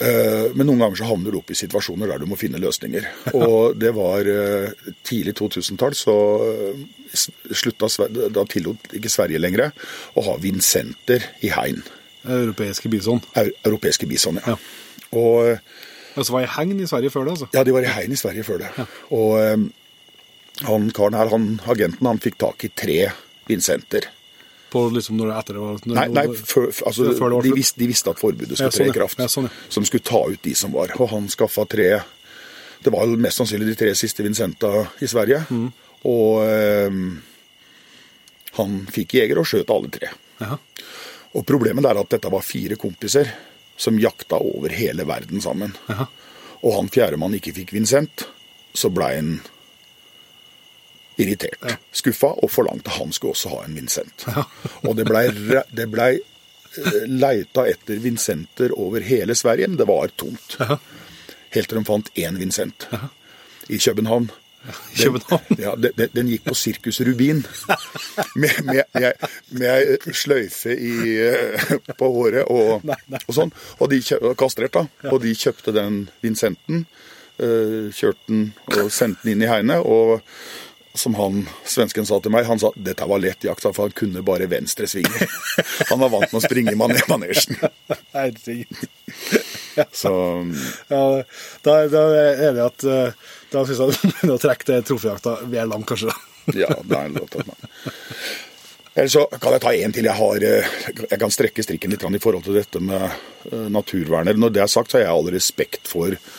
[0.00, 3.06] Men noen ganger så havner du opp i situasjoner der du må finne løsninger.
[3.36, 4.72] Og det var eh,
[5.06, 6.16] tidlig 2000-tall, så
[6.46, 7.24] eh,
[7.56, 7.90] slutta
[8.32, 9.70] Da tillot ikke Sverige lenger
[10.16, 11.82] å ha Vincenter i hegn.
[12.24, 13.22] Europeiske bison.
[13.36, 14.56] Europeiske bison, ja.
[14.56, 14.58] Ja.
[15.10, 17.50] Og så var i hegn i Sverige før det, altså.
[17.54, 18.70] ja, de var i hegn i Sverige før det.
[19.16, 19.66] Og eh,
[20.66, 22.98] han karen her, han, agenten, han fikk tak i tre
[23.48, 24.10] Vincenter.
[24.70, 27.80] På liksom når det etter det var Nei, nei før, altså, det var de, visste,
[27.82, 29.22] de visste at forbudet skulle Ja, sånn, tre i kraft.
[29.22, 29.70] Ja, sånn, ja.
[29.76, 30.94] Som skulle ta ut de som var.
[31.00, 31.90] Og han skaffa tre
[32.80, 34.70] Det var mest sannsynlig de tre siste Vincenta
[35.02, 35.42] i Sverige.
[35.50, 35.66] Mm.
[36.08, 37.00] Og eh,
[38.56, 40.14] han fikk jeger og skjøt alle tre.
[40.40, 40.56] Aha.
[41.36, 43.28] Og problemet er at dette var fire kompiser
[43.80, 45.76] som jakta over hele verden sammen.
[45.92, 46.08] Aha.
[46.60, 48.26] Og han fjerdemann ikke fikk Vincent,
[48.76, 49.38] så blei han
[51.20, 51.78] irritert.
[51.92, 54.26] Skuffa og forlangte han skulle også ha en Vincent.
[54.88, 55.26] Og det blei
[55.90, 56.10] ble
[57.10, 60.54] leita etter Vincenter over hele Sverige, men det var tomt.
[61.50, 62.86] Helt til de fant én Vincent
[63.70, 64.30] i København.
[64.92, 65.16] Den,
[65.58, 67.38] ja, den, den- gikk på Sirkus Rubin
[68.36, 69.12] med, med, med,
[69.56, 69.70] med
[70.04, 72.84] ei sløyfe i, eh, på håret og,
[73.24, 73.54] og sånn.
[73.80, 74.02] Og de
[74.38, 74.84] kastrert, da.
[75.08, 76.84] Og de kjøpte den Vincenten,
[77.40, 78.44] eh, kjørte den
[78.76, 79.80] og sendte den inn i hegnet.
[79.80, 80.20] Og
[80.94, 84.22] som han svensken sa til meg, han sa dette var lett jakt, for han kunne
[84.26, 85.28] bare venstre svinge.
[85.90, 87.56] Han var vant med å springe i man manesjen.
[88.16, 88.82] Herregud.
[89.94, 90.12] Så
[90.90, 91.02] Ja,
[91.62, 95.36] da, da er det at eh, Da syns jeg du begynner å trekke det trofejakta
[95.46, 96.14] mer langt, kanskje.
[96.58, 97.54] ja, det er lov til.
[98.90, 100.10] Eller så kan jeg ta en til.
[100.10, 100.76] Jeg, har, eh,
[101.06, 104.38] jeg kan strekke strikken litt i forhold til dette med naturvernet.
[104.38, 106.30] Når det er sagt, så har jeg all respekt for eh,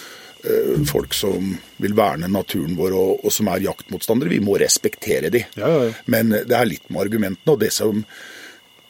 [0.90, 1.52] folk som
[1.84, 4.32] vil verne naturen vår, og, og som er jaktmotstandere.
[4.34, 5.44] Vi må respektere de.
[5.60, 5.94] Ja, ja, ja.
[6.10, 7.54] Men det er litt med argumentene.
[7.54, 8.02] Og det som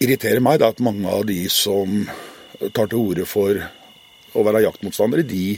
[0.02, 2.06] irriterer meg, det er at mange av de som
[2.72, 3.58] tar til orde for
[4.32, 5.58] å være jaktmotstandere, de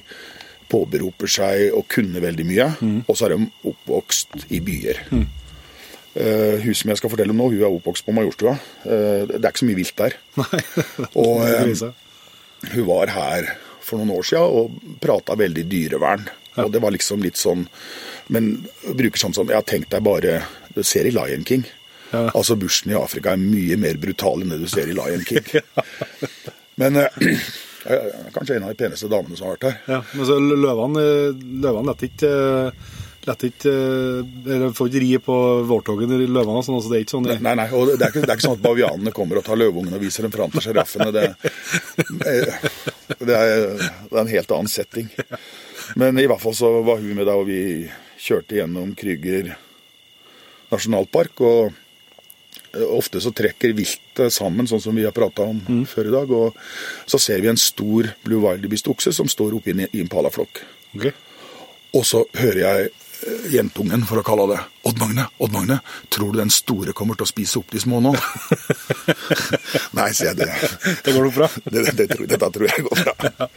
[0.74, 3.00] påberoper seg å kunne veldig mye, Mm.
[3.08, 5.04] og så er de oppvokst i byer.
[6.16, 8.56] Eh, hun som jeg skal fortelle om nå, hun er oppvokst på Majorstua.
[8.86, 10.18] Uh, det er ikke så mye vilt der.
[11.24, 12.74] og eh, viser seg.
[12.74, 13.54] hun var her
[13.86, 16.26] for noen år siden og prata veldig dyrevern.
[16.62, 17.64] Og det var liksom litt sånn
[18.30, 18.52] Men
[18.86, 20.36] bruker sånn som Jeg har tenkt deg bare
[20.76, 21.64] Du ser i Lion King.
[22.12, 22.28] Ja.
[22.28, 25.48] Altså Bushen i Afrika er mye mer brutal enn det du ser i Lion King.
[26.82, 27.10] Men eh,
[28.36, 29.80] kanskje en av de peneste damene som har vært her.
[29.96, 31.02] Ja, men så løvene
[31.64, 32.94] Løvene lett ikke eh,
[33.28, 35.38] lett ikke eh, Eller får ikke ri på
[35.70, 38.26] vårtoget i løvene, sånn, altså det er ikke sånn Nei, nei, og det er, ikke,
[38.26, 40.68] det er ikke sånn at bavianene kommer og tar løvungene og viser dem fram til
[40.68, 41.10] sjiraffene.
[43.08, 43.64] Det, er,
[44.08, 45.10] det er en helt annen setting.
[46.00, 47.88] Men i hvert fall så var hun med da, og vi
[48.24, 49.54] kjørte gjennom Krüger
[50.74, 51.44] nasjonalpark.
[51.44, 56.34] Og ofte så trekker viltet sammen, sånn som vi har prata om før i dag.
[56.34, 60.64] Og så ser vi en stor blue wildebeest-okse som står oppi en impalaflokk.
[60.98, 61.14] Okay.
[61.94, 62.92] Og så hører jeg
[63.54, 64.60] jentungen, for å kalle det
[64.90, 65.78] Odd Magne, Odd Magne,
[66.12, 68.12] tror du den store kommer til å spise opp de små nå?
[69.98, 70.50] Nei, sier jeg det.
[71.06, 71.50] Det går nok bra.
[71.64, 73.48] det, det, det dette tror jeg går bra.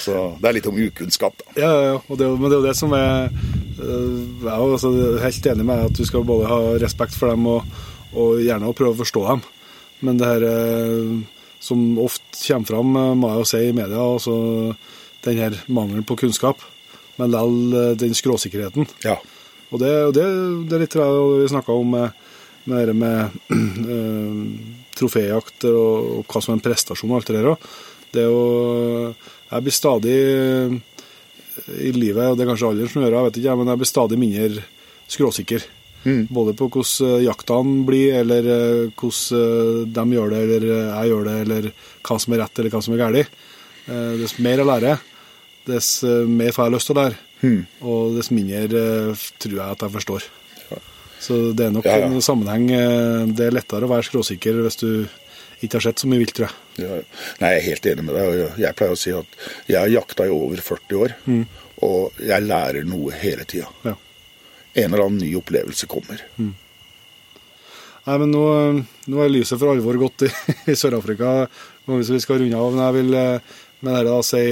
[0.00, 1.56] Så det er litt om ukunnskap, da.
[1.58, 1.98] Ja, ja, ja.
[2.06, 4.92] Og det, men det er jo det som er øh, Jeg er jo altså
[5.24, 7.82] helt enig med deg at du skal både ha respekt for dem og,
[8.14, 9.44] og gjerne å prøve å forstå dem.
[10.06, 11.14] Men det her øh,
[11.60, 14.36] som ofte kommer fram, øh, må jeg jo si i media, altså
[15.26, 16.62] den her mangelen på kunnskap,
[17.20, 18.88] men likevel den skråsikkerheten.
[19.04, 19.18] Ja.
[19.70, 20.26] Og det, og det,
[20.66, 21.08] det er litt det
[21.44, 22.22] vi snakka om med,
[22.70, 24.38] med, det med øh,
[24.98, 27.68] troféjakt og, og hva som er en prestasjon og alt det der.
[28.10, 29.14] Det er jo
[29.50, 30.16] Jeg blir stadig
[31.82, 33.80] i livet, og det er kanskje alderen som gjør det, jeg vet ikke, men jeg
[33.80, 34.64] blir stadig mindre
[35.10, 35.64] skråsikker.
[36.30, 38.46] Både på hvordan jaktene blir, eller
[38.94, 41.68] hvordan de gjør det, eller jeg gjør det, eller
[42.06, 43.34] hva som er rett, eller hva som er galt.
[43.90, 45.02] Det er mer å lærer,
[45.66, 47.18] dess øh, mer får jeg lyst til å lære.
[47.82, 50.28] Og dess mindre øh, tror jeg at jeg forstår.
[51.20, 52.06] Så det er nok Ja, ja.
[52.08, 52.70] en sammenheng.
[52.72, 54.90] øh, Det er lettere å være skråsikker hvis du
[55.60, 56.86] ikke har sett så mye vilt, tror jeg.
[56.86, 57.00] Ja,
[57.42, 58.58] Nei, jeg er helt enig med deg.
[58.62, 59.26] jeg- pleier å si at
[59.68, 61.12] jeg har jakta i over 40 år,
[61.82, 63.68] og jeg lærer noe hele tida.
[63.84, 63.94] Ja.
[64.80, 66.22] En eller annen ny opplevelse kommer.
[68.06, 68.44] Nei, men nå,
[69.12, 70.30] nå er lyset for alvor gått i,
[70.72, 71.46] i Sør-Afrika.
[71.90, 73.40] Hvis vi skal runde av, men jeg vil eh,
[73.84, 74.42] med dette si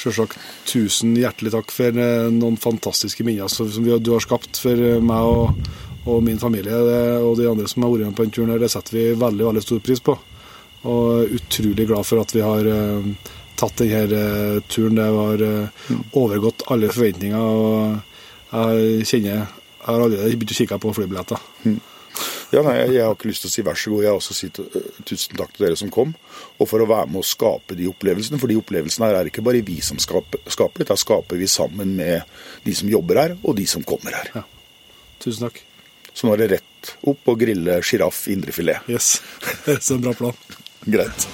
[0.00, 0.36] selvsagt
[0.68, 5.30] tusen hjertelig takk for eh, noen fantastiske minner som du har skapt for eh, meg
[5.30, 5.70] og,
[6.06, 6.76] og min familie
[7.22, 8.52] og de andre som har vært med på den turen.
[8.54, 8.62] her.
[8.62, 10.16] Det setter vi veldig veldig stor pris på.
[10.86, 13.10] Og utrolig glad for at vi har eh,
[13.56, 15.00] tatt denne turen.
[15.00, 15.44] Det har
[16.12, 17.40] overgått alle forventninger.
[17.40, 18.00] og
[18.52, 21.42] Jeg kjenner Jeg har allerede begynt å kikke på flybilletter.
[22.56, 24.00] Ja, nei, jeg har ikke lyst til å si vær så god.
[24.00, 26.14] Jeg har også si uh, tusen takk til dere som kom.
[26.56, 28.40] Og for å være med å skape de opplevelsene.
[28.40, 31.92] For de opplevelsene her er ikke bare vi som skaper, skaper dette skaper vi sammen
[31.98, 32.24] med
[32.64, 34.32] de som jobber her, og de som kommer her.
[34.38, 34.46] Ja.
[35.20, 35.60] Tusen takk.
[36.16, 38.88] Så nå er det rett opp og grille sjiraff indrefilet.
[38.88, 39.18] Yes.
[39.66, 40.40] Det er en bra plan.
[40.88, 41.28] Greit.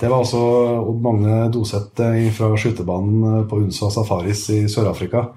[0.00, 0.40] Det var altså
[0.80, 5.28] Odd Magne Doseth eh, fra skytebanen eh, på Unsa Safaris i Sør-Afrika.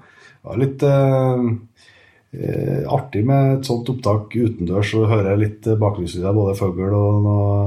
[0.52, 1.42] Det litt eh,
[2.36, 7.58] eh, artig med et sånt opptak utendørs og høre litt bakgrunnslyder, både fugl og noe,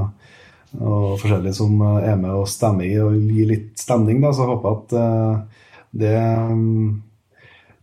[0.79, 4.19] og forskjellige som er med og stemmer i og gir litt stemning.
[4.21, 4.31] Da.
[4.31, 5.63] Så jeg håper at eh,
[6.03, 6.17] det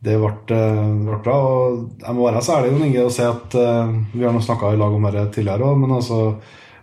[0.06, 1.34] det ble, ble, bra.
[1.34, 4.78] og Jeg må være så ærlig Inge, og si at vi har nå snakka i
[4.78, 6.18] lag om dette tidligere òg, men altså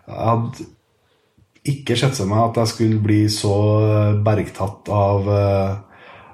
[0.04, 0.66] jeg hadde
[1.72, 3.54] ikke sett for meg at jeg skulle bli så
[4.26, 5.93] bergtatt av uh,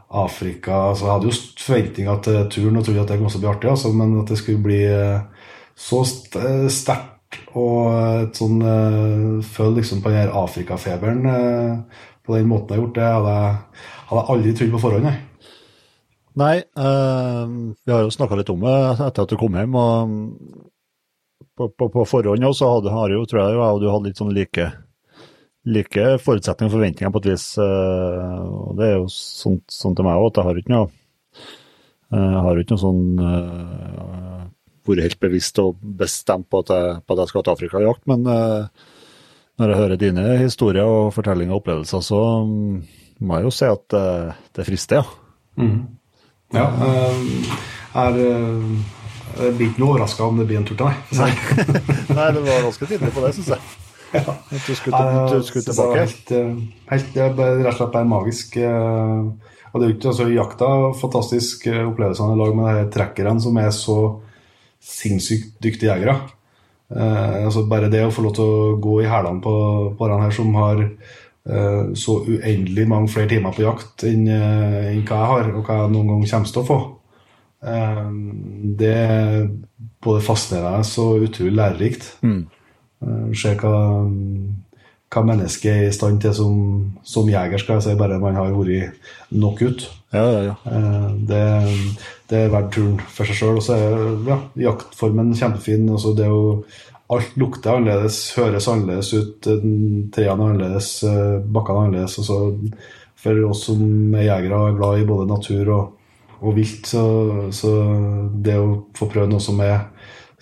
[0.10, 0.90] Afrika.
[0.90, 3.92] Altså, jeg hadde jo forventninger til turen og trodde at det også bli artig, altså,
[3.94, 5.22] men at det skulle bli uh,
[5.78, 11.22] så sterkt og et sånn uh, Føle liksom på den her Afrikafeberen
[12.26, 15.08] på den måten jeg har gjort, det hadde jeg, hadde jeg aldri trodd på forhånd.
[15.10, 15.54] Jeg.
[16.40, 18.76] Nei, vi har jo snakka litt om det
[19.08, 19.74] etter at du kom hjem.
[19.76, 20.14] og
[21.58, 24.36] På, på, på forhånd også hadde, har jo, tror jeg og du hadde litt sånn
[24.36, 24.70] like
[25.68, 27.46] like forutsetninger og forventninger på et vis.
[27.60, 30.90] Eh, og det er jo sånn, sånn til meg òg, at jeg har ikke noe
[32.10, 34.46] jeg har ikke noe sånn uh,
[34.90, 37.86] vært helt bevisst og bestemt på at, jeg, på at jeg skal til Afrika i
[37.86, 38.66] jakt, men uh,
[39.62, 42.80] når jeg hører dine historier og fortellinger og opplevelser, så um,
[43.22, 45.06] må jeg jo si at uh, det frister, ja.
[45.60, 45.84] Mm.
[46.56, 46.66] Ja.
[48.00, 50.98] er jeg blir ikke noe overraska om det blir en tur til deg.
[52.18, 53.89] Nei, det var ganske tidlig på det, syns jeg.
[54.14, 54.34] Ja.
[54.50, 55.00] Du skulle,
[55.30, 56.00] du skulle tilbake?
[56.00, 56.32] Helt,
[56.90, 58.58] helt, det er rett og slett bare magisk.
[58.58, 63.60] Og det er jo ikke altså, jakta fantastisk opplevelse i lag med de trekkerne som
[63.62, 64.00] er så
[64.82, 66.18] sinnssykt dyktige jegere.
[66.90, 69.56] Eh, altså bare det å få lov til å gå i hælene på,
[69.98, 75.04] på den her som har eh, så uendelig mange flere timer på jakt enn, enn
[75.06, 76.80] hva jeg har, og hva jeg noen gang kommer til å få.
[77.70, 78.06] Eh,
[78.80, 79.52] det er
[80.02, 82.10] både fascinerende og utrolig lærerikt.
[82.26, 82.42] Mm.
[83.06, 83.76] Eh, se hva,
[85.10, 86.60] hva mennesket er i stand til som,
[87.08, 89.00] som jeger, skal jeg si, bare man har vært
[89.32, 89.88] nok ut.
[90.14, 90.56] Ja, ja, ja.
[90.66, 91.42] Eh, det,
[92.30, 93.60] det, er verdt turen for seg sjøl.
[93.62, 94.00] Og så er
[94.30, 94.40] ja,
[94.70, 95.86] jaktformen kjempefin.
[95.94, 96.64] Altså det å,
[97.14, 102.20] alt lukter annerledes, høres annerledes ut, trærne er annerledes, eh, bakkene er annerledes.
[102.22, 102.42] Altså,
[103.20, 103.82] for oss som
[104.16, 107.04] er jegere og er glad i både natur og, og vilt, så,
[107.52, 107.74] så
[108.32, 109.90] det å få prøve noe som er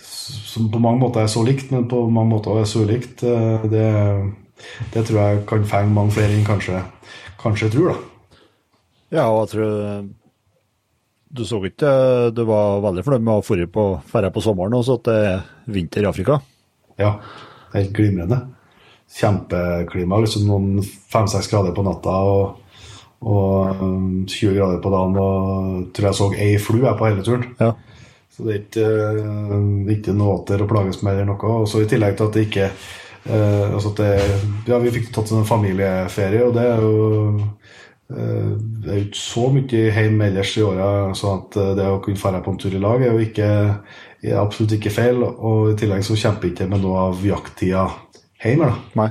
[0.02, 3.66] som på mange måter er så likt, men på mange måter er så ulikt, eh,
[3.72, 3.88] det,
[4.94, 6.84] det tror jeg kan fenge mange flere enn kanskje,
[7.42, 7.94] kanskje tror.
[7.94, 8.40] da.
[9.18, 10.08] Ja, og jeg tror
[11.28, 11.90] du så ikke
[12.36, 15.18] Du var veldig fornøyd med å dra på ferie på sommeren og så at det
[15.28, 15.42] er
[15.76, 16.40] vinter i Afrika?
[16.98, 17.18] Ja,
[17.74, 18.40] helt glimrende.
[19.12, 20.22] Kjempeklima.
[20.24, 22.58] liksom Noen fem-seks grader på natta og,
[23.22, 23.84] og
[24.28, 25.20] 20 grader på dagen.
[25.20, 27.46] og tror jeg så ei flue på hele turen.
[27.60, 27.74] Ja.
[28.38, 28.88] Så det er ikke,
[29.18, 31.54] uh, ikke noe åter å plages med eller noe.
[31.64, 34.12] Og så I tillegg til at det ikke uh, altså at det,
[34.70, 37.00] Ja, vi fikk tatt en familieferie, og det er jo
[37.34, 38.52] uh,
[38.86, 42.22] det er jo ikke så mye hjemme ellers i åra, så at det å kunne
[42.22, 43.48] dra på en tur i lag er jo ikke,
[44.24, 45.26] er absolutt ikke feil.
[45.26, 47.90] Og i tillegg så kjemper ikke med noe av jakttida
[48.46, 48.70] hjemme.
[48.70, 49.02] da.
[49.02, 49.10] Nei.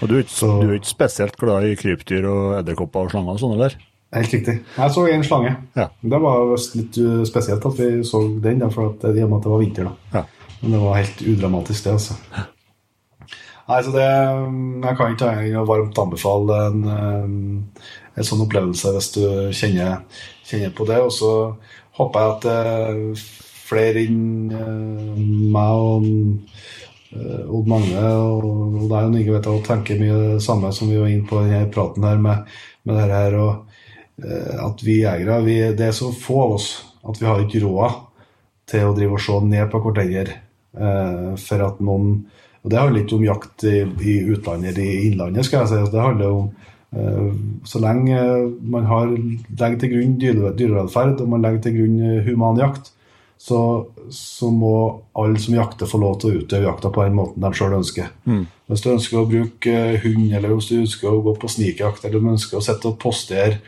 [0.00, 3.12] Og du er, ikke, så, du er ikke spesielt glad i krypdyr og edderkopper og
[3.12, 3.76] slanger og sånn, eller?
[4.14, 4.60] Helt riktig.
[4.76, 5.52] Jeg så en slange.
[5.74, 5.88] Ja.
[6.00, 9.90] Det var litt spesielt at vi så den, for at, det var vinter.
[9.90, 10.18] da.
[10.20, 10.24] Ja.
[10.60, 11.92] Men det var helt udramatisk, det.
[11.92, 12.14] altså.
[13.64, 14.04] Nei, så det,
[14.84, 16.84] Jeg kan ikke annet varmt anbefale en,
[18.14, 19.24] en, sånn opplevelse hvis du
[19.56, 20.04] kjenner,
[20.46, 21.00] kjenner på det.
[21.04, 21.32] Og så
[21.98, 23.26] håper jeg at uh,
[23.64, 26.08] flere enn meg og
[27.14, 31.12] Odd Magne og, deg og Inge vet jeg, tenker mye det samme som vi var
[31.12, 33.36] inne på i denne praten her med, med det her.
[33.38, 33.63] og Eh,
[34.14, 36.68] at vi jegere vi, Det er så få av oss
[37.04, 37.96] at vi har ikke råd
[38.70, 40.38] til å drive og se ned på hverandre.
[40.74, 42.24] Eh, for at noen
[42.64, 45.90] Og det handler ikke om jakt i, i utlandet, i innlandet, skal jeg si.
[45.92, 46.46] Det handler om
[46.96, 47.34] eh,
[47.68, 48.22] så lenge
[48.64, 52.88] man har, legger til grunn dyrevelferd og man legger til grunn human jakt,
[53.36, 53.60] så,
[54.08, 54.72] så, må
[55.12, 58.08] alle som jakter, få lov til å utøve jakta på den måten de sjøl ønsker.
[58.24, 58.46] Mm.
[58.72, 59.76] Hvis du ønsker å bruke
[60.06, 62.94] hund, eller hvis du ønsker å gå på snikjakt, eller om du ønsker å sitte
[62.94, 63.60] og postere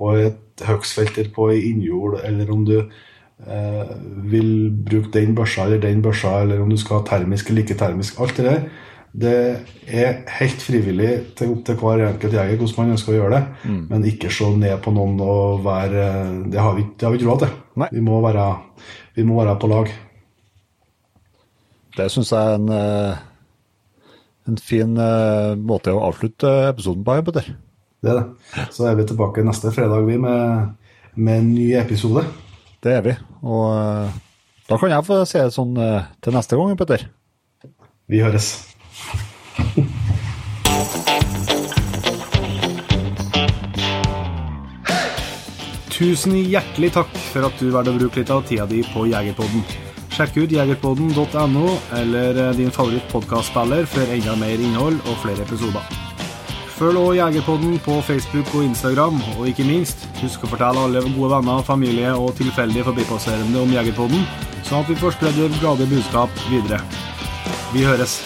[0.00, 3.90] på et høgsfelter på ei innjord, eller om du eh,
[4.32, 7.78] vil bruke den børsa eller den børsa, eller om du skal ha termisk eller ikke
[7.80, 8.20] termisk.
[8.20, 8.62] Alt det der
[9.12, 9.38] Det
[9.90, 13.70] er helt frivillig til opp til hver enkelt jeger hvordan man ønsker å gjøre det,
[13.90, 16.04] men ikke se ned på noen og være
[16.52, 17.56] Det har vi, det har vi ikke råd til.
[17.90, 18.46] Vi må, være,
[19.16, 19.90] vi må være på lag.
[21.96, 23.16] Det syns jeg er en, eh,
[24.46, 27.50] en fin eh, måte å avslutte episoden på, Petter.
[28.00, 28.66] Det er det.
[28.72, 30.72] Så er vi tilbake neste fredag vi med,
[31.14, 32.24] med en ny episode.
[32.80, 33.14] Det er vi.
[33.44, 34.18] Og eh,
[34.70, 37.04] da kan jeg få si det sånn eh, til neste gang, Petter.
[38.10, 38.54] Vi høres.
[46.00, 49.66] Tusen hjertelig takk for at du valgte å bruke litt av tida di på Jegerpodden.
[50.16, 51.66] Sjekk ut jegerpodden.no
[52.00, 56.09] eller din favoritt favorittpodkastspiller for enda mer innhold og flere episoder.
[56.80, 61.28] Følg også Jegerpodden på Facebook og Instagram, og ikke minst, husk å fortelle alle gode
[61.34, 64.24] venner, familie og tilfeldige forbipasserende om Jegerpodden,
[64.64, 66.80] sånn at vi får spredd glade budskap videre.
[67.74, 68.22] Vi høres.